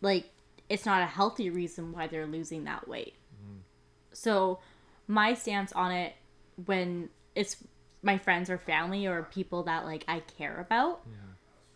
like 0.01 0.31
it's 0.69 0.85
not 0.85 1.03
a 1.03 1.07
healthy 1.07 1.51
reason 1.51 1.93
why 1.93 2.07
they're 2.07 2.27
losing 2.27 2.65
that 2.65 2.89
weight. 2.89 3.15
So 4.13 4.59
my 5.07 5.35
stance 5.35 5.73
on 5.73 5.93
it 5.93 6.15
when 6.67 7.09
it's 7.35 7.57
my 8.03 8.19
friends 8.19 8.51
or 8.51 8.59
family 8.59 9.07
or 9.07 9.23
people 9.23 9.63
that 9.65 9.85
like 9.85 10.05
I 10.09 10.21
care 10.21 10.59
about 10.61 11.07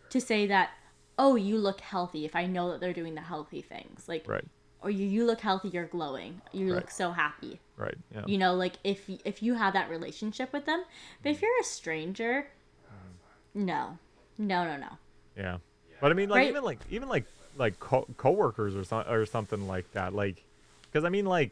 to 0.09 0.19
say 0.19 0.47
that 0.47 0.71
oh 1.17 1.35
you 1.35 1.57
look 1.57 1.79
healthy 1.79 2.25
if 2.25 2.35
I 2.35 2.45
know 2.45 2.71
that 2.71 2.81
they're 2.81 2.93
doing 2.93 3.15
the 3.15 3.21
healthy 3.21 3.61
things. 3.61 4.07
Like 4.07 4.27
right. 4.27 4.45
Or 4.81 4.89
you, 4.89 5.07
you 5.07 5.25
look 5.25 5.39
healthy 5.39 5.69
you're 5.69 5.85
glowing 5.85 6.41
you 6.51 6.73
look 6.73 6.91
so 6.91 7.11
happy. 7.11 7.61
Right 7.77 7.95
yeah. 8.13 8.23
You 8.27 8.37
know 8.37 8.53
like 8.55 8.73
if 8.83 9.09
if 9.23 9.41
you 9.41 9.53
have 9.53 9.73
that 9.73 9.89
relationship 9.89 10.51
with 10.51 10.65
them 10.65 10.83
but 11.21 11.29
if 11.29 11.37
mm. 11.37 11.43
you're 11.43 11.59
a 11.61 11.63
stranger 11.63 12.47
um. 12.89 13.65
no. 13.65 13.97
No 14.37 14.65
no 14.65 14.77
no. 14.77 14.89
Yeah, 15.37 15.57
but 16.01 16.11
I 16.11 16.13
mean, 16.13 16.29
like 16.29 16.41
Right. 16.41 16.49
even 16.49 16.63
like 16.63 16.79
even 16.89 17.09
like 17.09 17.25
like 17.57 17.79
co- 17.79 18.07
coworkers 18.17 18.75
or 18.75 18.83
some 18.83 19.03
or 19.07 19.25
something 19.25 19.67
like 19.67 19.91
that. 19.93 20.13
Like, 20.13 20.43
because 20.83 21.03
I 21.05 21.09
mean, 21.09 21.25
like, 21.25 21.51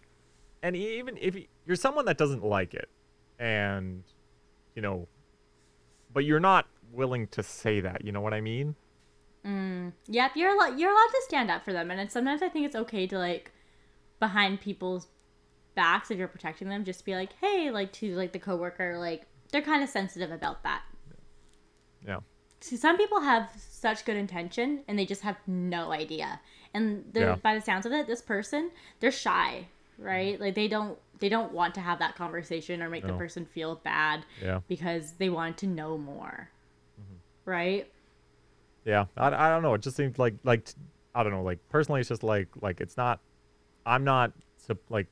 and 0.63 0.75
even 0.75 1.17
if 1.19 1.35
you're 1.65 1.75
someone 1.75 2.05
that 2.05 2.17
doesn't 2.17 2.43
like 2.43 2.73
it, 2.73 2.89
and 3.39 4.03
you 4.75 4.81
know, 4.81 5.07
but 6.13 6.25
you're 6.25 6.39
not 6.39 6.67
willing 6.91 7.27
to 7.27 7.43
say 7.43 7.79
that. 7.81 8.03
You 8.03 8.11
know 8.11 8.21
what 8.21 8.33
I 8.33 8.41
mean? 8.41 8.75
Mm, 9.45 9.93
Yep, 10.07 10.31
you're 10.35 10.53
allowed, 10.53 10.79
you're 10.79 10.91
allowed 10.91 11.09
to 11.11 11.21
stand 11.23 11.49
up 11.49 11.63
for 11.65 11.73
them, 11.73 11.89
and 11.89 11.99
it's, 11.99 12.13
sometimes 12.13 12.41
I 12.43 12.49
think 12.49 12.65
it's 12.65 12.75
okay 12.75 13.07
to 13.07 13.17
like 13.17 13.51
behind 14.19 14.61
people's 14.61 15.07
backs 15.73 16.11
if 16.11 16.17
you're 16.17 16.27
protecting 16.27 16.67
them 16.67 16.83
just 16.83 17.05
be 17.05 17.15
like 17.15 17.31
hey 17.39 17.71
like 17.71 17.93
to 17.93 18.13
like 18.15 18.33
the 18.33 18.37
coworker 18.37 18.97
like 18.99 19.25
they're 19.51 19.61
kind 19.61 19.81
of 19.81 19.89
sensitive 19.89 20.29
about 20.31 20.61
that 20.63 20.83
Yeah. 22.05 22.19
See, 22.61 22.77
some 22.77 22.97
people 22.97 23.21
have 23.21 23.49
such 23.57 24.05
good 24.05 24.15
intention 24.17 24.83
and 24.87 24.97
they 24.97 25.05
just 25.05 25.23
have 25.23 25.37
no 25.47 25.91
idea 25.91 26.39
and 26.73 27.03
Yeah. 27.13 27.35
by 27.35 27.55
the 27.55 27.61
sounds 27.61 27.85
of 27.85 27.91
it 27.91 28.07
this 28.07 28.21
person 28.21 28.71
they're 28.99 29.11
shy 29.11 29.67
right 29.97 30.39
like 30.39 30.55
they 30.55 30.67
don't 30.67 30.97
they 31.19 31.27
don't 31.29 31.51
want 31.51 31.73
to 31.75 31.81
have 31.81 31.99
that 31.99 32.15
conversation 32.15 32.81
or 32.81 32.89
make 32.89 33.05
the 33.05 33.13
person 33.13 33.45
feel 33.45 33.75
bad 33.75 34.25
Yeah. 34.41 34.61
because 34.67 35.13
they 35.13 35.29
want 35.29 35.57
to 35.57 35.67
know 35.67 35.97
more 35.97 36.49
mm-hmm. 36.99 37.49
right 37.49 37.91
Yeah, 38.85 39.05
I, 39.17 39.27
I 39.27 39.49
don't 39.49 39.61
know. 39.61 39.73
It 39.75 39.81
just 39.81 39.95
seems 39.97 40.17
like 40.17 40.35
like 40.43 40.67
I 41.13 41.23
don't 41.23 41.31
know. 41.31 41.43
Like 41.43 41.59
personally, 41.69 41.99
it's 41.99 42.09
just 42.09 42.23
like 42.23 42.47
like 42.61 42.81
it's 42.81 42.97
not. 42.97 43.19
I'm 43.85 44.03
not 44.03 44.31
like. 44.89 45.07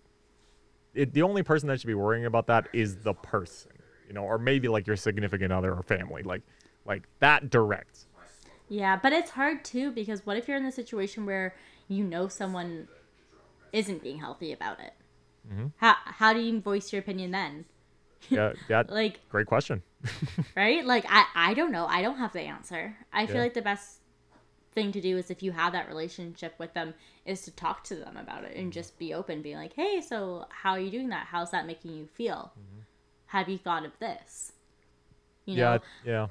It, 0.95 1.13
the 1.13 1.21
only 1.21 1.43
person 1.43 1.67
that 1.67 1.79
should 1.79 1.87
be 1.87 1.93
worrying 1.93 2.25
about 2.25 2.47
that 2.47 2.67
is 2.73 2.95
the 2.97 3.13
person, 3.13 3.71
you 4.07 4.13
know, 4.13 4.23
or 4.23 4.39
maybe 4.39 4.67
like 4.67 4.87
your 4.87 4.95
significant 4.95 5.53
other 5.53 5.71
or 5.71 5.83
family, 5.83 6.23
like 6.23 6.41
like 6.89 7.03
that 7.19 7.49
direct. 7.49 8.07
Yeah, 8.67 8.99
but 9.01 9.13
it's 9.13 9.31
hard 9.31 9.63
too 9.63 9.91
because 9.91 10.25
what 10.25 10.35
if 10.37 10.47
you're 10.47 10.57
in 10.57 10.65
the 10.65 10.71
situation 10.71 11.25
where 11.25 11.55
you 11.87 12.03
know 12.03 12.27
someone 12.27 12.87
isn't 13.71 14.03
being 14.03 14.19
healthy 14.19 14.51
about 14.51 14.79
it? 14.79 14.93
Mm-hmm. 15.49 15.67
How 15.77 15.95
how 16.05 16.33
do 16.33 16.39
you 16.41 16.59
voice 16.59 16.91
your 16.91 16.99
opinion 16.99 17.31
then? 17.31 17.65
Yeah, 18.29 18.53
that 18.67 18.89
Like, 18.91 19.21
great 19.29 19.47
question. 19.47 19.81
right? 20.55 20.85
Like 20.85 21.05
I 21.07 21.25
I 21.35 21.53
don't 21.53 21.71
know. 21.71 21.85
I 21.85 22.01
don't 22.01 22.17
have 22.17 22.33
the 22.33 22.41
answer. 22.41 22.97
I 23.13 23.25
feel 23.25 23.37
Yeah. 23.37 23.41
like 23.43 23.53
the 23.53 23.61
best 23.61 23.99
thing 24.73 24.91
to 24.91 25.01
do 25.01 25.17
is 25.17 25.31
if 25.31 25.41
you 25.41 25.51
have 25.51 25.73
that 25.73 25.87
relationship 25.87 26.53
with 26.59 26.73
them 26.75 26.93
is 27.25 27.41
to 27.43 27.51
talk 27.51 27.83
to 27.85 27.95
them 27.95 28.17
about 28.17 28.43
it 28.43 28.51
Mm-hmm. 28.51 28.59
and 28.61 28.73
just 28.73 28.99
be 28.99 29.13
open, 29.13 29.41
being 29.41 29.57
like, 29.57 29.73
"Hey, 29.73 30.01
so 30.01 30.45
how 30.49 30.71
are 30.71 30.79
you 30.79 30.91
doing 30.91 31.09
that? 31.09 31.27
How's 31.31 31.51
that 31.51 31.65
making 31.65 31.95
you 31.95 32.05
feel? 32.05 32.51
Have 33.27 33.49
you 33.49 33.57
thought 33.57 33.85
of 33.85 33.97
this?" 33.99 34.51
You 35.45 35.55
Mm-hmm. 35.55 35.59
yeah, 35.59 35.73
know, 35.73 35.79
yeah, 36.05 36.27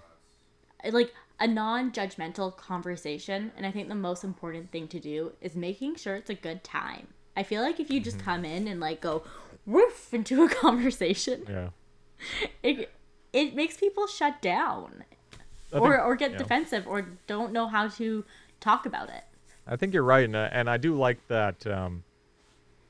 like 0.91 1.13
a 1.41 1.47
non-judgmental 1.47 2.57
conversation 2.57 3.53
and 3.57 3.65
i 3.67 3.71
think 3.71 3.89
the 3.89 3.95
most 3.95 4.25
important 4.25 4.71
thing 4.71 4.89
to 4.89 4.99
do 5.01 5.33
is 5.41 5.55
making 5.55 5.95
sure 5.97 6.17
it's 6.17 6.31
a 6.31 6.35
good 6.35 6.63
time 6.65 7.09
i 7.37 7.43
feel 7.43 7.63
like 7.63 7.79
if 7.81 7.91
you 7.91 8.01
Mm-hmm. 8.01 8.05
just 8.05 8.19
come 8.19 8.45
in 8.45 8.69
and 8.69 8.81
like 8.81 9.01
go 9.01 9.23
woof 9.67 10.13
into 10.13 10.43
a 10.45 10.49
conversation 10.65 11.45
yeah. 11.49 11.69
it, 12.63 12.91
it 13.33 13.55
makes 13.55 13.77
people 13.77 14.07
shut 14.07 14.41
down 14.43 15.05
I 15.73 15.79
or, 15.79 16.01
or 16.01 16.17
get 16.17 16.33
yeah. 16.33 16.39
defensive 16.39 16.87
or 16.87 17.07
don't 17.27 17.53
know 17.53 17.69
how 17.69 17.89
to 17.89 18.25
talk 18.61 18.87
about 18.87 19.11
it 19.11 19.25
I 19.71 19.77
think 19.77 19.93
you're 19.93 20.03
right, 20.03 20.25
and, 20.25 20.35
and 20.35 20.71
I 20.71 20.79
do 20.79 20.95
like 20.95 21.19
that 21.29 21.67
um, 21.67 22.03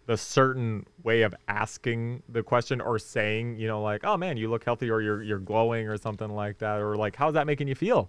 the 0.09 0.16
certain 0.16 0.87
way 1.05 1.21
of 1.23 1.35
asking 1.49 2.23
the 2.31 2.42
question 2.42 2.81
or 2.81 2.99
saying, 2.99 3.57
you 3.57 3.68
know, 3.68 3.83
like, 3.83 4.05
"Oh 4.05 4.16
man, 4.16 4.38
you 4.38 4.49
look 4.51 4.64
healthy," 4.64 4.90
or 4.90 5.01
"You're 5.03 5.23
you're 5.23 5.38
glowing," 5.38 5.87
or 5.87 5.99
something 5.99 6.31
like 6.31 6.59
that, 6.59 6.81
or 6.81 6.97
like, 6.97 7.14
"How's 7.14 7.35
that 7.35 7.47
making 7.47 7.68
you 7.68 7.75
feel?" 7.75 8.09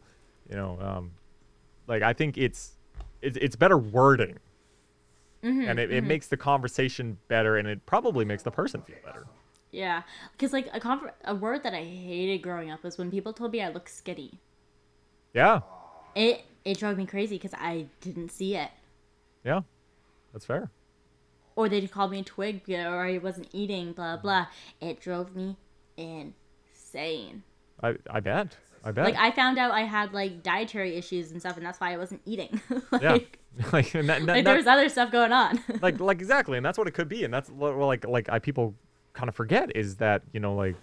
You 0.50 0.56
know, 0.56 0.80
um, 0.82 1.12
like 1.88 2.02
I 2.02 2.14
think 2.14 2.38
it's 2.38 2.78
it's, 3.22 3.38
it's 3.38 3.56
better 3.58 3.78
wording, 3.78 4.40
and 5.44 5.78
it, 5.80 5.92
it 5.92 6.04
makes 6.04 6.28
the 6.28 6.38
conversation 6.38 7.18
better, 7.28 7.58
and 7.58 7.68
it 7.68 7.86
probably 7.86 8.26
makes 8.26 8.44
the 8.44 8.52
person 8.52 8.82
feel 8.82 8.98
better. 9.06 9.28
yeah 9.72 10.02
because 10.32 10.52
like 10.54 10.68
a, 10.74 10.80
conver- 10.80 11.12
a 11.26 11.36
word 11.36 11.62
that 11.64 11.74
i 11.76 11.84
hated 11.84 12.40
growing 12.42 12.72
up 12.72 12.82
was 12.84 12.98
when 12.98 13.12
people 13.12 13.34
told 13.34 13.52
me 13.52 13.62
i 13.62 13.70
look 13.70 13.88
skinny 13.88 14.40
Yeah, 15.34 15.62
it 16.16 16.44
it 16.66 16.80
drove 16.80 16.98
me 16.98 17.06
crazy 17.06 17.36
because 17.36 17.54
i 17.54 17.86
didn't 18.02 18.32
see 18.32 18.56
it 18.56 18.72
yeah, 19.46 19.62
that's 20.34 20.46
fair. 20.46 20.72
Or 21.60 21.68
they 21.68 21.86
called 21.88 22.12
me 22.12 22.20
a 22.22 22.24
twig 22.24 22.62
or 22.70 23.06
I 23.06 23.18
wasn't 23.18 23.50
eating, 23.52 23.92
blah 23.92 24.14
mm-hmm. 24.14 24.22
blah. 24.22 24.46
It 24.80 25.02
drove 25.02 25.36
me 25.36 25.58
insane. 25.98 27.44
I 27.84 27.96
I 28.10 28.22
bet. 28.22 28.56
I 28.82 28.94
bet. 28.94 29.04
Like 29.04 29.18
I 29.18 29.32
found 29.32 29.60
out 29.60 29.72
I 29.72 29.82
had 29.82 30.14
like 30.14 30.42
dietary 30.42 30.96
issues 30.96 31.32
and 31.32 31.42
stuff, 31.42 31.58
and 31.58 31.66
that's 31.66 31.82
why 31.82 31.92
I 31.94 31.98
wasn't 31.98 32.22
eating. 32.26 32.62
like, 32.92 33.02
yeah. 33.02 33.18
like, 33.74 33.94
and 33.94 34.08
that, 34.08 34.20
that- 34.20 34.26
like 34.26 34.26
that- 34.26 34.46
there 34.46 34.56
was 34.56 34.68
other 34.68 34.88
stuff 34.88 35.12
going 35.12 35.34
on. 35.34 35.60
like 35.82 36.00
like 36.00 36.22
exactly 36.22 36.56
and 36.56 36.66
that's 36.66 36.78
what 36.78 36.88
it 36.88 36.94
could 36.94 37.10
be 37.10 37.26
and 37.26 37.34
that's 37.34 37.50
what 37.50 37.76
like 37.76 38.08
like 38.08 38.30
i 38.30 38.40
people 38.40 38.74
kind 39.12 39.28
of 39.28 39.36
forget 39.36 39.70
is 39.76 39.98
that 39.98 40.22
you 40.32 40.40
know 40.40 40.56
like 40.56 40.76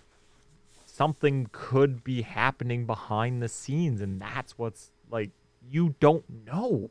something 0.84 1.48
could 1.52 2.04
be 2.04 2.20
happening 2.20 2.84
behind 2.84 3.42
the 3.42 3.48
scenes 3.48 4.02
and 4.02 4.20
that's 4.20 4.58
what's 4.58 4.90
like 5.10 5.30
you 5.66 5.94
don't 6.00 6.24
know 6.46 6.90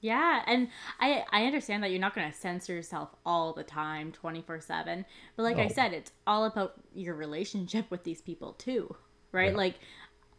yeah, 0.00 0.42
and 0.46 0.68
I 1.00 1.24
I 1.30 1.44
understand 1.44 1.82
that 1.82 1.90
you're 1.90 2.00
not 2.00 2.14
gonna 2.14 2.32
censor 2.32 2.74
yourself 2.74 3.10
all 3.26 3.52
the 3.52 3.64
time, 3.64 4.12
twenty 4.12 4.42
four 4.42 4.60
seven. 4.60 5.04
But 5.36 5.42
like 5.42 5.58
I 5.58 5.68
said, 5.68 5.92
it's 5.92 6.12
all 6.26 6.44
about 6.44 6.74
your 6.94 7.14
relationship 7.14 7.90
with 7.90 8.04
these 8.04 8.20
people 8.20 8.52
too, 8.54 8.94
right? 9.32 9.52
Yeah. 9.52 9.56
Like 9.56 9.74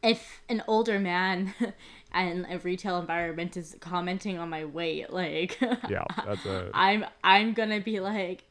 if 0.01 0.41
an 0.47 0.63
older 0.67 0.97
man 0.99 1.53
in 2.15 2.47
a 2.49 2.57
retail 2.59 2.99
environment 2.99 3.57
is 3.57 3.75
commenting 3.81 4.37
on 4.37 4.49
my 4.49 4.65
weight, 4.65 5.11
like 5.11 5.59
yeah 5.89 6.05
that's 6.25 6.45
a 6.45 6.71
I'm 6.73 7.05
I'm 7.23 7.53
gonna 7.53 7.81
be 7.81 7.99
like, 7.99 8.43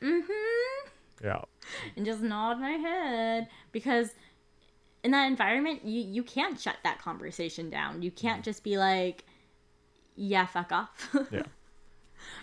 mm-hmm, 0.00 0.88
yeah 1.22 1.42
and 1.96 2.06
just 2.06 2.22
nod 2.22 2.58
my 2.58 2.72
head 2.72 3.48
because 3.72 4.10
in 5.04 5.10
that 5.10 5.26
environment, 5.26 5.84
you 5.84 6.00
you 6.00 6.22
can't 6.22 6.58
shut 6.58 6.76
that 6.84 7.00
conversation 7.00 7.70
down. 7.70 8.02
You 8.02 8.10
can't 8.10 8.44
just 8.44 8.62
be 8.62 8.78
like, 8.78 9.24
yeah, 10.16 10.46
fuck 10.46 10.72
off. 10.72 11.14
yeah. 11.32 11.42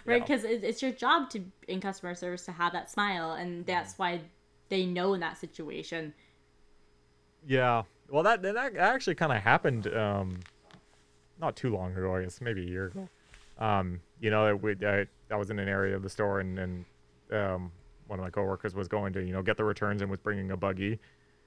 Right? 0.06 0.22
Because 0.26 0.44
it, 0.44 0.64
it's 0.64 0.82
your 0.82 0.92
job 0.92 1.30
to 1.32 1.44
in 1.68 1.80
customer 1.82 2.16
service 2.16 2.46
to 2.46 2.52
have 2.52 2.74
that 2.74 2.90
smile, 2.90 3.32
and 3.34 3.66
that's 3.66 3.98
why 3.98 4.22
they 4.70 4.86
know 4.86 5.14
in 5.14 5.20
that 5.22 5.38
situation. 5.38 6.14
yeah. 7.48 7.84
Well 8.10 8.24
that 8.24 8.42
that 8.42 8.76
actually 8.76 9.16
kind 9.16 9.32
of 9.32 9.42
happened 9.44 9.86
um 9.94 10.40
not 11.40 11.56
too 11.56 11.70
long 11.74 11.96
ago 11.96 12.16
i 12.16 12.24
guess 12.24 12.42
maybe 12.42 12.64
a 12.64 12.70
year 12.70 12.86
ago. 12.88 13.08
Um 13.60 14.02
you 14.20 14.32
know 14.32 14.48
it, 14.48 14.62
would- 14.62 14.84
I, 14.84 15.06
I 15.32 15.36
was 15.36 15.50
in 15.52 15.60
an 15.60 15.70
area 15.70 15.96
of 15.96 16.02
the 16.02 16.10
store 16.10 16.40
and 16.40 16.58
and 16.58 16.86
um 17.32 17.72
one 18.08 18.18
of 18.20 18.24
my 18.24 18.32
coworkers 18.32 18.74
was 18.74 18.88
going 18.88 19.14
to 19.14 19.22
you 19.24 19.32
know 19.32 19.44
get 19.44 19.58
the 19.58 19.64
returns 19.64 20.02
and 20.02 20.10
was 20.10 20.20
bringing 20.20 20.50
a 20.52 20.58
buggy. 20.58 21.00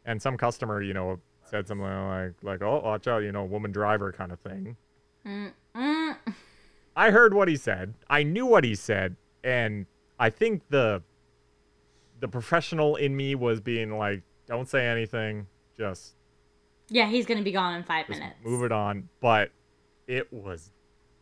And 0.04 0.22
some 0.22 0.36
customer 0.36 0.82
you 0.82 0.94
know 0.94 1.18
said 1.44 1.66
something 1.66 1.84
like 1.86 2.34
like 2.42 2.62
oh 2.62 2.80
watch 2.84 3.08
out 3.08 3.24
you 3.24 3.32
know 3.32 3.44
woman 3.44 3.72
driver 3.72 4.12
kind 4.12 4.30
of 4.30 4.38
thing. 4.40 4.76
Mm, 5.26 5.52
i 6.96 7.10
heard 7.10 7.34
what 7.34 7.48
he 7.48 7.56
said. 7.56 7.94
I 8.10 8.22
knew 8.22 8.46
what 8.46 8.64
he 8.64 8.74
said. 8.74 9.16
And 9.44 9.86
i 10.18 10.30
think 10.30 10.62
the 10.68 11.02
the 12.20 12.28
professional 12.28 12.94
in 12.96 13.16
me 13.16 13.34
was 13.34 13.60
being 13.60 13.96
like 13.98 14.22
don't 14.46 14.68
say 14.68 14.86
anything. 14.86 15.46
Just 15.76 16.14
yeah, 16.88 17.06
he's 17.06 17.26
gonna 17.26 17.42
be 17.42 17.52
gone 17.52 17.74
in 17.74 17.82
five 17.84 18.08
minutes. 18.08 18.36
move 18.44 18.62
it 18.64 18.72
on. 18.72 19.08
But 19.20 19.50
it 20.06 20.32
was 20.32 20.70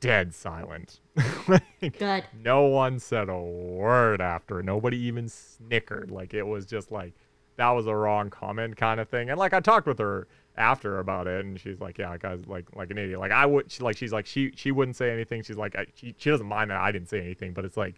dead 0.00 0.34
silent. 0.34 1.00
Like, 1.48 1.98
Good. 1.98 2.24
no 2.44 2.62
one 2.64 2.98
said 2.98 3.28
a 3.30 3.40
word 3.40 4.20
after 4.20 4.62
nobody 4.62 4.98
even 4.98 5.28
snickered. 5.28 6.10
Like 6.10 6.34
it 6.34 6.42
was 6.46 6.66
just 6.66 6.92
like 6.92 7.14
that 7.56 7.70
was 7.70 7.86
a 7.86 7.94
wrong 7.94 8.28
comment 8.30 8.76
kind 8.76 9.00
of 9.00 9.08
thing. 9.08 9.30
And 9.30 9.38
like 9.38 9.52
i 9.54 9.60
talked 9.60 9.86
with 9.86 9.98
her 9.98 10.26
after 10.60 10.98
about 10.98 11.26
it 11.26 11.44
and 11.44 11.58
she's 11.58 11.80
like 11.80 11.98
yeah 11.98 12.16
guys 12.16 12.40
like 12.46 12.64
like 12.76 12.90
an 12.90 12.98
idiot 12.98 13.18
like 13.18 13.32
i 13.32 13.44
would 13.46 13.70
she, 13.70 13.82
like 13.82 13.96
she's 13.96 14.12
like 14.12 14.26
she 14.26 14.52
she 14.54 14.70
wouldn't 14.70 14.96
say 14.96 15.10
anything 15.10 15.42
she's 15.42 15.56
like 15.56 15.74
I, 15.76 15.86
she, 15.94 16.14
she 16.18 16.30
doesn't 16.30 16.46
mind 16.46 16.70
that 16.70 16.80
i 16.80 16.92
didn't 16.92 17.08
say 17.08 17.20
anything 17.20 17.52
but 17.52 17.64
it's 17.64 17.76
like 17.76 17.96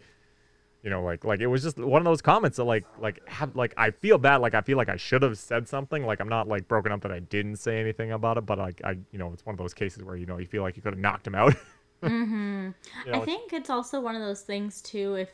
you 0.82 0.90
know 0.90 1.02
like 1.02 1.24
like 1.24 1.40
it 1.40 1.46
was 1.46 1.62
just 1.62 1.78
one 1.78 2.00
of 2.00 2.04
those 2.04 2.22
comments 2.22 2.56
that 2.56 2.64
like 2.64 2.84
like 3.00 3.26
have 3.28 3.54
like 3.54 3.74
i 3.76 3.90
feel 3.90 4.18
bad 4.18 4.36
like 4.36 4.54
i 4.54 4.60
feel 4.60 4.76
like 4.76 4.88
i 4.88 4.96
should 4.96 5.22
have 5.22 5.38
said 5.38 5.68
something 5.68 6.06
like 6.06 6.20
i'm 6.20 6.28
not 6.28 6.48
like 6.48 6.66
broken 6.68 6.92
up 6.92 7.00
that 7.02 7.12
i 7.12 7.18
didn't 7.18 7.56
say 7.56 7.80
anything 7.80 8.12
about 8.12 8.38
it 8.38 8.46
but 8.46 8.58
like 8.58 8.80
i 8.84 8.92
you 9.10 9.18
know 9.18 9.32
it's 9.32 9.44
one 9.44 9.54
of 9.54 9.58
those 9.58 9.74
cases 9.74 10.02
where 10.02 10.16
you 10.16 10.26
know 10.26 10.38
you 10.38 10.46
feel 10.46 10.62
like 10.62 10.76
you 10.76 10.82
could 10.82 10.92
have 10.92 11.00
knocked 11.00 11.26
him 11.26 11.34
out 11.34 11.54
Mm-hmm. 12.02 12.70
You 13.06 13.12
know, 13.12 13.22
I 13.22 13.24
think 13.24 13.52
it's 13.52 13.70
also 13.70 14.00
one 14.00 14.14
of 14.14 14.22
those 14.22 14.42
things 14.42 14.82
too. 14.82 15.14
If 15.14 15.30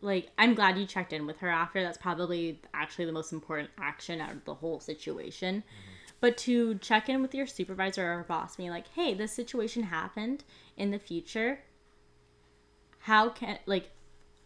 like, 0.00 0.30
I'm 0.38 0.54
glad 0.54 0.78
you 0.78 0.86
checked 0.86 1.12
in 1.12 1.26
with 1.26 1.38
her 1.38 1.48
after. 1.48 1.82
That's 1.82 1.98
probably 1.98 2.60
actually 2.74 3.06
the 3.06 3.12
most 3.12 3.32
important 3.32 3.70
action 3.78 4.20
out 4.20 4.32
of 4.32 4.44
the 4.44 4.54
whole 4.54 4.80
situation. 4.80 5.62
But 6.20 6.36
to 6.38 6.76
check 6.76 7.08
in 7.08 7.22
with 7.22 7.34
your 7.34 7.46
supervisor 7.46 8.12
or 8.12 8.24
boss, 8.24 8.56
being 8.56 8.70
like, 8.70 8.88
"Hey, 8.88 9.14
this 9.14 9.32
situation 9.32 9.84
happened. 9.84 10.44
In 10.76 10.90
the 10.90 10.98
future, 10.98 11.60
how 13.00 13.30
can 13.30 13.58
like 13.66 13.90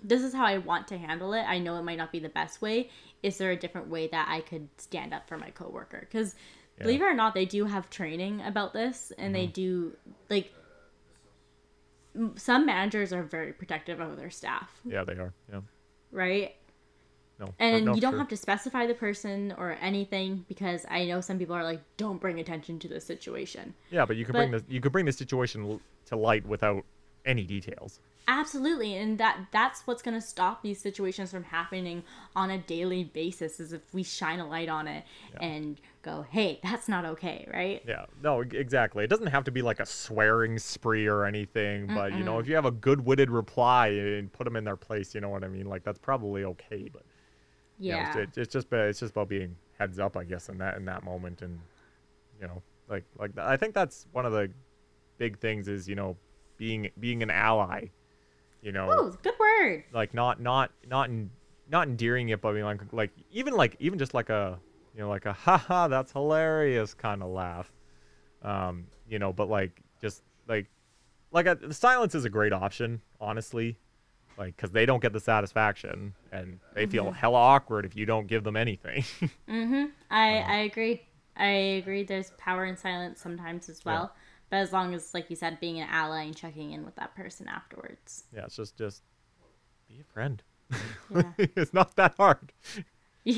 this 0.03 0.23
is 0.23 0.35
how 0.35 0.45
I 0.45 0.59
want 0.59 0.89
to 0.89 0.99
handle 0.99 1.33
it. 1.33 1.43
I 1.43 1.59
know 1.59 1.77
it 1.77 1.83
might 1.83 1.99
not 1.99 2.13
be 2.13 2.19
the 2.19 2.29
best 2.29 2.61
way. 2.61 2.91
Is 3.23 3.39
there 3.39 3.51
a 3.53 3.57
different 3.57 3.89
way 3.89 4.09
that 4.09 4.27
I 4.29 4.41
could 4.41 4.69
stand 4.79 5.15
up 5.15 5.29
for 5.29 5.39
my 5.39 5.51
coworker? 5.51 6.01
Because 6.01 6.35
believe 6.79 7.01
it 7.01 7.05
or 7.05 7.15
not, 7.15 7.35
they 7.35 7.45
do 7.45 7.67
have 7.67 7.89
training 7.89 8.41
about 8.41 8.73
this, 8.73 9.13
and 9.17 9.35
they 9.35 9.45
mm-hmm. 9.45 9.53
do 9.53 9.97
like 10.29 10.53
some 12.37 12.67
managers 12.67 13.13
are 13.13 13.23
very 13.23 13.53
protective 13.53 14.01
of 14.01 14.17
their 14.17 14.31
staff, 14.31 14.71
yeah 14.85 15.03
they 15.05 15.15
are 15.15 15.33
yeah 15.51 15.61
right? 16.11 16.55
No 17.47 17.55
And 17.59 17.87
you 17.95 18.01
don't 18.01 18.13
sure. 18.13 18.19
have 18.19 18.29
to 18.29 18.37
specify 18.37 18.87
the 18.87 18.95
person 18.95 19.55
or 19.59 19.77
anything 19.81 20.45
because 20.49 20.87
I 20.91 21.05
know 21.05 21.21
some 21.21 21.39
people 21.39 21.55
are 21.55 21.65
like, 21.65 21.81
don't 21.97 22.21
bring 22.21 22.41
attention 22.41 22.79
to 22.81 22.89
this 22.89 23.05
situation. 23.05 23.75
Yeah, 23.91 24.05
but 24.07 24.17
you 24.17 24.25
could 24.25 24.33
But- 24.35 24.39
bring 24.39 24.51
the 24.53 24.65
you 24.69 24.81
could 24.81 24.93
bring 24.93 25.07
the 25.07 25.13
situation 25.13 25.81
to 26.07 26.17
light 26.17 26.47
without 26.47 26.85
any 27.25 27.45
details. 27.45 28.01
Absolutely, 28.29 28.97
and 28.97 29.19
that 29.19 29.37
that's 29.51 29.85
what's 29.85 30.01
going 30.01 30.15
to 30.15 30.21
stop 30.21 30.63
these 30.63 30.81
situations 30.81 31.33
from 31.33 31.43
happening 31.43 32.05
on 32.37 32.51
a 32.53 32.59
daily 32.59 33.03
basis 33.03 33.59
is 33.59 33.73
if 33.73 33.83
we 33.93 34.05
shine 34.05 34.39
a 34.39 34.47
light 34.47 34.69
on 34.69 34.87
it 34.87 35.05
Yeah. 35.33 35.39
and 35.41 35.81
go, 36.03 36.25
"Hey, 36.31 36.61
that's 36.63 36.89
not 36.89 37.05
okay," 37.05 37.49
right? 37.53 37.83
Yeah, 37.87 38.07
no, 38.23 38.41
exactly. 38.43 39.03
It 39.03 39.09
doesn't 39.11 39.27
have 39.27 39.43
to 39.45 39.51
be 39.51 39.61
like 39.61 39.81
a 39.81 39.87
swearing 39.87 40.57
spree 40.61 41.09
or 41.09 41.25
anything, 41.25 41.89
but 41.89 42.13
you 42.13 42.23
know, 42.23 42.39
if 42.39 42.47
you 42.47 42.55
have 42.55 42.65
a 42.65 42.71
good-witted 42.71 43.29
reply 43.29 43.89
eh, 43.91 44.19
and 44.19 44.33
put 44.33 44.45
them 44.45 44.55
in 44.55 44.63
their 44.63 44.77
place, 44.77 45.17
you 45.17 45.21
know 45.21 45.29
what 45.29 45.43
I 45.43 45.49
mean. 45.49 45.67
Like 45.67 45.83
that's 45.83 45.99
probably 45.99 46.45
okay, 46.45 46.89
but 46.93 47.03
you 47.83 47.93
know, 47.93 47.99
Yeah. 47.99 48.23
it's, 48.23 48.39
it's 48.39 48.53
just 48.53 48.73
it's 48.73 49.01
just 49.01 49.13
about 49.13 49.29
being 49.29 49.57
heads 49.79 49.99
up, 49.99 50.17
I 50.17 50.25
guess, 50.25 50.49
in 50.49 50.59
that 50.59 50.77
in 50.77 50.85
that 50.87 51.03
moment, 51.05 51.43
and 51.43 51.59
you 52.41 52.47
know, 52.47 52.63
like 52.89 53.05
like 53.19 53.37
I 53.39 53.57
think 53.57 53.75
that's 53.75 54.07
one 54.13 54.27
of 54.27 54.33
the 54.33 54.51
big 55.19 55.39
things 55.39 55.69
is 55.69 55.89
you 55.89 55.95
know 55.95 56.17
being 56.57 56.91
being 56.99 57.23
an 57.23 57.31
ally, 57.31 57.87
you 58.63 58.73
know, 58.73 58.89
Oh, 58.91 59.17
good 59.23 59.35
word. 59.39 59.85
like 59.93 60.15
not 60.15 60.41
not 60.41 60.71
not 60.87 61.09
in, 61.11 61.31
not 61.69 61.89
endearing 61.89 62.29
it, 62.31 62.41
but 62.41 62.53
being 62.53 62.65
like 62.65 62.81
like 62.93 63.11
even 63.31 63.55
like 63.55 63.77
even 63.81 63.99
just 63.99 64.15
like 64.15 64.31
a 64.31 64.59
you 64.95 65.01
know 65.01 65.09
like 65.09 65.27
a 65.27 65.33
haha 65.33 65.89
that's 65.89 66.13
hilarious 66.13 66.95
kind 66.95 67.23
of 67.23 67.31
laugh, 67.31 67.73
um 68.43 68.87
you 69.09 69.19
know, 69.19 69.33
but 69.33 69.49
like 69.49 69.81
just 70.01 70.23
like 70.49 70.67
like 71.31 71.47
a, 71.47 71.55
the 71.55 71.75
silence 71.75 72.15
is 72.15 72.25
a 72.25 72.31
great 72.31 72.53
option, 72.53 73.01
honestly, 73.21 73.79
like 74.39 74.57
because 74.57 74.71
they 74.71 74.87
don't 74.87 75.01
get 75.01 75.13
the 75.13 75.21
satisfaction 75.21 76.15
and 76.33 76.59
they 76.75 76.87
feel 76.87 77.11
hella 77.11 77.39
awkward 77.39 77.85
if 77.85 77.95
you 77.97 78.07
don't 78.07 78.27
give 78.27 78.45
them 78.45 78.57
anything. 78.57 79.05
Mm-hmm. 79.49 79.87
I 80.11 80.39
I 80.39 80.57
agree. 80.59 81.03
I 81.37 81.47
agree. 81.81 82.03
There's 82.05 82.31
power 82.39 82.65
in 82.65 82.77
silence 82.77 83.21
sometimes 83.21 83.69
as 83.69 83.85
well, 83.85 84.13
but 84.51 84.57
as 84.59 84.73
long 84.73 84.95
as, 84.95 85.15
like 85.15 85.29
you 85.31 85.37
said, 85.37 85.61
being 85.61 85.81
an 85.81 85.89
ally 85.91 86.23
and 86.25 86.37
checking 86.37 86.73
in 86.73 86.85
with 86.85 86.95
that 86.97 87.15
person 87.15 87.49
afterwards. 87.49 88.25
yeah, 88.35 88.45
it's 88.45 88.57
just 88.57 88.77
just 88.77 89.03
be 89.89 90.01
a 90.01 90.13
friend. 90.13 90.43
Yeah. 91.15 91.33
it's 91.39 91.75
not 91.75 91.97
that 91.97 92.15
hard. 92.17 92.53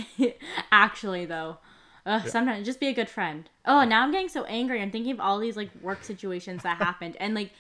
Actually, 0.73 1.25
though, 1.27 1.59
Ugh, 2.07 2.29
sometimes 2.29 2.67
just 2.67 2.81
be 2.81 2.87
a 2.89 2.93
good 2.93 3.09
friend. 3.09 3.49
Oh, 3.65 3.85
now 3.85 4.03
I'm 4.03 4.13
getting 4.13 4.29
so 4.29 4.45
angry. 4.45 4.81
I'm 4.81 4.91
thinking 4.91 5.13
of 5.13 5.21
all 5.21 5.39
these 5.39 5.57
like 5.57 5.71
work 5.83 6.05
situations 6.05 6.63
that 6.63 6.79
happened, 6.79 7.17
and 7.19 7.35
like 7.35 7.51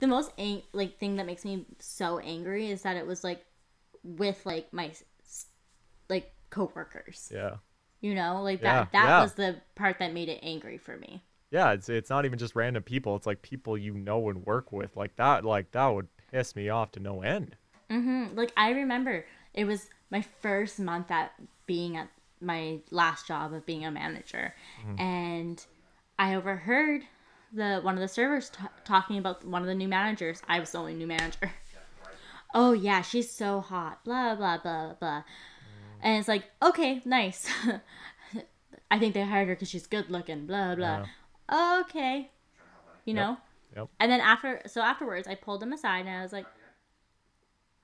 the 0.00 0.06
most 0.06 0.32
ang- 0.38 0.62
like 0.72 0.98
thing 0.98 1.16
that 1.16 1.26
makes 1.26 1.44
me 1.44 1.66
so 1.78 2.18
angry 2.18 2.70
is 2.70 2.82
that 2.82 2.96
it 2.96 3.06
was 3.06 3.22
like 3.22 3.44
with 4.02 4.44
like 4.44 4.72
my 4.72 4.92
like 6.08 6.32
coworkers. 6.50 7.30
Yeah. 7.32 7.56
You 8.00 8.14
know, 8.14 8.42
like 8.42 8.62
that. 8.62 8.88
Yeah, 8.92 9.00
that 9.00 9.08
yeah. 9.08 9.22
was 9.22 9.34
the 9.34 9.56
part 9.74 9.98
that 9.98 10.12
made 10.12 10.28
it 10.28 10.40
angry 10.42 10.78
for 10.78 10.96
me. 10.96 11.22
Yeah, 11.50 11.72
it's 11.72 11.88
it's 11.88 12.10
not 12.10 12.24
even 12.24 12.38
just 12.38 12.54
random 12.56 12.82
people. 12.82 13.16
It's 13.16 13.26
like 13.26 13.42
people 13.42 13.76
you 13.76 13.94
know 13.94 14.28
and 14.28 14.44
work 14.46 14.72
with. 14.72 14.96
Like 14.96 15.16
that 15.16 15.44
like 15.44 15.72
that 15.72 15.86
would 15.88 16.08
piss 16.30 16.56
me 16.56 16.68
off 16.68 16.92
to 16.92 17.00
no 17.00 17.22
end. 17.22 17.56
Mm, 17.90 18.36
Like 18.36 18.52
I 18.56 18.70
remember 18.70 19.26
it 19.52 19.64
was 19.64 19.88
my 20.10 20.22
first 20.22 20.78
month 20.78 21.10
at 21.10 21.32
being 21.66 21.96
at 21.96 22.08
my 22.40 22.78
last 22.90 23.26
job 23.26 23.52
of 23.52 23.66
being 23.66 23.84
a 23.84 23.90
manager, 23.90 24.54
and 24.98 25.64
I 26.18 26.34
overheard 26.34 27.02
the 27.52 27.80
one 27.82 27.94
of 27.94 28.00
the 28.00 28.08
servers 28.08 28.50
t- 28.50 28.62
talking 28.84 29.18
about 29.18 29.44
one 29.44 29.62
of 29.62 29.68
the 29.68 29.74
new 29.74 29.88
managers. 29.88 30.42
I 30.48 30.60
was 30.60 30.72
the 30.72 30.78
only 30.78 30.94
new 30.94 31.06
manager. 31.06 31.52
Oh 32.52 32.72
yeah, 32.72 33.00
she's 33.02 33.30
so 33.30 33.60
hot. 33.60 34.04
Blah 34.04 34.34
blah 34.34 34.58
blah 34.58 34.94
blah. 34.94 35.22
And 36.02 36.18
it's 36.18 36.28
like, 36.28 36.44
okay, 36.60 37.00
nice. 37.04 37.48
I 38.90 38.98
think 38.98 39.14
they 39.14 39.22
hired 39.22 39.48
her 39.48 39.54
because 39.54 39.68
she's 39.68 39.86
good 39.86 40.10
looking. 40.10 40.46
Blah 40.46 40.74
blah. 40.74 41.06
Okay, 41.82 42.30
you 43.04 43.14
know. 43.14 43.36
Yep. 43.76 43.88
And 44.00 44.10
then 44.10 44.20
after, 44.20 44.62
so 44.66 44.80
afterwards, 44.80 45.28
I 45.28 45.36
pulled 45.36 45.62
him 45.62 45.72
aside 45.72 46.06
and 46.06 46.16
I 46.16 46.22
was 46.22 46.32
like, 46.32 46.46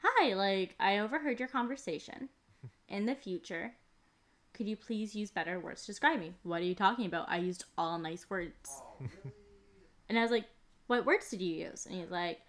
"Hi, 0.03 0.35
like 0.35 0.75
I 0.81 0.99
overheard 0.99 1.39
your 1.39 1.49
conversation. 1.49 2.29
In 2.89 3.07
the 3.07 3.15
future, 3.15 3.75
could 4.53 4.67
you 4.67 4.77
please 4.77 5.15
use 5.15 5.31
better 5.31 5.61
words 5.61 5.83
to 5.83 5.87
describe 5.87 6.19
me? 6.19 6.35
What 6.43 6.61
are 6.61 6.65
you 6.65 6.75
talking 6.75 7.07
about? 7.07 7.31
I 7.31 7.37
used 7.37 7.65
all 7.79 7.99
nice 7.99 8.29
words." 8.29 8.83
And 10.09 10.19
I 10.19 10.23
was 10.23 10.31
like, 10.31 10.47
"What 10.87 11.07
words 11.07 11.31
did 11.31 11.43
you 11.43 11.67
use?" 11.67 11.87
And 11.87 11.95
he's 11.95 12.11
like, 12.11 12.41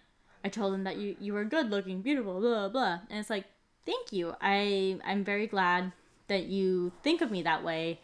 "I 0.44 0.48
told 0.48 0.74
him 0.74 0.84
that 0.84 0.96
you 0.96 1.16
you 1.20 1.32
were 1.32 1.44
good 1.44 1.70
looking, 1.70 2.02
beautiful, 2.02 2.40
blah 2.40 2.68
blah." 2.68 3.00
And 3.10 3.18
it's 3.18 3.30
like, 3.30 3.46
"Thank 3.86 4.12
you. 4.12 4.34
I 4.40 4.98
I'm 5.04 5.24
very 5.24 5.46
glad 5.46 5.92
that 6.28 6.44
you 6.44 6.92
think 7.02 7.20
of 7.20 7.30
me 7.30 7.42
that 7.42 7.64
way, 7.64 8.00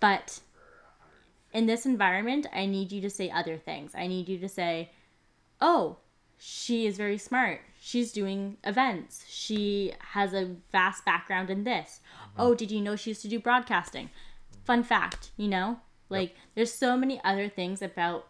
but." 0.00 0.40
In 1.54 1.66
this 1.66 1.84
environment, 1.84 2.46
I 2.50 2.64
need 2.64 2.92
you 2.92 3.02
to 3.02 3.10
say 3.10 3.30
other 3.30 3.58
things. 3.58 3.94
I 3.94 4.06
need 4.06 4.26
you 4.26 4.38
to 4.38 4.48
say, 4.48 4.90
oh, 5.62 5.96
she 6.36 6.86
is 6.86 6.96
very 6.96 7.16
smart. 7.16 7.60
She's 7.80 8.12
doing 8.12 8.56
events. 8.64 9.24
She 9.28 9.92
has 10.00 10.34
a 10.34 10.56
vast 10.72 11.04
background 11.04 11.48
in 11.48 11.64
this. 11.64 12.00
Mm-hmm. 12.00 12.40
Oh, 12.40 12.54
did 12.54 12.70
you 12.70 12.80
know 12.80 12.96
she 12.96 13.10
used 13.10 13.22
to 13.22 13.28
do 13.28 13.38
broadcasting? 13.38 14.10
Fun 14.64 14.82
fact, 14.82 15.30
you 15.36 15.48
know? 15.48 15.78
Like, 16.08 16.34
there's 16.54 16.72
so 16.72 16.96
many 16.96 17.20
other 17.24 17.48
things 17.48 17.80
about 17.80 18.26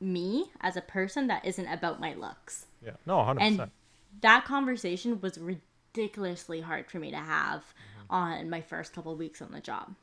me 0.00 0.50
as 0.60 0.76
a 0.76 0.80
person 0.80 1.26
that 1.26 1.44
isn't 1.44 1.66
about 1.66 2.00
my 2.00 2.14
looks. 2.14 2.66
Yeah. 2.84 2.92
No, 3.06 3.22
hundred 3.24 3.42
And 3.42 3.56
percent. 3.56 3.72
And 4.12 4.22
that 4.22 4.44
conversation 4.44 5.20
was 5.20 5.38
ridiculously 5.38 6.60
hard 6.60 6.90
for 6.90 6.98
me 6.98 7.10
to 7.10 7.16
have 7.16 7.60
mm-hmm. 7.60 8.14
on 8.14 8.50
my 8.50 8.60
first 8.60 8.92
couple 8.92 9.14
weeks 9.16 9.42
on 9.42 9.52
the 9.52 9.60
job 9.60 9.94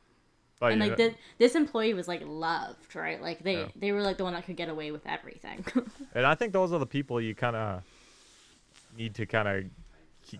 But 0.60 0.72
and 0.72 0.80
like 0.80 0.96
this, 0.96 1.14
this 1.38 1.54
employee 1.54 1.94
was 1.94 2.08
like 2.08 2.22
loved 2.24 2.94
right 2.94 3.20
like 3.20 3.42
they 3.42 3.60
Yeah. 3.60 3.68
they 3.74 3.92
were 3.92 4.02
like 4.02 4.16
the 4.16 4.24
one 4.24 4.34
that 4.34 4.44
could 4.46 4.56
get 4.56 4.68
away 4.68 4.90
with 4.90 5.06
everything 5.06 5.64
and 6.14 6.26
I 6.26 6.34
think 6.34 6.52
those 6.52 6.72
are 6.72 6.78
the 6.78 6.86
people 6.86 7.20
you 7.20 7.34
kind 7.34 7.56
of 7.56 7.82
need 8.96 9.14
to 9.16 9.26
kind 9.26 9.48
of 9.48 9.64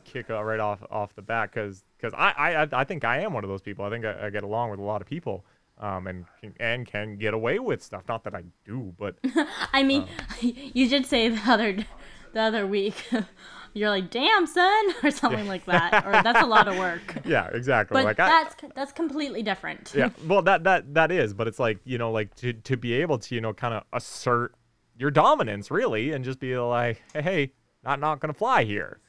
kick 0.05 0.29
right 0.29 0.61
off 0.61 0.83
off 0.91 1.15
the 1.15 1.23
bat 1.23 1.51
because 1.53 1.83
I, 2.15 2.33
I 2.63 2.81
I 2.81 2.85
think 2.85 3.05
I 3.05 3.21
am 3.21 3.33
one 3.33 3.45
of 3.45 3.51
those 3.51 3.63
people. 3.63 3.85
I 3.85 3.91
think 3.91 4.05
I, 4.05 4.27
I 4.27 4.31
get 4.31 4.43
along 4.43 4.71
with 4.71 4.81
a 4.81 4.83
lot 4.83 5.01
of 5.01 5.09
people. 5.09 5.45
Um, 5.79 6.07
and 6.07 6.24
can, 6.41 6.55
and 6.59 6.87
can 6.87 7.16
get 7.16 7.35
away 7.35 7.59
with 7.59 7.83
stuff. 7.83 8.05
Not 8.09 8.24
that 8.24 8.35
I 8.35 8.45
do, 8.64 8.95
but 8.99 9.16
i 9.72 9.83
mean 9.83 10.07
you 10.41 10.89
did 10.89 11.05
say 11.05 11.29
the 11.29 11.51
other 11.51 11.85
the 12.33 12.41
other 12.41 12.66
week 12.66 13.07
you're 13.77 13.89
like 13.91 14.11
damn 14.11 14.47
son 14.47 14.95
or 15.03 15.11
something 15.11 15.47
like 15.47 15.64
that 15.64 16.07
or 16.07 16.12
that's 16.22 16.43
a 16.43 16.47
lot 16.47 16.68
of 16.68 16.77
work 16.79 17.16
yeah, 17.24 17.49
exactly. 17.53 17.95
but 17.95 18.05
like 18.05 18.20
I, 18.20 18.29
that's 18.29 18.74
that's 18.74 18.93
completely 18.93 19.43
different 19.43 19.93
yeah 19.95 20.11
well 20.27 20.43
that 20.43 20.64
that 20.64 20.95
that 20.95 21.11
is 21.11 21.35
but 21.35 21.49
it's 21.49 21.59
like 21.59 21.79
you 21.85 21.99
know 21.99 22.11
like 22.11 22.35
to, 22.37 22.53
to 22.53 22.77
be 22.77 22.93
able 22.95 23.18
to 23.18 23.35
you 23.35 23.41
know 23.41 23.53
kind 23.53 23.74
of 23.74 23.85
assert 23.93 24.55
your 24.99 25.11
dominance 25.11 25.70
really 25.70 26.12
and 26.12 26.24
just 26.24 26.39
be 26.39 26.57
like 26.59 27.03
hey, 27.12 27.22
hey 27.22 27.53
not 27.85 28.01
not 28.01 28.20
gonna 28.20 28.35
fly 28.35 28.64
here 28.64 29.01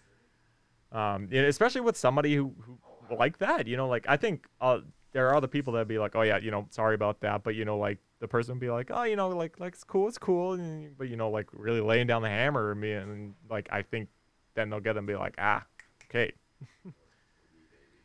um 0.91 1.30
especially 1.34 1.82
with 1.82 1.97
somebody 1.97 2.36
who, 2.36 2.53
who 2.61 2.78
like 3.18 3.38
that 3.39 3.68
you 3.68 3.78
know 3.78 3.88
like 3.88 4.05
i 4.07 4.18
think 4.18 4.47
uh 4.61 4.80
there 5.18 5.28
are 5.28 5.36
other 5.36 5.47
people 5.47 5.74
that'd 5.74 5.88
be 5.88 5.97
like 5.97 6.15
oh 6.15 6.22
yeah 6.22 6.38
you 6.38 6.51
know 6.51 6.68
sorry 6.70 6.93
about 6.93 7.20
that 7.22 7.43
but 7.43 7.55
you 7.55 7.65
know 7.65 7.76
like 7.78 7.97
the 8.20 8.28
person 8.28 8.53
would 8.53 8.59
be 8.61 8.70
like 8.70 8.91
oh 8.93 9.01
you 9.01 9.15
know 9.15 9.30
like 9.30 9.59
like 9.59 9.74
it's 9.74 9.84
cool 9.84 10.07
it's 10.07 10.20
cool 10.20 10.53
and, 10.53 10.95
but 10.95 11.09
you 11.09 11.15
know 11.15 11.32
like 11.32 11.47
really 11.53 11.82
laying 11.82 12.05
down 12.05 12.22
the 12.22 12.30
hammer 12.30 12.72
and 12.72 12.80
me 12.80 12.91
and 12.93 13.34
like 13.49 13.68
i 13.72 13.82
think 13.82 14.09
then 14.53 14.70
they'll 14.70 14.80
get 14.80 14.93
them 14.93 14.99
and 14.99 15.07
be 15.07 15.15
like 15.15 15.34
ah 15.39 15.63
okay 16.05 16.32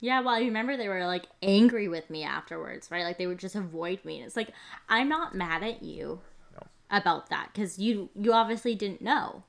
Yeah, 0.00 0.20
well, 0.20 0.34
I 0.34 0.40
remember 0.40 0.76
they 0.76 0.88
were 0.88 1.06
like 1.06 1.26
angry 1.42 1.86
with 1.86 2.10
me 2.10 2.24
afterwards, 2.24 2.90
right? 2.90 3.04
Like 3.04 3.18
they 3.18 3.28
would 3.28 3.38
just 3.38 3.54
avoid 3.54 4.04
me. 4.04 4.16
And 4.18 4.26
it's 4.26 4.36
like 4.36 4.50
I'm 4.88 5.08
not 5.08 5.34
mad 5.34 5.62
at 5.62 5.82
you 5.82 6.20
No. 6.52 6.62
about 6.90 7.28
that 7.30 7.50
because 7.52 7.78
you 7.78 8.10
you 8.16 8.32
obviously 8.32 8.74
didn't 8.74 9.00
know, 9.00 9.44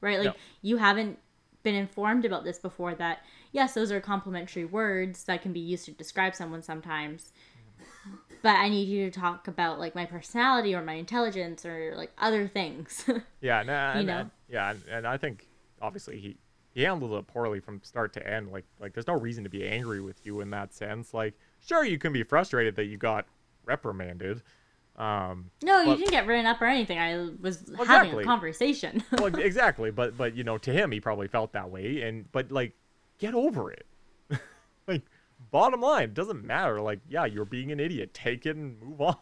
right? 0.00 0.18
Like 0.18 0.30
No. 0.30 0.34
you 0.60 0.78
haven't 0.78 1.18
been 1.62 1.74
informed 1.74 2.24
about 2.24 2.44
this 2.44 2.58
before. 2.58 2.94
That 2.94 3.20
yes, 3.52 3.74
those 3.74 3.90
are 3.92 4.00
complimentary 4.00 4.64
words 4.64 5.24
that 5.24 5.42
can 5.42 5.52
be 5.52 5.60
used 5.60 5.84
to 5.86 5.92
describe 5.92 6.34
someone 6.34 6.62
sometimes. 6.62 7.32
But 8.42 8.56
I 8.56 8.68
need 8.68 8.88
you 8.88 9.08
to 9.08 9.20
talk 9.20 9.46
about 9.46 9.78
like 9.78 9.94
my 9.94 10.04
personality 10.04 10.74
or 10.74 10.82
my 10.82 10.94
intelligence 10.94 11.64
or 11.64 11.94
like 11.96 12.10
other 12.18 12.48
things. 12.48 13.04
Yeah, 13.40 13.60
and, 13.60 13.70
uh, 13.70 13.72
and, 13.72 14.00
You 14.00 14.06
know? 14.06 14.18
and- 14.18 14.30
yeah, 14.48 14.70
and, 14.70 14.82
and 14.90 15.06
I 15.06 15.16
think 15.16 15.46
obviously 15.80 16.18
he 16.18 16.36
he 16.74 16.82
handled 16.82 17.12
it 17.12 17.26
poorly 17.26 17.60
from 17.60 17.80
start 17.82 18.12
to 18.14 18.26
end. 18.26 18.50
Like 18.50 18.64
like 18.80 18.94
there's 18.94 19.06
no 19.06 19.14
reason 19.18 19.44
to 19.44 19.50
be 19.50 19.66
angry 19.66 20.00
with 20.00 20.24
you 20.26 20.40
in 20.40 20.50
that 20.50 20.74
sense. 20.74 21.14
Like 21.14 21.34
sure 21.60 21.84
you 21.84 21.98
can 21.98 22.12
be 22.12 22.22
frustrated 22.24 22.74
that 22.76 22.84
you 22.86 22.96
got 22.96 23.26
reprimanded. 23.64 24.42
Um, 24.96 25.50
no, 25.62 25.80
you 25.80 25.88
Well- 25.88 25.96
didn't 25.96 26.10
get 26.10 26.26
written 26.26 26.46
up 26.46 26.60
or 26.60 26.66
anything. 26.66 26.98
I 26.98 27.30
was 27.40 27.64
Well, 27.68 27.86
having 27.86 28.10
exactly. 28.10 28.22
a 28.22 28.26
conversation. 28.26 29.04
well 29.18 29.34
exactly, 29.38 29.90
but 29.90 30.16
but 30.16 30.34
you 30.36 30.44
know 30.44 30.58
to 30.58 30.72
him 30.72 30.92
he 30.92 31.00
probably 31.00 31.28
felt 31.28 31.52
that 31.52 31.70
way. 31.70 32.02
And 32.02 32.30
but 32.32 32.52
like 32.52 32.72
get 33.18 33.34
over 33.34 33.70
it. 33.72 33.86
like 34.86 35.02
bottom 35.50 35.80
line, 35.80 36.04
it 36.04 36.14
doesn't 36.14 36.44
matter. 36.44 36.80
Like 36.80 37.00
yeah, 37.08 37.24
you're 37.24 37.44
being 37.46 37.72
an 37.72 37.80
idiot. 37.80 38.12
Take 38.12 38.44
it 38.46 38.56
and 38.56 38.80
move 38.82 39.00
on. 39.00 39.16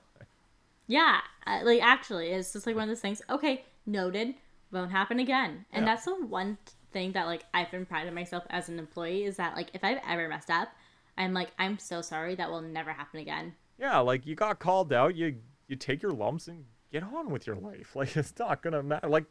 Yeah, 0.88 1.20
uh, 1.46 1.60
like 1.62 1.80
actually, 1.82 2.30
it's 2.30 2.52
just 2.52 2.66
like 2.66 2.74
one 2.74 2.84
of 2.84 2.88
those 2.88 3.00
things. 3.00 3.22
Okay, 3.30 3.64
noted. 3.86 4.34
Won't 4.72 4.90
happen 4.90 5.20
again. 5.20 5.64
And 5.72 5.84
Yeah. 5.86 5.92
that's 5.94 6.04
the 6.04 6.14
one 6.26 6.58
thing 6.92 7.12
that 7.12 7.26
like 7.26 7.44
I've 7.54 7.70
been 7.70 7.86
priding 7.86 8.12
myself 8.14 8.42
as 8.50 8.68
an 8.68 8.78
employee 8.80 9.22
is 9.24 9.36
that 9.36 9.54
like 9.54 9.70
if 9.72 9.84
I've 9.84 10.00
ever 10.06 10.28
messed 10.28 10.50
up, 10.50 10.68
I'm 11.16 11.32
like 11.32 11.52
I'm 11.60 11.78
so 11.78 12.02
sorry. 12.02 12.34
That 12.34 12.50
will 12.50 12.60
never 12.60 12.92
happen 12.92 13.20
again. 13.20 13.54
Yeah, 13.78 13.98
like 14.00 14.26
you 14.26 14.34
got 14.34 14.58
called 14.58 14.92
out, 14.92 15.14
you 15.14 15.36
you 15.70 15.76
take 15.76 16.02
your 16.02 16.10
lumps 16.10 16.48
and 16.48 16.64
get 16.92 17.04
on 17.04 17.30
with 17.30 17.46
your 17.46 17.56
life. 17.56 17.92
Like 17.94 18.16
it's 18.16 18.34
not 18.38 18.62
gonna 18.62 18.82
matter. 18.82 19.08
Like 19.08 19.24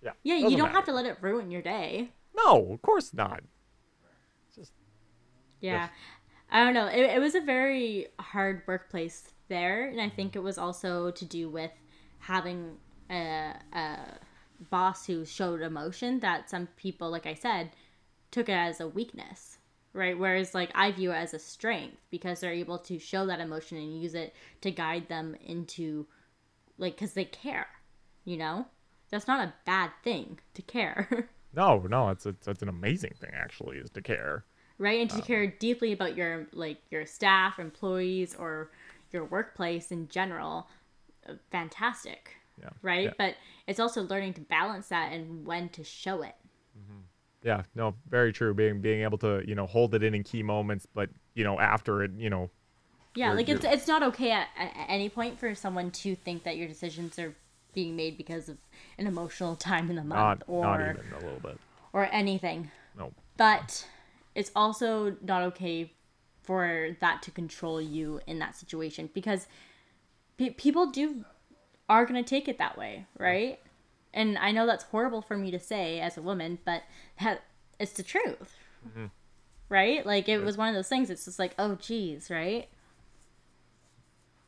Yeah. 0.00 0.12
Yeah, 0.22 0.36
you 0.48 0.56
don't 0.56 0.70
have 0.70 0.84
to 0.86 0.92
let 0.92 1.04
it 1.04 1.18
ruin 1.20 1.50
your 1.50 1.62
day. 1.62 2.12
No, 2.34 2.72
of 2.72 2.80
course 2.80 3.12
not. 3.12 3.42
Just 4.54 4.72
Yeah. 5.60 5.88
I 6.50 6.62
don't 6.64 6.74
know. 6.74 6.86
It, 6.86 7.00
it 7.00 7.20
was 7.20 7.34
a 7.34 7.40
very 7.40 8.08
hard 8.20 8.62
workplace 8.66 9.32
there. 9.48 9.88
And 9.88 10.00
I 10.00 10.08
think 10.08 10.30
mm-hmm. 10.30 10.38
it 10.38 10.42
was 10.42 10.58
also 10.58 11.10
to 11.10 11.24
do 11.24 11.48
with 11.48 11.72
having 12.18 12.76
a, 13.10 13.54
a 13.72 13.98
boss 14.70 15.06
who 15.06 15.24
showed 15.24 15.62
emotion 15.62 16.20
that 16.20 16.48
some 16.48 16.68
people, 16.76 17.10
like 17.10 17.26
I 17.26 17.34
said, 17.34 17.70
took 18.30 18.48
it 18.48 18.52
as 18.52 18.80
a 18.80 18.86
weakness. 18.88 19.58
Right. 19.94 20.18
Whereas, 20.18 20.54
like, 20.54 20.70
I 20.74 20.90
view 20.92 21.12
it 21.12 21.16
as 21.16 21.34
a 21.34 21.38
strength 21.38 21.98
because 22.10 22.40
they're 22.40 22.52
able 22.52 22.78
to 22.78 22.98
show 22.98 23.26
that 23.26 23.40
emotion 23.40 23.76
and 23.78 24.02
use 24.02 24.14
it 24.14 24.34
to 24.62 24.70
guide 24.70 25.08
them 25.08 25.36
into, 25.44 26.06
like, 26.78 26.94
because 26.94 27.12
they 27.12 27.26
care, 27.26 27.66
you 28.24 28.36
know? 28.38 28.66
That's 29.10 29.28
not 29.28 29.46
a 29.46 29.52
bad 29.66 29.90
thing 30.02 30.38
to 30.54 30.62
care. 30.62 31.28
no, 31.52 31.80
no. 31.80 32.08
It's 32.08 32.24
it's, 32.24 32.48
it's 32.48 32.62
an 32.62 32.70
amazing 32.70 33.12
thing 33.20 33.30
actually, 33.34 33.76
is 33.76 33.90
to 33.90 34.00
care. 34.00 34.44
right 34.78 35.00
and 35.00 35.10
to 35.10 35.16
um, 35.16 35.22
care 35.22 35.46
deeply 35.46 35.92
about 35.92 36.16
your 36.16 36.46
like 36.52 36.78
your 36.90 37.04
staff 37.06 37.58
employees 37.58 38.34
or 38.34 38.70
your 39.10 39.24
workplace 39.26 39.92
in 39.92 40.08
general 40.08 40.66
fantastic 41.50 42.36
Yeah. 42.60 42.70
right 42.80 43.04
Yeah. 43.04 43.14
but 43.18 43.36
it's 43.66 43.78
also 43.80 44.02
learning 44.02 44.34
to 44.34 44.40
balance 44.40 44.88
that 44.88 45.12
and 45.12 45.46
when 45.46 45.68
to 45.70 45.84
show 45.84 46.22
it 46.22 46.34
Yeah, 47.42 47.62
no, 47.74 47.94
very 48.08 48.32
true. 48.32 48.54
Being 48.54 48.80
being 48.80 49.02
able 49.02 49.18
to 49.18 49.42
you 49.46 49.54
know 49.54 49.66
hold 49.66 49.94
it 49.94 50.02
in 50.02 50.14
in 50.14 50.22
key 50.22 50.42
moments, 50.42 50.86
but 50.94 51.10
you 51.34 51.44
know 51.44 51.58
after 51.58 52.02
it, 52.04 52.12
you 52.16 52.30
know, 52.30 52.50
yeah 53.14 53.32
like 53.32 53.48
it's, 53.48 53.64
it's 53.64 53.88
not 53.88 54.02
okay 54.02 54.30
at, 54.30 54.48
at 54.56 54.72
any 54.88 55.08
point 55.08 55.38
for 55.38 55.54
someone 55.54 55.90
to 55.90 56.14
think 56.14 56.44
that 56.44 56.56
your 56.56 56.68
decisions 56.68 57.18
are 57.18 57.34
being 57.74 57.96
made 57.96 58.16
because 58.16 58.48
of 58.48 58.58
an 58.98 59.06
emotional 59.06 59.56
time 59.56 59.90
in 59.90 59.96
the 59.96 60.04
month 60.04 60.40
not 60.40 60.42
or 60.46 60.62
not 60.64 60.80
even 60.80 61.12
a 61.12 61.18
little 61.24 61.40
bit. 61.40 61.58
or 61.92 62.08
anything 62.12 62.70
No. 62.96 63.12
but 63.36 63.86
it's 64.34 64.50
also 64.54 65.16
not 65.22 65.42
okay 65.42 65.92
for 66.42 66.96
that 67.00 67.22
to 67.22 67.30
control 67.30 67.80
you 67.80 68.20
in 68.26 68.38
that 68.40 68.56
situation 68.56 69.08
because 69.14 69.46
pe- 70.36 70.50
people 70.50 70.90
do 70.90 71.24
are 71.88 72.04
going 72.04 72.22
to 72.22 72.28
take 72.28 72.48
it 72.48 72.58
that 72.58 72.76
way 72.76 73.06
right 73.18 73.58
and 74.14 74.36
i 74.38 74.50
know 74.50 74.66
that's 74.66 74.84
horrible 74.84 75.22
for 75.22 75.36
me 75.36 75.50
to 75.50 75.58
say 75.58 76.00
as 76.00 76.16
a 76.16 76.22
woman 76.22 76.58
but 76.64 76.82
that 77.20 77.42
it's 77.78 77.92
the 77.92 78.02
truth 78.02 78.56
right 79.68 80.04
like 80.04 80.28
it 80.28 80.38
was 80.38 80.56
one 80.56 80.68
of 80.68 80.74
those 80.74 80.88
things 80.88 81.10
it's 81.10 81.24
just 81.24 81.38
like 81.38 81.54
oh 81.58 81.74
geez 81.76 82.30
right 82.30 82.68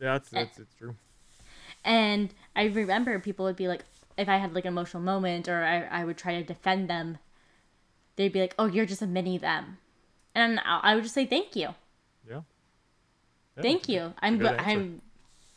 Yeah, 0.01 0.17
it's 0.17 0.33
it's, 0.33 0.59
eh. 0.59 0.63
it's 0.63 0.75
true. 0.75 0.97
and 1.85 2.35
i 2.55 2.65
remember 2.65 3.19
people 3.19 3.45
would 3.47 3.57
be 3.57 3.69
like 3.69 3.85
if 4.17 4.29
i 4.29 4.37
had 4.37 4.55
like 4.55 4.65
an 4.65 4.73
emotional 4.73 5.03
moment 5.03 5.49
or 5.49 5.65
i, 5.65 5.83
I 6.01 6.05
would 6.05 6.17
try 6.19 6.35
to 6.35 6.43
defend 6.45 6.89
them 6.91 7.19
they'd 8.17 8.33
be 8.33 8.41
like 8.41 8.55
oh 8.59 8.67
you're 8.67 8.87
just 8.87 9.03
a 9.03 9.07
mini 9.07 9.39
them 9.39 9.79
and 10.35 10.61
i 10.61 10.81
I 10.83 10.95
would 10.95 11.05
just 11.05 11.15
say 11.15 11.27
thank 11.27 11.57
you 11.57 11.69
Yeah. 12.29 12.41
Yeah, 13.57 13.63
Thank 13.63 13.89
you. 13.89 14.13
I'm. 14.21 14.45
I'm 14.45 15.01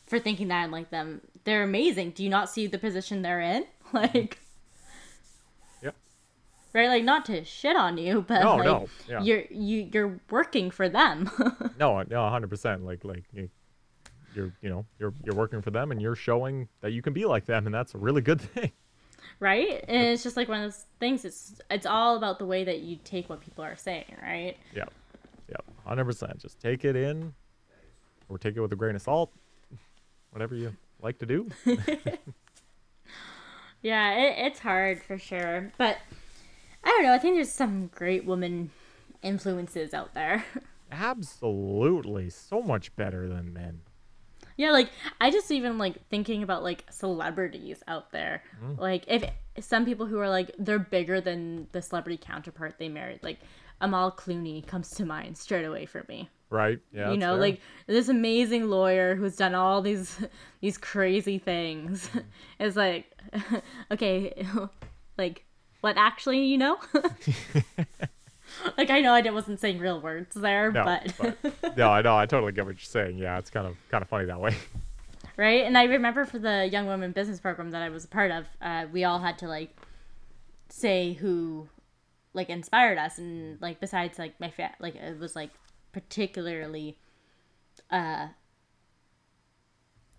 for 0.06 0.20
thinking 0.20 0.46
that 0.48 0.62
I'm 0.62 0.70
like 0.70 0.88
them. 0.90 1.20
They're 1.42 1.64
amazing. 1.64 2.12
Do 2.12 2.22
you 2.22 2.28
not 2.30 2.48
see 2.48 2.68
the 2.68 2.78
position 2.78 3.22
they're 3.22 3.40
in? 3.40 3.66
Like 3.92 4.38
yeah 5.82 5.90
right, 6.74 6.88
like 6.88 7.04
not 7.04 7.24
to 7.26 7.44
shit 7.44 7.76
on 7.76 7.96
you, 7.98 8.22
but 8.26 8.42
No, 8.42 8.56
like 8.56 8.64
no, 8.64 8.88
yeah. 9.08 9.22
you're 9.22 9.44
you 9.50 9.88
you're 9.92 10.20
working 10.30 10.70
for 10.70 10.88
them. 10.88 11.30
No, 11.78 12.02
no, 12.02 12.28
hundred 12.28 12.50
percent. 12.50 12.84
Like 12.84 13.04
like 13.04 13.24
you, 13.32 13.48
you're 14.34 14.52
you 14.62 14.68
know 14.68 14.84
you're 14.98 15.14
you're 15.24 15.34
working 15.34 15.62
for 15.62 15.70
them 15.70 15.90
and 15.92 16.00
you're 16.02 16.16
showing 16.16 16.68
that 16.80 16.92
you 16.92 17.02
can 17.02 17.12
be 17.12 17.24
like 17.24 17.46
them, 17.46 17.66
and 17.66 17.74
that's 17.74 17.94
a 17.94 17.98
really 17.98 18.20
good 18.22 18.40
thing. 18.54 18.72
right? 19.40 19.84
And 19.88 20.08
it's 20.08 20.22
just 20.22 20.36
like 20.36 20.48
one 20.48 20.62
of 20.62 20.70
those 20.72 20.84
things 21.00 21.24
it's 21.24 21.60
it's 21.70 21.86
all 21.86 22.16
about 22.16 22.38
the 22.38 22.46
way 22.46 22.64
that 22.64 22.80
you 22.80 22.98
take 23.04 23.28
what 23.30 23.40
people 23.40 23.64
are 23.64 23.76
saying, 23.76 24.16
right? 24.22 24.56
Yeah, 24.74 24.84
yeah, 25.48 25.56
hundred 25.86 26.04
percent. 26.04 26.38
Just 26.38 26.60
take 26.60 26.84
it 26.84 26.96
in, 26.96 27.32
or 28.28 28.38
take 28.38 28.56
it 28.56 28.60
with 28.60 28.72
a 28.72 28.76
grain 28.76 28.94
of 28.96 29.02
salt. 29.02 29.32
Whatever 30.30 30.54
you 30.56 30.76
like 31.00 31.18
to 31.20 31.26
do. 31.26 31.48
Yeah, 33.82 34.14
it, 34.14 34.46
it's 34.46 34.58
hard 34.60 35.02
for 35.02 35.18
sure. 35.18 35.72
But 35.78 35.98
I 36.84 36.88
don't 36.88 37.02
know, 37.04 37.14
I 37.14 37.18
think 37.18 37.36
there's 37.36 37.50
some 37.50 37.88
great 37.88 38.24
woman 38.24 38.70
influences 39.22 39.94
out 39.94 40.14
there. 40.14 40.44
Absolutely, 40.92 42.30
so 42.30 42.62
much 42.62 42.94
better 42.96 43.28
than 43.28 43.52
men. 43.52 43.80
Yeah, 44.56 44.72
like 44.72 44.90
I 45.20 45.30
just 45.30 45.50
even 45.52 45.78
like 45.78 46.08
thinking 46.08 46.42
about 46.42 46.64
like 46.64 46.84
celebrities 46.90 47.82
out 47.86 48.10
there. 48.10 48.42
Hmm. 48.58 48.74
Like 48.76 49.04
if 49.06 49.24
some 49.60 49.84
people 49.84 50.06
who 50.06 50.18
are 50.18 50.28
like 50.28 50.50
they're 50.58 50.80
bigger 50.80 51.20
than 51.20 51.68
the 51.72 51.80
celebrity 51.80 52.18
counterpart 52.20 52.76
they 52.78 52.88
married, 52.88 53.20
like 53.22 53.38
Amal 53.80 54.10
Clooney 54.10 54.66
comes 54.66 54.90
to 54.92 55.04
mind 55.04 55.38
straight 55.38 55.64
away 55.64 55.86
for 55.86 56.04
me. 56.08 56.28
Right? 56.50 56.78
Yeah. 56.92 57.10
you 57.10 57.18
know, 57.18 57.32
fair. 57.34 57.40
like 57.40 57.60
this 57.86 58.08
amazing 58.08 58.68
lawyer 58.70 59.14
who's 59.14 59.36
done 59.36 59.54
all 59.54 59.82
these 59.82 60.18
these 60.60 60.78
crazy 60.78 61.38
things. 61.38 62.10
It's 62.58 62.76
like 62.76 63.12
okay, 63.92 64.46
like 65.18 65.44
what 65.82 65.96
actually 65.96 66.44
you 66.44 66.58
know? 66.58 66.78
like 68.76 68.90
I 68.90 69.00
know 69.00 69.12
I 69.14 69.20
wasn't 69.30 69.60
saying 69.60 69.78
real 69.78 70.00
words 70.00 70.34
there, 70.34 70.72
No, 70.72 70.84
but 70.84 71.14
but- 71.42 71.76
no, 71.76 71.90
I 71.90 72.02
know. 72.02 72.16
I 72.16 72.26
totally 72.26 72.52
get 72.52 72.64
what 72.66 72.76
you're 72.76 72.80
saying. 72.80 73.18
Yeah, 73.18 73.38
it's 73.38 73.50
kind 73.50 73.66
of 73.66 73.76
kind 73.90 74.02
of 74.02 74.08
funny 74.08 74.24
that 74.26 74.40
way. 74.40 74.56
right? 75.36 75.64
And 75.64 75.76
I 75.76 75.84
remember 75.84 76.24
for 76.24 76.38
the 76.38 76.66
young 76.70 76.86
women 76.86 77.12
business 77.12 77.40
program 77.40 77.70
that 77.72 77.82
I 77.82 77.90
was 77.90 78.04
a 78.04 78.08
part 78.08 78.30
of, 78.30 78.46
uh, 78.62 78.86
we 78.92 79.04
all 79.04 79.18
had 79.18 79.38
to 79.38 79.46
like 79.48 79.76
say 80.68 81.12
who 81.12 81.68
like 82.32 82.48
inspired 82.48 82.98
us, 82.98 83.18
and 83.18 83.60
like 83.60 83.80
besides 83.80 84.18
like 84.18 84.38
my 84.40 84.50
fa- 84.50 84.74
like 84.80 84.96
it 84.96 85.18
was 85.18 85.36
like 85.36 85.50
particularly 85.98 86.96
uh 87.90 88.28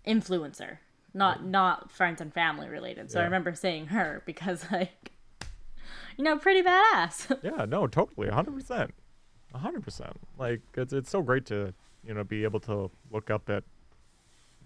influencer, 0.06 0.76
not 1.14 1.42
not 1.44 1.90
friends 1.90 2.20
and 2.20 2.34
family 2.34 2.68
related. 2.68 3.10
So 3.10 3.20
I 3.20 3.24
remember 3.24 3.54
saying 3.54 3.86
her 3.86 4.22
because 4.26 4.66
like 4.70 5.12
you 6.18 6.24
know 6.24 6.36
pretty 6.36 6.62
badass. 6.62 7.38
Yeah, 7.42 7.64
no, 7.64 7.86
totally, 7.86 8.28
hundred 8.28 8.54
percent, 8.56 8.92
hundred 9.54 9.82
percent. 9.82 10.12
Like 10.38 10.60
it's 10.74 10.92
it's 10.92 11.08
so 11.08 11.22
great 11.22 11.46
to 11.46 11.72
you 12.06 12.12
know 12.12 12.24
be 12.24 12.44
able 12.44 12.60
to 12.60 12.90
look 13.10 13.30
up 13.30 13.48
at 13.48 13.64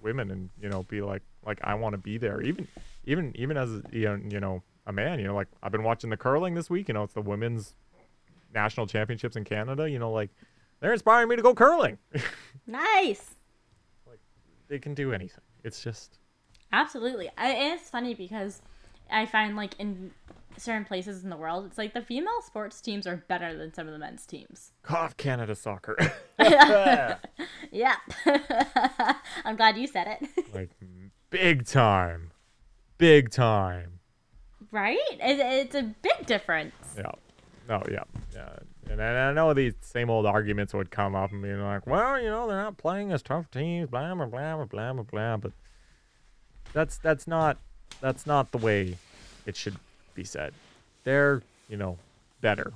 women 0.02 0.32
and 0.32 0.50
you 0.60 0.68
know 0.68 0.82
be 0.82 1.00
like 1.00 1.22
like 1.46 1.60
I 1.62 1.74
want 1.74 1.92
to 1.92 1.98
be 1.98 2.18
there. 2.18 2.40
Even 2.40 2.66
even 3.04 3.32
even 3.36 3.56
as 3.56 3.70
you 3.92 4.06
know 4.06 4.20
you 4.28 4.40
know 4.40 4.62
a 4.86 4.92
man, 4.92 5.20
you 5.20 5.26
know 5.26 5.34
like 5.36 5.48
I've 5.62 5.72
been 5.72 5.84
watching 5.84 6.10
the 6.10 6.16
curling 6.16 6.54
this 6.54 6.68
week. 6.68 6.88
You 6.88 6.94
know 6.94 7.04
it's 7.04 7.14
the 7.14 7.22
women's 7.22 7.74
national 8.52 8.88
championships 8.88 9.36
in 9.36 9.44
Canada. 9.44 9.88
You 9.88 10.00
know 10.00 10.10
like 10.10 10.30
they're 10.84 10.92
inspiring 10.92 11.28
me 11.30 11.36
to 11.36 11.40
go 11.42 11.54
curling. 11.54 11.96
nice. 12.66 13.36
Like 14.06 14.20
they 14.68 14.78
can 14.78 14.92
do 14.92 15.14
anything. 15.14 15.40
It's 15.64 15.82
just 15.82 16.18
Absolutely. 16.72 17.30
I, 17.38 17.52
it's 17.72 17.88
funny 17.88 18.12
because 18.14 18.60
I 19.10 19.24
find 19.24 19.56
like 19.56 19.74
in 19.78 20.10
certain 20.58 20.84
places 20.84 21.24
in 21.24 21.30
the 21.30 21.36
world, 21.38 21.64
it's 21.64 21.78
like 21.78 21.94
the 21.94 22.02
female 22.02 22.42
sports 22.44 22.82
teams 22.82 23.06
are 23.06 23.16
better 23.28 23.56
than 23.56 23.72
some 23.72 23.86
of 23.86 23.92
the 23.94 23.98
men's 23.98 24.26
teams. 24.26 24.72
cough 24.82 25.16
Canada 25.16 25.54
soccer. 25.54 25.96
Yeah. 27.72 27.96
I'm 29.44 29.56
glad 29.56 29.76
you 29.78 29.86
said 29.88 30.18
it. 30.20 30.28
like 30.54 30.70
big 31.30 31.64
time, 31.66 32.30
big 32.98 33.30
time. 33.30 34.00
right? 34.70 34.98
It, 35.12 35.40
it's 35.40 35.74
a 35.74 35.82
big 35.82 36.26
difference. 36.26 36.74
Yeah. 36.96 37.10
No, 37.68 37.82
yeah. 37.90 38.04
Yeah. 38.34 38.50
And 38.90 39.02
I 39.02 39.32
know 39.32 39.52
these 39.54 39.74
same 39.80 40.10
old 40.10 40.26
arguments 40.26 40.72
would 40.74 40.90
come 40.90 41.14
up 41.14 41.32
and 41.32 41.42
be 41.42 41.52
like, 41.54 41.86
well, 41.86 42.20
you 42.20 42.28
know, 42.28 42.46
they're 42.46 42.56
not 42.62 42.76
playing 42.76 43.12
as 43.12 43.22
tough 43.22 43.50
teams, 43.50 43.88
blah 43.90 44.14
blah 44.14 44.26
blah 44.26 44.56
blah 44.56 44.64
blah 44.66 44.92
blah 44.92 45.02
blah. 45.02 45.36
But 45.38 45.52
that's 46.72 46.96
that's 46.98 47.26
not 47.26 47.58
that's 48.00 48.26
not 48.26 48.52
the 48.52 48.58
way 48.58 48.96
it 49.46 49.56
should 49.56 49.76
be 50.14 50.24
said. 50.24 50.52
They're, 51.04 51.42
you 51.68 51.76
know, 51.76 51.98
better. 52.40 52.72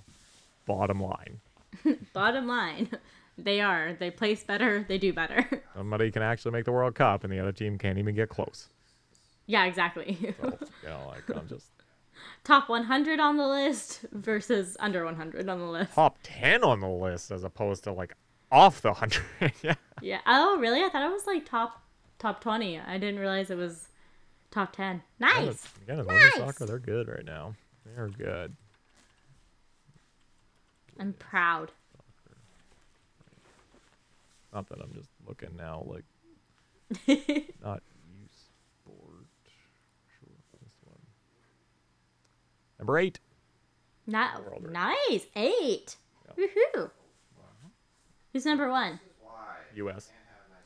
Bottom 0.66 1.02
line. 1.02 1.40
Bottom 2.12 2.46
line, 2.46 2.90
they 3.36 3.60
are. 3.60 3.94
They 3.98 4.10
place 4.10 4.42
better, 4.44 4.84
they 4.88 4.98
do 4.98 5.12
better. 5.12 5.62
Somebody 5.74 6.10
can 6.10 6.22
actually 6.22 6.52
make 6.52 6.64
the 6.64 6.72
World 6.72 6.94
Cup 6.94 7.24
and 7.24 7.32
the 7.32 7.38
other 7.38 7.52
team 7.52 7.78
can't 7.78 7.98
even 7.98 8.14
get 8.14 8.28
close. 8.28 8.68
yeah, 9.46 9.64
exactly. 9.64 10.16
So, 10.40 10.58
you 10.82 10.88
know, 10.88 11.00
like 11.08 11.22
I'm 11.36 11.48
just 11.48 11.66
Top 12.48 12.70
100 12.70 13.20
on 13.20 13.36
the 13.36 13.46
list 13.46 14.06
versus 14.10 14.74
under 14.80 15.04
100 15.04 15.46
on 15.50 15.58
the 15.58 15.66
list. 15.66 15.92
top 15.92 16.16
ten 16.22 16.64
on 16.64 16.80
the 16.80 16.88
list 16.88 17.30
as 17.30 17.44
opposed 17.44 17.84
to 17.84 17.92
like 17.92 18.14
off 18.50 18.80
the 18.80 18.94
hundred. 18.94 19.22
yeah. 19.62 19.74
Yeah. 20.00 20.20
Oh, 20.26 20.56
really? 20.58 20.82
I 20.82 20.88
thought 20.88 21.02
it 21.04 21.12
was 21.12 21.26
like 21.26 21.44
top 21.44 21.82
top 22.18 22.40
20. 22.40 22.80
I 22.80 22.96
didn't 22.96 23.20
realize 23.20 23.50
it 23.50 23.58
was 23.58 23.88
top 24.50 24.72
10. 24.74 25.02
Nice. 25.20 25.68
Again, 25.82 26.00
as 26.00 26.06
Nice. 26.06 26.36
soccer, 26.36 26.64
they're 26.64 26.78
good 26.78 27.06
right 27.08 27.24
now. 27.26 27.54
They're 27.84 28.08
good. 28.08 28.56
I'm 30.98 31.12
proud. 31.12 31.70
Not 34.54 34.66
that 34.70 34.78
I'm 34.80 34.94
just 34.94 35.10
looking 35.26 35.54
now, 35.54 35.84
like 35.86 36.04
not 37.62 37.82
you 38.08 38.26
sport. 38.32 39.26
Sure, 40.18 40.32
this 40.62 40.72
one. 40.84 40.96
Number 42.78 42.98
eight. 42.98 43.20
Not 44.06 44.44
World 44.44 44.70
nice. 44.70 45.26
Eight. 45.36 45.96
Woohoo. 46.38 46.90
Who's 48.32 48.46
number 48.46 48.70
one? 48.70 49.00
U.S. 49.74 50.10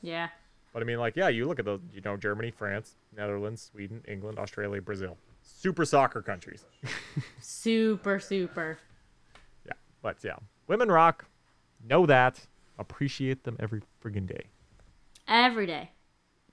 Yeah. 0.01 0.29
But 0.73 0.83
I 0.83 0.87
mean, 0.87 0.99
like, 0.99 1.17
yeah, 1.17 1.29
you 1.29 1.47
look 1.47 1.59
at 1.59 1.65
those, 1.65 1.81
you 1.93 2.01
know, 2.01 2.17
Germany, 2.17 2.51
France, 2.51 2.97
Netherlands, 3.17 3.71
Sweden, 3.73 4.03
England, 4.09 4.39
Australia, 4.39 4.81
Brazil. 4.81 5.17
Super 5.43 5.85
soccer 5.85 6.23
countries. 6.23 6.65
Super, 7.41 8.19
super. 8.21 8.79
yeah. 9.67 9.73
But 10.03 10.17
yeah, 10.23 10.37
women 10.69 10.89
rock. 10.91 11.25
Know 11.85 12.07
that. 12.07 12.47
Appreciate 12.79 13.43
them 13.45 13.57
every 13.59 13.83
friggin' 14.03 14.27
day. 14.27 14.47
Every 15.29 15.67
day. 15.67 15.91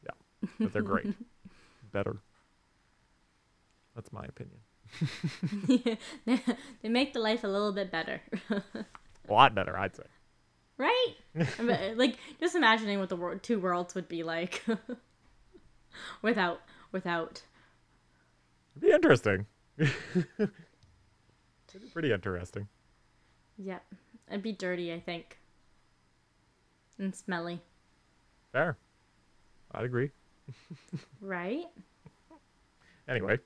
Yeah. 0.03 0.49
But 0.59 0.73
they're 0.73 0.81
great. 0.81 1.13
Better. 1.91 2.17
That's 3.95 4.11
my 4.11 4.25
opinion. 4.25 4.57
they 5.67 6.89
make 6.89 7.13
the 7.13 7.19
life 7.19 7.43
a 7.43 7.47
little 7.47 7.71
bit 7.71 7.91
better. 7.91 8.21
A 8.49 9.33
lot 9.33 9.53
better, 9.55 9.77
I'd 9.77 9.95
say. 9.95 10.03
right? 10.77 11.13
I 11.59 11.61
mean, 11.61 11.71
uh, 11.77 11.93
like 11.95 12.17
just 12.39 12.55
imagining 12.55 12.99
what 12.99 13.09
the 13.09 13.15
wor- 13.15 13.35
two 13.35 13.59
worlds 13.59 13.95
would 13.95 14.07
be 14.07 14.23
like 14.23 14.63
without 16.21 16.61
without. 16.91 17.43
It'd 18.75 18.87
be 18.89 18.93
interesting. 18.93 19.45
It'd 19.77 19.91
be 20.39 21.87
pretty 21.93 22.11
interesting. 22.11 22.67
Yep. 23.57 23.83
It'd 24.29 24.43
be 24.43 24.53
dirty, 24.53 24.93
I 24.93 24.99
think. 24.99 25.37
And 26.97 27.15
smelly. 27.15 27.61
Fair. 28.51 28.77
I'd 29.71 29.85
agree. 29.85 30.11
Right? 31.21 31.65
Anyway. 33.09 33.39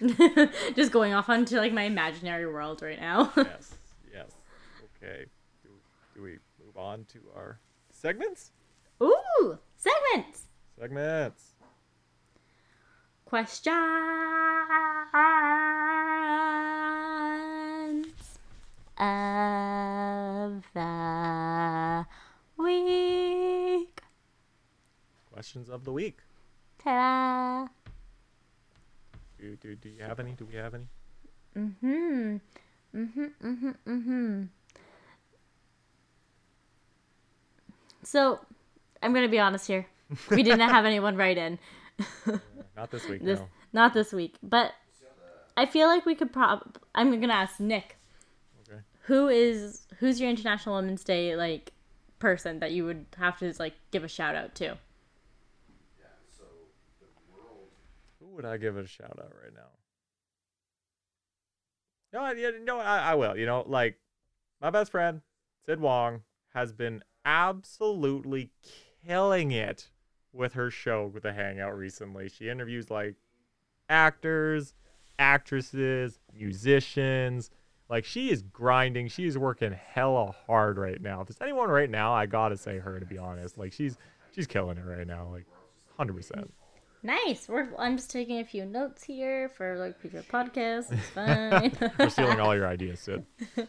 just 0.76 0.92
going 0.92 1.12
off 1.12 1.28
onto 1.28 1.56
like 1.56 1.72
my 1.72 1.82
imaginary 1.82 2.46
world 2.46 2.80
right 2.82 3.00
now. 3.00 3.32
yes. 3.36 3.74
Yes. 4.14 4.30
Okay. 5.02 5.24
Do, 5.64 5.70
do 6.14 6.22
we 6.22 6.38
move 6.64 6.76
on 6.76 7.04
to 7.12 7.18
our 7.34 7.58
segments? 7.90 8.52
Ooh! 9.02 9.58
Segments! 9.76 10.44
Segments. 10.78 11.54
Questions 13.24 13.66
of 18.96 20.62
the 20.74 22.06
week. 22.56 24.02
Questions 25.32 25.68
of 25.68 25.84
the 25.84 25.92
week. 25.92 26.18
Ta-da! 26.78 27.66
Do, 29.38 29.56
do, 29.56 29.74
do 29.76 29.88
you 29.88 30.02
have 30.02 30.18
any? 30.20 30.32
Do 30.32 30.44
we 30.46 30.56
have 30.56 30.74
any? 30.74 30.86
Mm-hmm. 31.56 32.36
Mm-hmm. 32.96 33.24
Mm-hmm. 33.44 33.70
Mm-hmm. 33.86 34.42
So, 38.02 38.40
I'm 39.02 39.12
gonna 39.12 39.28
be 39.28 39.38
honest 39.38 39.66
here. 39.66 39.86
We 40.30 40.42
didn't 40.42 40.68
have 40.68 40.84
anyone 40.92 41.16
write 41.16 41.38
in. 41.38 41.58
Not 42.76 42.90
this 42.90 43.06
week, 43.08 43.22
This 43.24 43.38
no. 43.40 43.48
not 43.72 43.92
this 43.94 44.12
week, 44.12 44.36
but 44.42 44.72
I 45.56 45.66
feel 45.66 45.88
like 45.88 46.06
we 46.06 46.14
could 46.14 46.32
prob. 46.32 46.78
I'm 46.94 47.20
gonna 47.20 47.32
ask 47.32 47.60
Nick. 47.60 47.96
Okay. 48.68 48.80
Who 49.02 49.28
is 49.28 49.82
who's 49.98 50.20
your 50.20 50.30
International 50.30 50.76
Women's 50.76 51.04
Day 51.04 51.36
like 51.36 51.72
person 52.18 52.60
that 52.60 52.72
you 52.72 52.84
would 52.84 53.06
have 53.18 53.38
to 53.40 53.52
like 53.58 53.74
give 53.90 54.04
a 54.04 54.08
shout 54.08 54.34
out 54.34 54.54
to? 54.56 54.78
Would 58.38 58.46
I 58.46 58.56
give 58.56 58.76
a 58.76 58.86
shout 58.86 59.18
out 59.18 59.32
right 59.42 59.52
now? 59.52 59.68
No, 62.12 62.50
no, 62.64 62.78
I, 62.78 63.10
I 63.10 63.14
will. 63.16 63.36
You 63.36 63.46
know, 63.46 63.64
like 63.66 63.98
my 64.62 64.70
best 64.70 64.92
friend 64.92 65.22
Sid 65.66 65.80
Wong 65.80 66.22
has 66.54 66.72
been 66.72 67.02
absolutely 67.24 68.50
killing 69.04 69.50
it 69.50 69.88
with 70.32 70.52
her 70.54 70.70
show 70.70 71.10
with 71.12 71.24
the 71.24 71.32
Hangout 71.32 71.76
recently. 71.76 72.28
She 72.28 72.48
interviews 72.48 72.90
like 72.90 73.16
actors, 73.88 74.72
actresses, 75.18 76.20
musicians. 76.32 77.50
Like 77.90 78.04
she 78.04 78.30
is 78.30 78.42
grinding. 78.42 79.08
She 79.08 79.26
is 79.26 79.36
working 79.36 79.72
hella 79.72 80.32
hard 80.46 80.78
right 80.78 81.02
now. 81.02 81.22
If 81.22 81.28
there's 81.28 81.40
anyone 81.40 81.70
right 81.70 81.90
now, 81.90 82.12
I 82.12 82.26
gotta 82.26 82.56
say 82.56 82.78
her 82.78 83.00
to 83.00 83.06
be 83.06 83.18
honest. 83.18 83.58
Like 83.58 83.72
she's 83.72 83.98
she's 84.32 84.46
killing 84.46 84.78
it 84.78 84.84
right 84.84 85.06
now. 85.06 85.28
Like 85.28 85.46
hundred 85.96 86.14
percent. 86.14 86.52
Nice. 87.02 87.48
We're, 87.48 87.68
I'm 87.78 87.96
just 87.96 88.10
taking 88.10 88.40
a 88.40 88.44
few 88.44 88.64
notes 88.64 89.04
here 89.04 89.48
for 89.48 89.76
like 89.78 89.98
future 90.00 90.24
podcasts. 90.30 90.92
It's 90.92 91.08
fine. 91.10 91.92
We're 91.98 92.10
stealing 92.10 92.40
all 92.40 92.54
your 92.54 92.66
ideas, 92.66 93.00
Sid. 93.00 93.24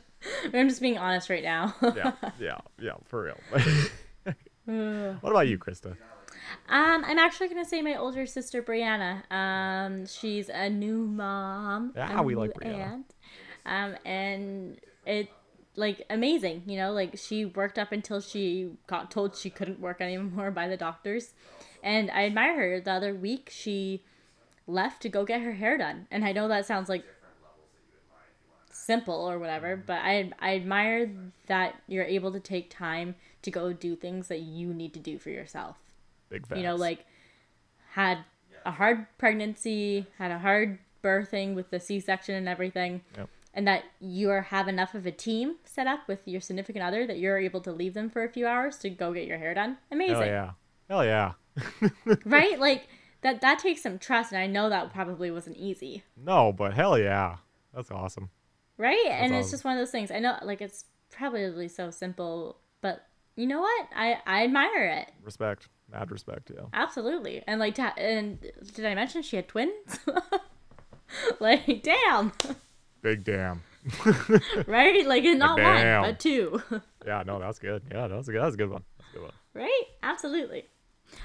I'm 0.54 0.68
just 0.68 0.82
being 0.82 0.98
honest 0.98 1.30
right 1.30 1.44
now. 1.44 1.76
yeah, 1.82 2.14
yeah, 2.40 2.58
yeah, 2.80 2.94
for 3.06 3.24
real. 3.24 4.34
what 5.22 5.30
about 5.30 5.48
you, 5.48 5.58
Krista? 5.58 5.96
Um, 6.68 7.04
I'm 7.06 7.20
actually 7.20 7.48
gonna 7.50 7.66
say 7.66 7.82
my 7.82 7.96
older 7.96 8.26
sister 8.26 8.62
Brianna. 8.64 9.30
Um, 9.32 10.06
she's 10.08 10.50
a 10.50 10.70
new 10.70 11.06
mom. 11.06 11.94
Yeah, 11.96 12.22
we 12.22 12.36
like 12.36 12.54
Brianna. 12.54 12.92
aunt. 12.92 13.16
Um, 13.66 13.96
and 14.06 14.80
it 15.06 15.30
like 15.76 16.06
amazing. 16.10 16.64
You 16.66 16.78
know, 16.78 16.92
like 16.92 17.18
she 17.18 17.46
worked 17.46 17.80
up 17.80 17.92
until 17.92 18.20
she 18.22 18.72
got 18.88 19.10
told 19.12 19.36
she 19.36 19.50
couldn't 19.50 19.80
work 19.80 20.02
anymore 20.02 20.52
by 20.52 20.68
the 20.68 20.78
doctors, 20.78 21.34
and 21.84 22.12
I 22.12 22.26
admire 22.26 22.56
her. 22.56 22.82
The 22.82 22.92
other 22.92 23.14
week 23.16 23.50
she 23.52 24.04
left 24.68 25.02
to 25.02 25.10
go 25.10 25.26
get 25.26 25.42
her 25.42 25.54
hair 25.54 25.78
done, 25.78 26.08
and 26.12 26.24
I 26.26 26.32
know 26.32 26.48
that 26.48 26.66
sounds 26.66 26.90
like 26.90 27.06
simple 28.72 29.30
or 29.30 29.40
whatever, 29.40 29.76
mm-hmm. 29.78 29.86
but 29.86 30.00
I 30.00 30.32
I 30.40 30.56
admire 30.56 31.12
that 31.48 31.76
you're 31.88 32.06
able 32.06 32.32
to 32.32 32.40
take 32.40 32.70
time 32.70 33.16
to 33.42 33.52
go 33.52 33.74
do 33.74 33.96
things 33.96 34.28
that 34.28 34.42
you 34.42 34.74
need 34.74 34.94
to 34.94 35.00
do 35.00 35.18
for 35.18 35.30
yourself 35.30 35.78
Big 36.30 36.46
facts. 36.46 36.58
you 36.58 36.64
know 36.64 36.76
like 36.76 37.06
had 37.92 38.20
a 38.66 38.72
hard 38.72 39.06
pregnancy 39.18 40.06
had 40.18 40.32
a 40.32 40.40
hard 40.40 40.80
birthing 41.04 41.56
with 41.56 41.70
the 41.70 41.80
c-section 41.80 42.36
and 42.36 42.50
everything 42.50 43.02
Yep. 43.18 43.30
and 43.54 43.68
that 43.68 43.86
you 44.02 44.30
are 44.30 44.42
have 44.42 44.68
enough 44.68 44.94
of 44.94 45.06
a 45.06 45.12
team 45.12 45.56
set 45.64 45.88
up 45.88 46.08
with 46.08 46.28
your 46.28 46.42
significant 46.42 46.84
other 46.84 47.08
that 47.08 47.18
you're 47.20 47.38
able 47.38 47.62
to 47.62 47.72
leave 47.72 47.94
them 47.94 48.10
for 48.10 48.24
a 48.24 48.30
few 48.30 48.46
hours 48.46 48.78
to 48.80 48.90
go 48.90 49.14
get 49.14 49.26
your 49.26 49.38
hair 49.38 49.54
done 49.54 49.78
amazing 49.92 50.16
Hell 50.16 50.26
yeah. 50.26 50.52
Hell 50.90 51.06
yeah. 51.06 51.34
right 52.26 52.60
like 52.60 52.88
that 53.22 53.42
that 53.42 53.60
takes 53.60 53.82
some 53.84 53.98
trust 54.00 54.32
and 54.32 54.42
i 54.42 54.48
know 54.48 54.70
that 54.70 54.94
probably 54.94 55.30
wasn't 55.32 55.58
easy 55.58 56.04
No, 56.16 56.52
but 56.54 56.74
hell 56.74 56.98
yeah. 56.98 57.38
That's 57.74 57.92
awesome. 57.92 58.30
right 58.78 59.06
and 59.10 59.34
it's 59.36 59.52
just 59.52 59.64
one 59.64 59.74
of 59.74 59.80
those 59.80 59.92
things 59.92 60.10
i 60.12 60.20
know 60.20 60.38
like 60.44 60.62
it's 60.62 60.86
probably 61.12 61.68
so 61.68 61.92
simple 61.92 62.58
but 62.82 63.06
you 63.36 63.46
know 63.48 63.60
what 63.62 63.88
i 63.96 64.18
i 64.26 64.44
admire 64.44 64.86
it 64.86 65.12
Respect. 65.24 65.68
Mad 65.92 66.12
respect, 66.12 66.52
yeah. 66.54 66.66
Absolutely. 66.72 67.42
And 67.48 67.60
like, 67.60 67.74
ta- 67.74 67.96
and 67.98 68.40
did 68.76 68.86
I 68.86 68.94
mention 68.94 69.24
she 69.24 69.38
had 69.38 69.48
twins? 69.48 69.98
like, 71.40 71.82
damn, 71.82 72.32
Big 73.02 73.24
damn. 73.24 73.64
right? 74.68 75.08
Like, 75.08 75.24
not 75.24 75.58
damn. 75.58 76.02
one, 76.02 76.12
but 76.12 76.20
two, 76.20 76.62
Yeah, 77.08 77.24
no, 77.26 77.40
that's 77.40 77.58
good. 77.58 77.82
Yeah, 77.92 78.08
that's 78.08 78.28
a, 78.28 78.32
that's 78.34 78.54
a 78.54 78.58
good 78.58 78.70
one. 78.70 78.84
That's 79.00 79.10
a 79.10 79.14
good 79.14 79.24
one. 79.24 79.32
right? 79.56 79.84
Absolutely. 80.04 80.66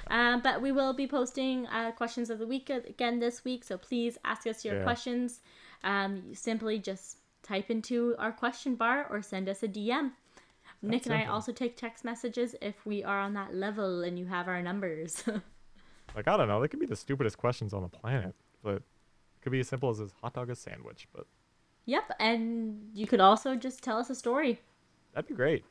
Um, 0.07 0.41
but 0.41 0.61
we 0.61 0.71
will 0.71 0.93
be 0.93 1.07
posting 1.07 1.67
uh, 1.67 1.91
questions 1.91 2.29
of 2.29 2.39
the 2.39 2.47
week 2.47 2.69
again 2.69 3.19
this 3.19 3.43
week, 3.43 3.63
so 3.63 3.77
please 3.77 4.17
ask 4.25 4.45
us 4.47 4.63
your 4.65 4.75
Yeah. 4.77 4.83
questions. 4.83 5.41
Um, 5.83 6.23
you 6.27 6.35
simply 6.35 6.79
just 6.79 7.17
type 7.43 7.69
into 7.69 8.15
our 8.17 8.31
question 8.31 8.75
bar 8.75 9.07
or 9.09 9.21
send 9.21 9.47
us 9.49 9.61
a 9.63 9.67
DM. 9.67 10.11
Nick 10.81 11.05
and 11.05 11.15
I 11.15 11.25
also 11.25 11.51
take 11.51 11.77
text 11.77 12.03
messages 12.05 12.55
if 12.61 12.85
we 12.85 13.03
are 13.03 13.19
on 13.19 13.33
that 13.33 13.53
level 13.55 14.01
and 14.03 14.17
you 14.19 14.25
have 14.25 14.47
our 14.47 14.61
numbers. 14.61 15.23
Like, 16.15 16.29
I 16.29 16.37
don't 16.37 16.47
know. 16.47 16.61
They 16.61 16.69
could 16.69 16.79
be 16.79 16.85
the 16.85 16.95
stupidest 16.95 17.37
questions 17.37 17.73
on 17.73 17.81
the 17.81 17.89
planet, 17.89 18.33
but 18.63 18.75
it 18.75 18.83
could 19.41 19.51
be 19.51 19.59
as 19.59 19.67
simple 19.67 19.89
as 19.89 19.99
is 19.99 20.13
hot 20.21 20.33
dog 20.33 20.49
a 20.49 20.55
sandwich, 20.55 21.09
but 21.13 21.25
yep, 21.85 22.09
and 22.21 22.89
you 22.93 23.05
could 23.05 23.19
also 23.19 23.55
just 23.55 23.83
tell 23.83 23.97
us 23.97 24.09
a 24.09 24.15
story. 24.15 24.61
that'd 25.13 25.27
be 25.27 25.33
great. 25.35 25.65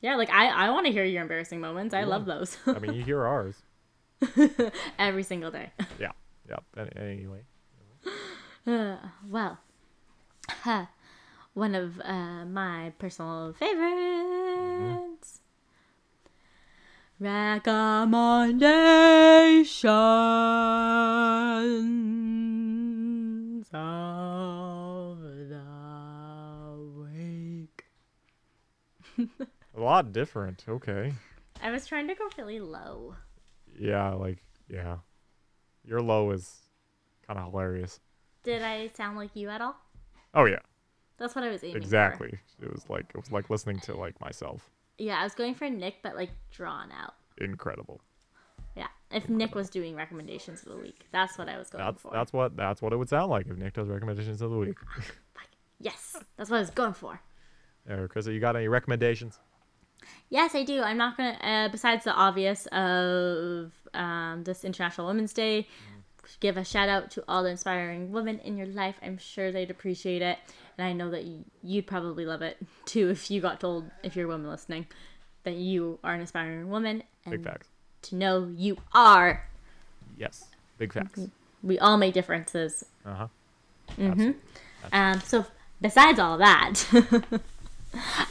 Yeah, 0.00 0.16
like 0.16 0.30
I, 0.30 0.48
I 0.48 0.70
want 0.70 0.86
to 0.86 0.92
hear 0.92 1.04
your 1.04 1.22
embarrassing 1.22 1.60
moments. 1.60 1.94
I 1.94 2.04
love 2.04 2.26
those 2.26 2.56
I 2.66 2.78
mean, 2.78 2.94
you 2.94 3.02
hear 3.02 3.24
ours. 3.24 3.56
every 4.98 5.22
single 5.22 5.50
day. 5.50 5.70
Yeah. 5.98 6.12
Yeah. 6.48 6.56
Any- 6.76 6.90
Anyway. 6.96 7.40
Uh, 8.66 8.96
well, 9.28 9.58
huh, 10.62 10.86
one 11.54 11.74
of 11.74 12.00
uh, 12.00 12.44
my 12.44 12.92
personal 12.98 13.54
favorites. 13.58 15.40
Recommendations 22.36 23.68
of 23.72 25.18
the 25.48 26.76
week. 27.00 27.84
A 29.76 29.80
lot 29.80 30.12
different. 30.12 30.64
Okay. 30.68 31.12
I 31.62 31.70
was 31.70 31.86
trying 31.86 32.08
to 32.08 32.14
go 32.14 32.28
really 32.38 32.60
low. 32.60 33.14
Yeah, 33.78 34.10
like, 34.14 34.38
yeah. 34.68 34.96
Your 35.84 36.00
low 36.00 36.30
is 36.30 36.54
kind 37.26 37.38
of 37.38 37.50
hilarious. 37.50 38.00
Did 38.42 38.62
I 38.62 38.88
sound 38.94 39.16
like 39.16 39.30
you 39.34 39.48
at 39.48 39.60
all? 39.60 39.76
Oh 40.34 40.44
yeah, 40.44 40.58
That's 41.18 41.34
what 41.34 41.44
I 41.44 41.48
was 41.50 41.62
aiming 41.64 41.74
for. 41.74 41.78
exactly. 41.78 42.38
It 42.60 42.70
was 42.72 42.84
like 42.88 43.06
it 43.14 43.16
was 43.16 43.32
like 43.32 43.48
listening 43.50 43.78
to 43.80 43.96
like 43.96 44.20
myself. 44.20 44.70
Yeah, 44.98 45.18
I 45.20 45.24
was 45.24 45.34
going 45.34 45.54
for 45.54 45.68
Nick, 45.68 45.96
but 46.02 46.14
like 46.14 46.30
drawn 46.50 46.90
out. 46.92 47.14
Incredible. 47.38 48.00
Yeah, 48.76 48.88
if 49.10 49.28
Nick 49.28 49.54
was 49.54 49.70
doing 49.70 49.94
recommendations 49.96 50.62
of 50.62 50.72
the 50.72 50.78
week, 50.78 51.06
that's 51.12 51.38
what 51.38 51.48
I 51.48 51.56
was 51.58 51.70
going 51.70 51.84
That's 51.84 52.02
for. 52.02 52.10
that's 52.12 52.32
what 52.32 52.56
that's 52.56 52.82
what 52.82 52.92
it 52.92 52.96
would 52.96 53.08
sound 53.08 53.30
like 53.30 53.46
if 53.46 53.56
Nick 53.56 53.74
does 53.74 53.88
recommendations 53.88 54.42
of 54.42 54.50
the 54.50 54.58
week. 54.58 54.76
Yes, 55.78 56.16
that's 56.38 56.48
what 56.48 56.56
I 56.56 56.60
was 56.60 56.70
going 56.70 56.94
for. 56.94 57.20
There, 57.84 58.08
Chris, 58.08 58.26
you 58.26 58.40
got 58.40 58.56
any 58.56 58.66
recommendations? 58.66 59.38
Yes, 60.28 60.54
I 60.54 60.64
do. 60.64 60.82
I'm 60.82 60.96
not 60.96 61.16
gonna. 61.16 61.38
Uh, 61.40 61.68
besides 61.68 62.04
the 62.04 62.12
obvious 62.12 62.66
of 62.66 63.72
um, 63.94 64.42
this 64.44 64.64
International 64.64 65.06
Women's 65.06 65.32
Day, 65.32 65.68
give 66.40 66.56
a 66.56 66.64
shout 66.64 66.88
out 66.88 67.10
to 67.12 67.24
all 67.28 67.42
the 67.44 67.50
inspiring 67.50 68.10
women 68.12 68.40
in 68.40 68.56
your 68.56 68.66
life. 68.66 68.96
I'm 69.02 69.18
sure 69.18 69.52
they'd 69.52 69.70
appreciate 69.70 70.22
it, 70.22 70.38
and 70.76 70.86
I 70.86 70.92
know 70.92 71.10
that 71.10 71.24
you'd 71.62 71.86
probably 71.86 72.26
love 72.26 72.42
it 72.42 72.56
too 72.86 73.08
if 73.10 73.30
you 73.30 73.40
got 73.40 73.60
told, 73.60 73.90
if 74.02 74.16
you're 74.16 74.26
a 74.26 74.28
woman 74.28 74.50
listening, 74.50 74.86
that 75.44 75.54
you 75.54 75.98
are 76.02 76.14
an 76.14 76.20
inspiring 76.20 76.68
woman, 76.70 77.02
Big 77.28 77.44
facts. 77.44 77.68
to 78.02 78.16
know 78.16 78.50
you 78.56 78.76
are. 78.92 79.48
Yes, 80.16 80.46
big 80.78 80.92
facts. 80.92 81.20
We 81.62 81.78
all 81.78 81.96
make 81.98 82.14
differences. 82.14 82.84
Uh 83.04 83.14
huh. 83.14 83.28
Mm-hmm. 83.96 84.30
Um, 84.92 85.20
so 85.20 85.46
besides 85.80 86.18
all 86.18 86.38
that, 86.38 86.82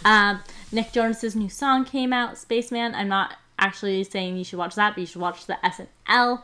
um, 0.06 0.42
Nick 0.76 0.92
Jonas's 0.92 1.36
new 1.36 1.50
song 1.50 1.86
came 1.86 2.12
out, 2.14 2.38
Spaceman. 2.38 2.94
I'm 2.96 3.08
not 3.08 3.38
actually 3.58 4.04
saying 4.04 4.36
you 4.38 4.44
should 4.44 4.60
watch 4.60 4.76
that, 4.76 4.94
but 4.96 5.00
you 5.02 5.08
should 5.08 5.22
watch 5.22 5.46
the 5.46 5.58
SNL 5.64 6.44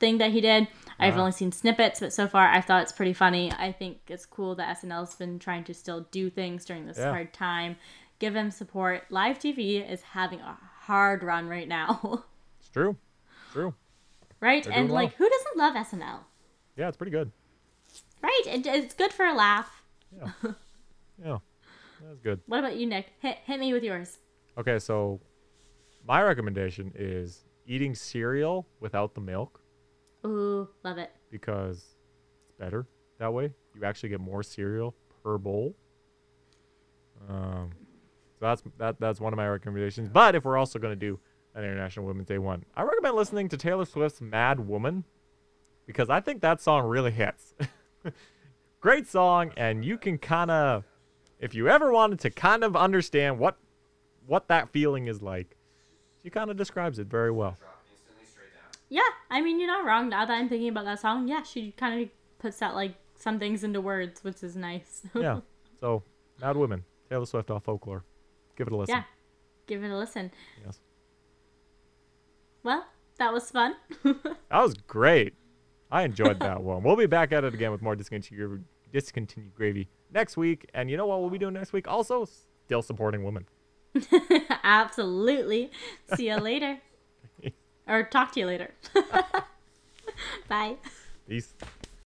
thing 0.00 0.18
that 0.18 0.32
he 0.32 0.40
did. 0.40 0.66
I've 0.98 1.16
Ah. 1.16 1.20
only 1.20 1.32
seen 1.32 1.52
snippets, 1.52 2.00
but 2.00 2.12
so 2.12 2.26
far 2.26 2.48
I 2.48 2.60
thought 2.60 2.82
it's 2.82 2.92
pretty 2.92 3.12
funny. 3.12 3.52
I 3.52 3.70
think 3.70 4.00
it's 4.08 4.26
cool 4.26 4.54
that 4.56 4.68
SNL's 4.76 5.14
been 5.14 5.38
trying 5.38 5.62
to 5.64 5.74
still 5.74 6.00
do 6.10 6.28
things 6.28 6.64
during 6.64 6.86
this 6.86 6.98
Yeah. 6.98 7.10
hard 7.10 7.32
time. 7.32 7.76
Give 8.18 8.34
him 8.34 8.50
support. 8.50 9.04
Live 9.10 9.38
TV 9.38 9.78
is 9.78 10.02
having 10.02 10.40
a 10.40 10.58
hard 10.80 11.22
run 11.22 11.48
right 11.48 11.68
now, 11.68 12.24
It's 12.60 12.68
true. 12.70 12.96
True. 13.52 13.74
right? 14.40 14.64
They're 14.64 14.72
And 14.72 14.88
doing 14.88 14.94
well. 14.94 15.04
like, 15.04 15.14
who 15.14 15.28
doesn't 15.28 15.56
love 15.56 15.76
SNL? 15.76 16.24
Yeah, 16.76 16.88
it's 16.88 16.96
pretty 16.96 17.12
good. 17.12 17.30
Right? 18.22 18.42
It, 18.46 18.66
it's 18.66 18.94
good 18.94 19.12
for 19.12 19.24
a 19.24 19.34
laugh. 19.34 19.82
Yeah. 20.16 20.32
yeah. 21.24 21.38
That's 22.04 22.20
good. 22.20 22.40
What 22.46 22.58
about 22.60 22.76
you, 22.76 22.86
Nick? 22.86 23.06
Hit 23.20 23.38
hit 23.44 23.58
me 23.60 23.72
with 23.72 23.82
yours. 23.82 24.18
Okay, 24.58 24.78
so 24.78 25.20
my 26.06 26.22
recommendation 26.22 26.92
is 26.94 27.44
eating 27.66 27.94
cereal 27.94 28.66
without 28.80 29.14
the 29.14 29.20
milk 29.20 29.60
Ooh, 30.24 30.68
love 30.84 30.98
it. 30.98 31.10
because 31.30 31.78
it's 32.44 32.52
better 32.58 32.86
that 33.18 33.32
way. 33.32 33.52
You 33.74 33.84
actually 33.84 34.10
get 34.10 34.20
more 34.20 34.42
cereal 34.42 34.94
per 35.22 35.36
bowl. 35.38 35.74
Um, 37.28 37.70
so 38.38 38.46
that's 38.46 38.62
that 38.78 39.00
that's 39.00 39.20
one 39.20 39.32
of 39.32 39.36
my 39.36 39.48
recommendations. 39.48 40.08
But 40.08 40.34
if 40.34 40.44
we're 40.44 40.56
also 40.56 40.78
going 40.78 40.92
to 40.92 40.96
do 40.96 41.18
an 41.54 41.64
International 41.64 42.06
Women's 42.06 42.28
Day 42.28 42.38
one, 42.38 42.64
I 42.74 42.82
recommend 42.82 43.16
listening 43.16 43.48
to 43.50 43.56
Taylor 43.56 43.84
Swift's 43.84 44.20
"Mad 44.20 44.60
Woman" 44.60 45.04
because 45.86 46.10
I 46.10 46.20
think 46.20 46.42
that 46.42 46.60
song 46.60 46.86
really 46.86 47.10
hits. 47.10 47.54
Great 48.80 49.08
song, 49.08 49.52
and 49.56 49.84
you 49.84 49.96
can 49.98 50.18
kind 50.18 50.50
of, 50.50 50.84
if 51.46 51.54
you 51.54 51.68
ever 51.68 51.92
wanted 51.92 52.18
to 52.18 52.30
kind 52.30 52.64
of 52.64 52.76
understand 52.76 53.38
what 53.38 53.56
what 54.26 54.48
that 54.48 54.68
feeling 54.70 55.06
is 55.06 55.22
like, 55.22 55.56
she 56.22 56.28
kind 56.28 56.50
of 56.50 56.56
describes 56.56 56.98
it 56.98 57.06
very 57.06 57.30
well. 57.30 57.56
Yeah, 58.88 59.02
I 59.30 59.40
mean, 59.40 59.58
you're 59.60 59.68
not 59.68 59.84
wrong. 59.84 60.08
Now 60.08 60.24
that 60.26 60.32
I'm 60.32 60.48
thinking 60.48 60.68
about 60.68 60.84
that 60.84 61.00
song, 61.00 61.28
yeah, 61.28 61.44
she 61.44 61.70
kind 61.72 62.02
of 62.02 62.08
puts 62.38 62.58
that 62.58 62.74
like 62.74 62.96
some 63.14 63.38
things 63.38 63.62
into 63.62 63.80
words, 63.80 64.22
which 64.22 64.42
is 64.42 64.56
nice. 64.56 65.02
Yeah. 65.14 65.40
So, 65.80 66.02
Mad 66.40 66.56
Women, 66.56 66.84
Taylor 67.08 67.26
Swift 67.26 67.50
off 67.50 67.64
folklore. 67.64 68.02
Give 68.56 68.66
it 68.66 68.72
a 68.72 68.76
listen. 68.76 68.96
yeah, 68.96 69.02
give 69.66 69.84
it 69.84 69.90
a 69.90 69.96
listen. 69.96 70.32
Yes. 70.64 70.80
Well, 72.64 72.86
that 73.18 73.32
was 73.32 73.50
fun. 73.50 73.76
That 74.04 74.62
was 74.62 74.74
great. 74.74 75.34
I 75.90 76.02
enjoyed 76.02 76.40
that 76.40 76.62
one. 76.62 76.82
We'll 76.82 76.96
be 76.96 77.06
back 77.06 77.30
at 77.32 77.44
it 77.44 77.54
again 77.54 77.70
with 77.70 77.82
more 77.82 77.94
discontinued, 77.94 78.64
discontinued 78.92 79.54
gravy 79.54 79.88
next 80.12 80.36
week. 80.36 80.68
And 80.74 80.90
you 80.90 80.96
know 80.96 81.06
what 81.06 81.20
we'll 81.20 81.30
be 81.30 81.38
doing 81.38 81.54
next 81.54 81.72
week? 81.72 81.88
Also, 81.88 82.26
still 82.64 82.82
supporting 82.82 83.24
women. 83.24 83.46
Absolutely. 84.62 85.70
See 86.16 86.28
you 86.28 86.36
later. 86.36 86.78
or 87.86 88.02
talk 88.04 88.32
to 88.32 88.40
you 88.40 88.46
later. 88.46 88.74
Bye. 90.48 90.76
Peace. 91.28 91.54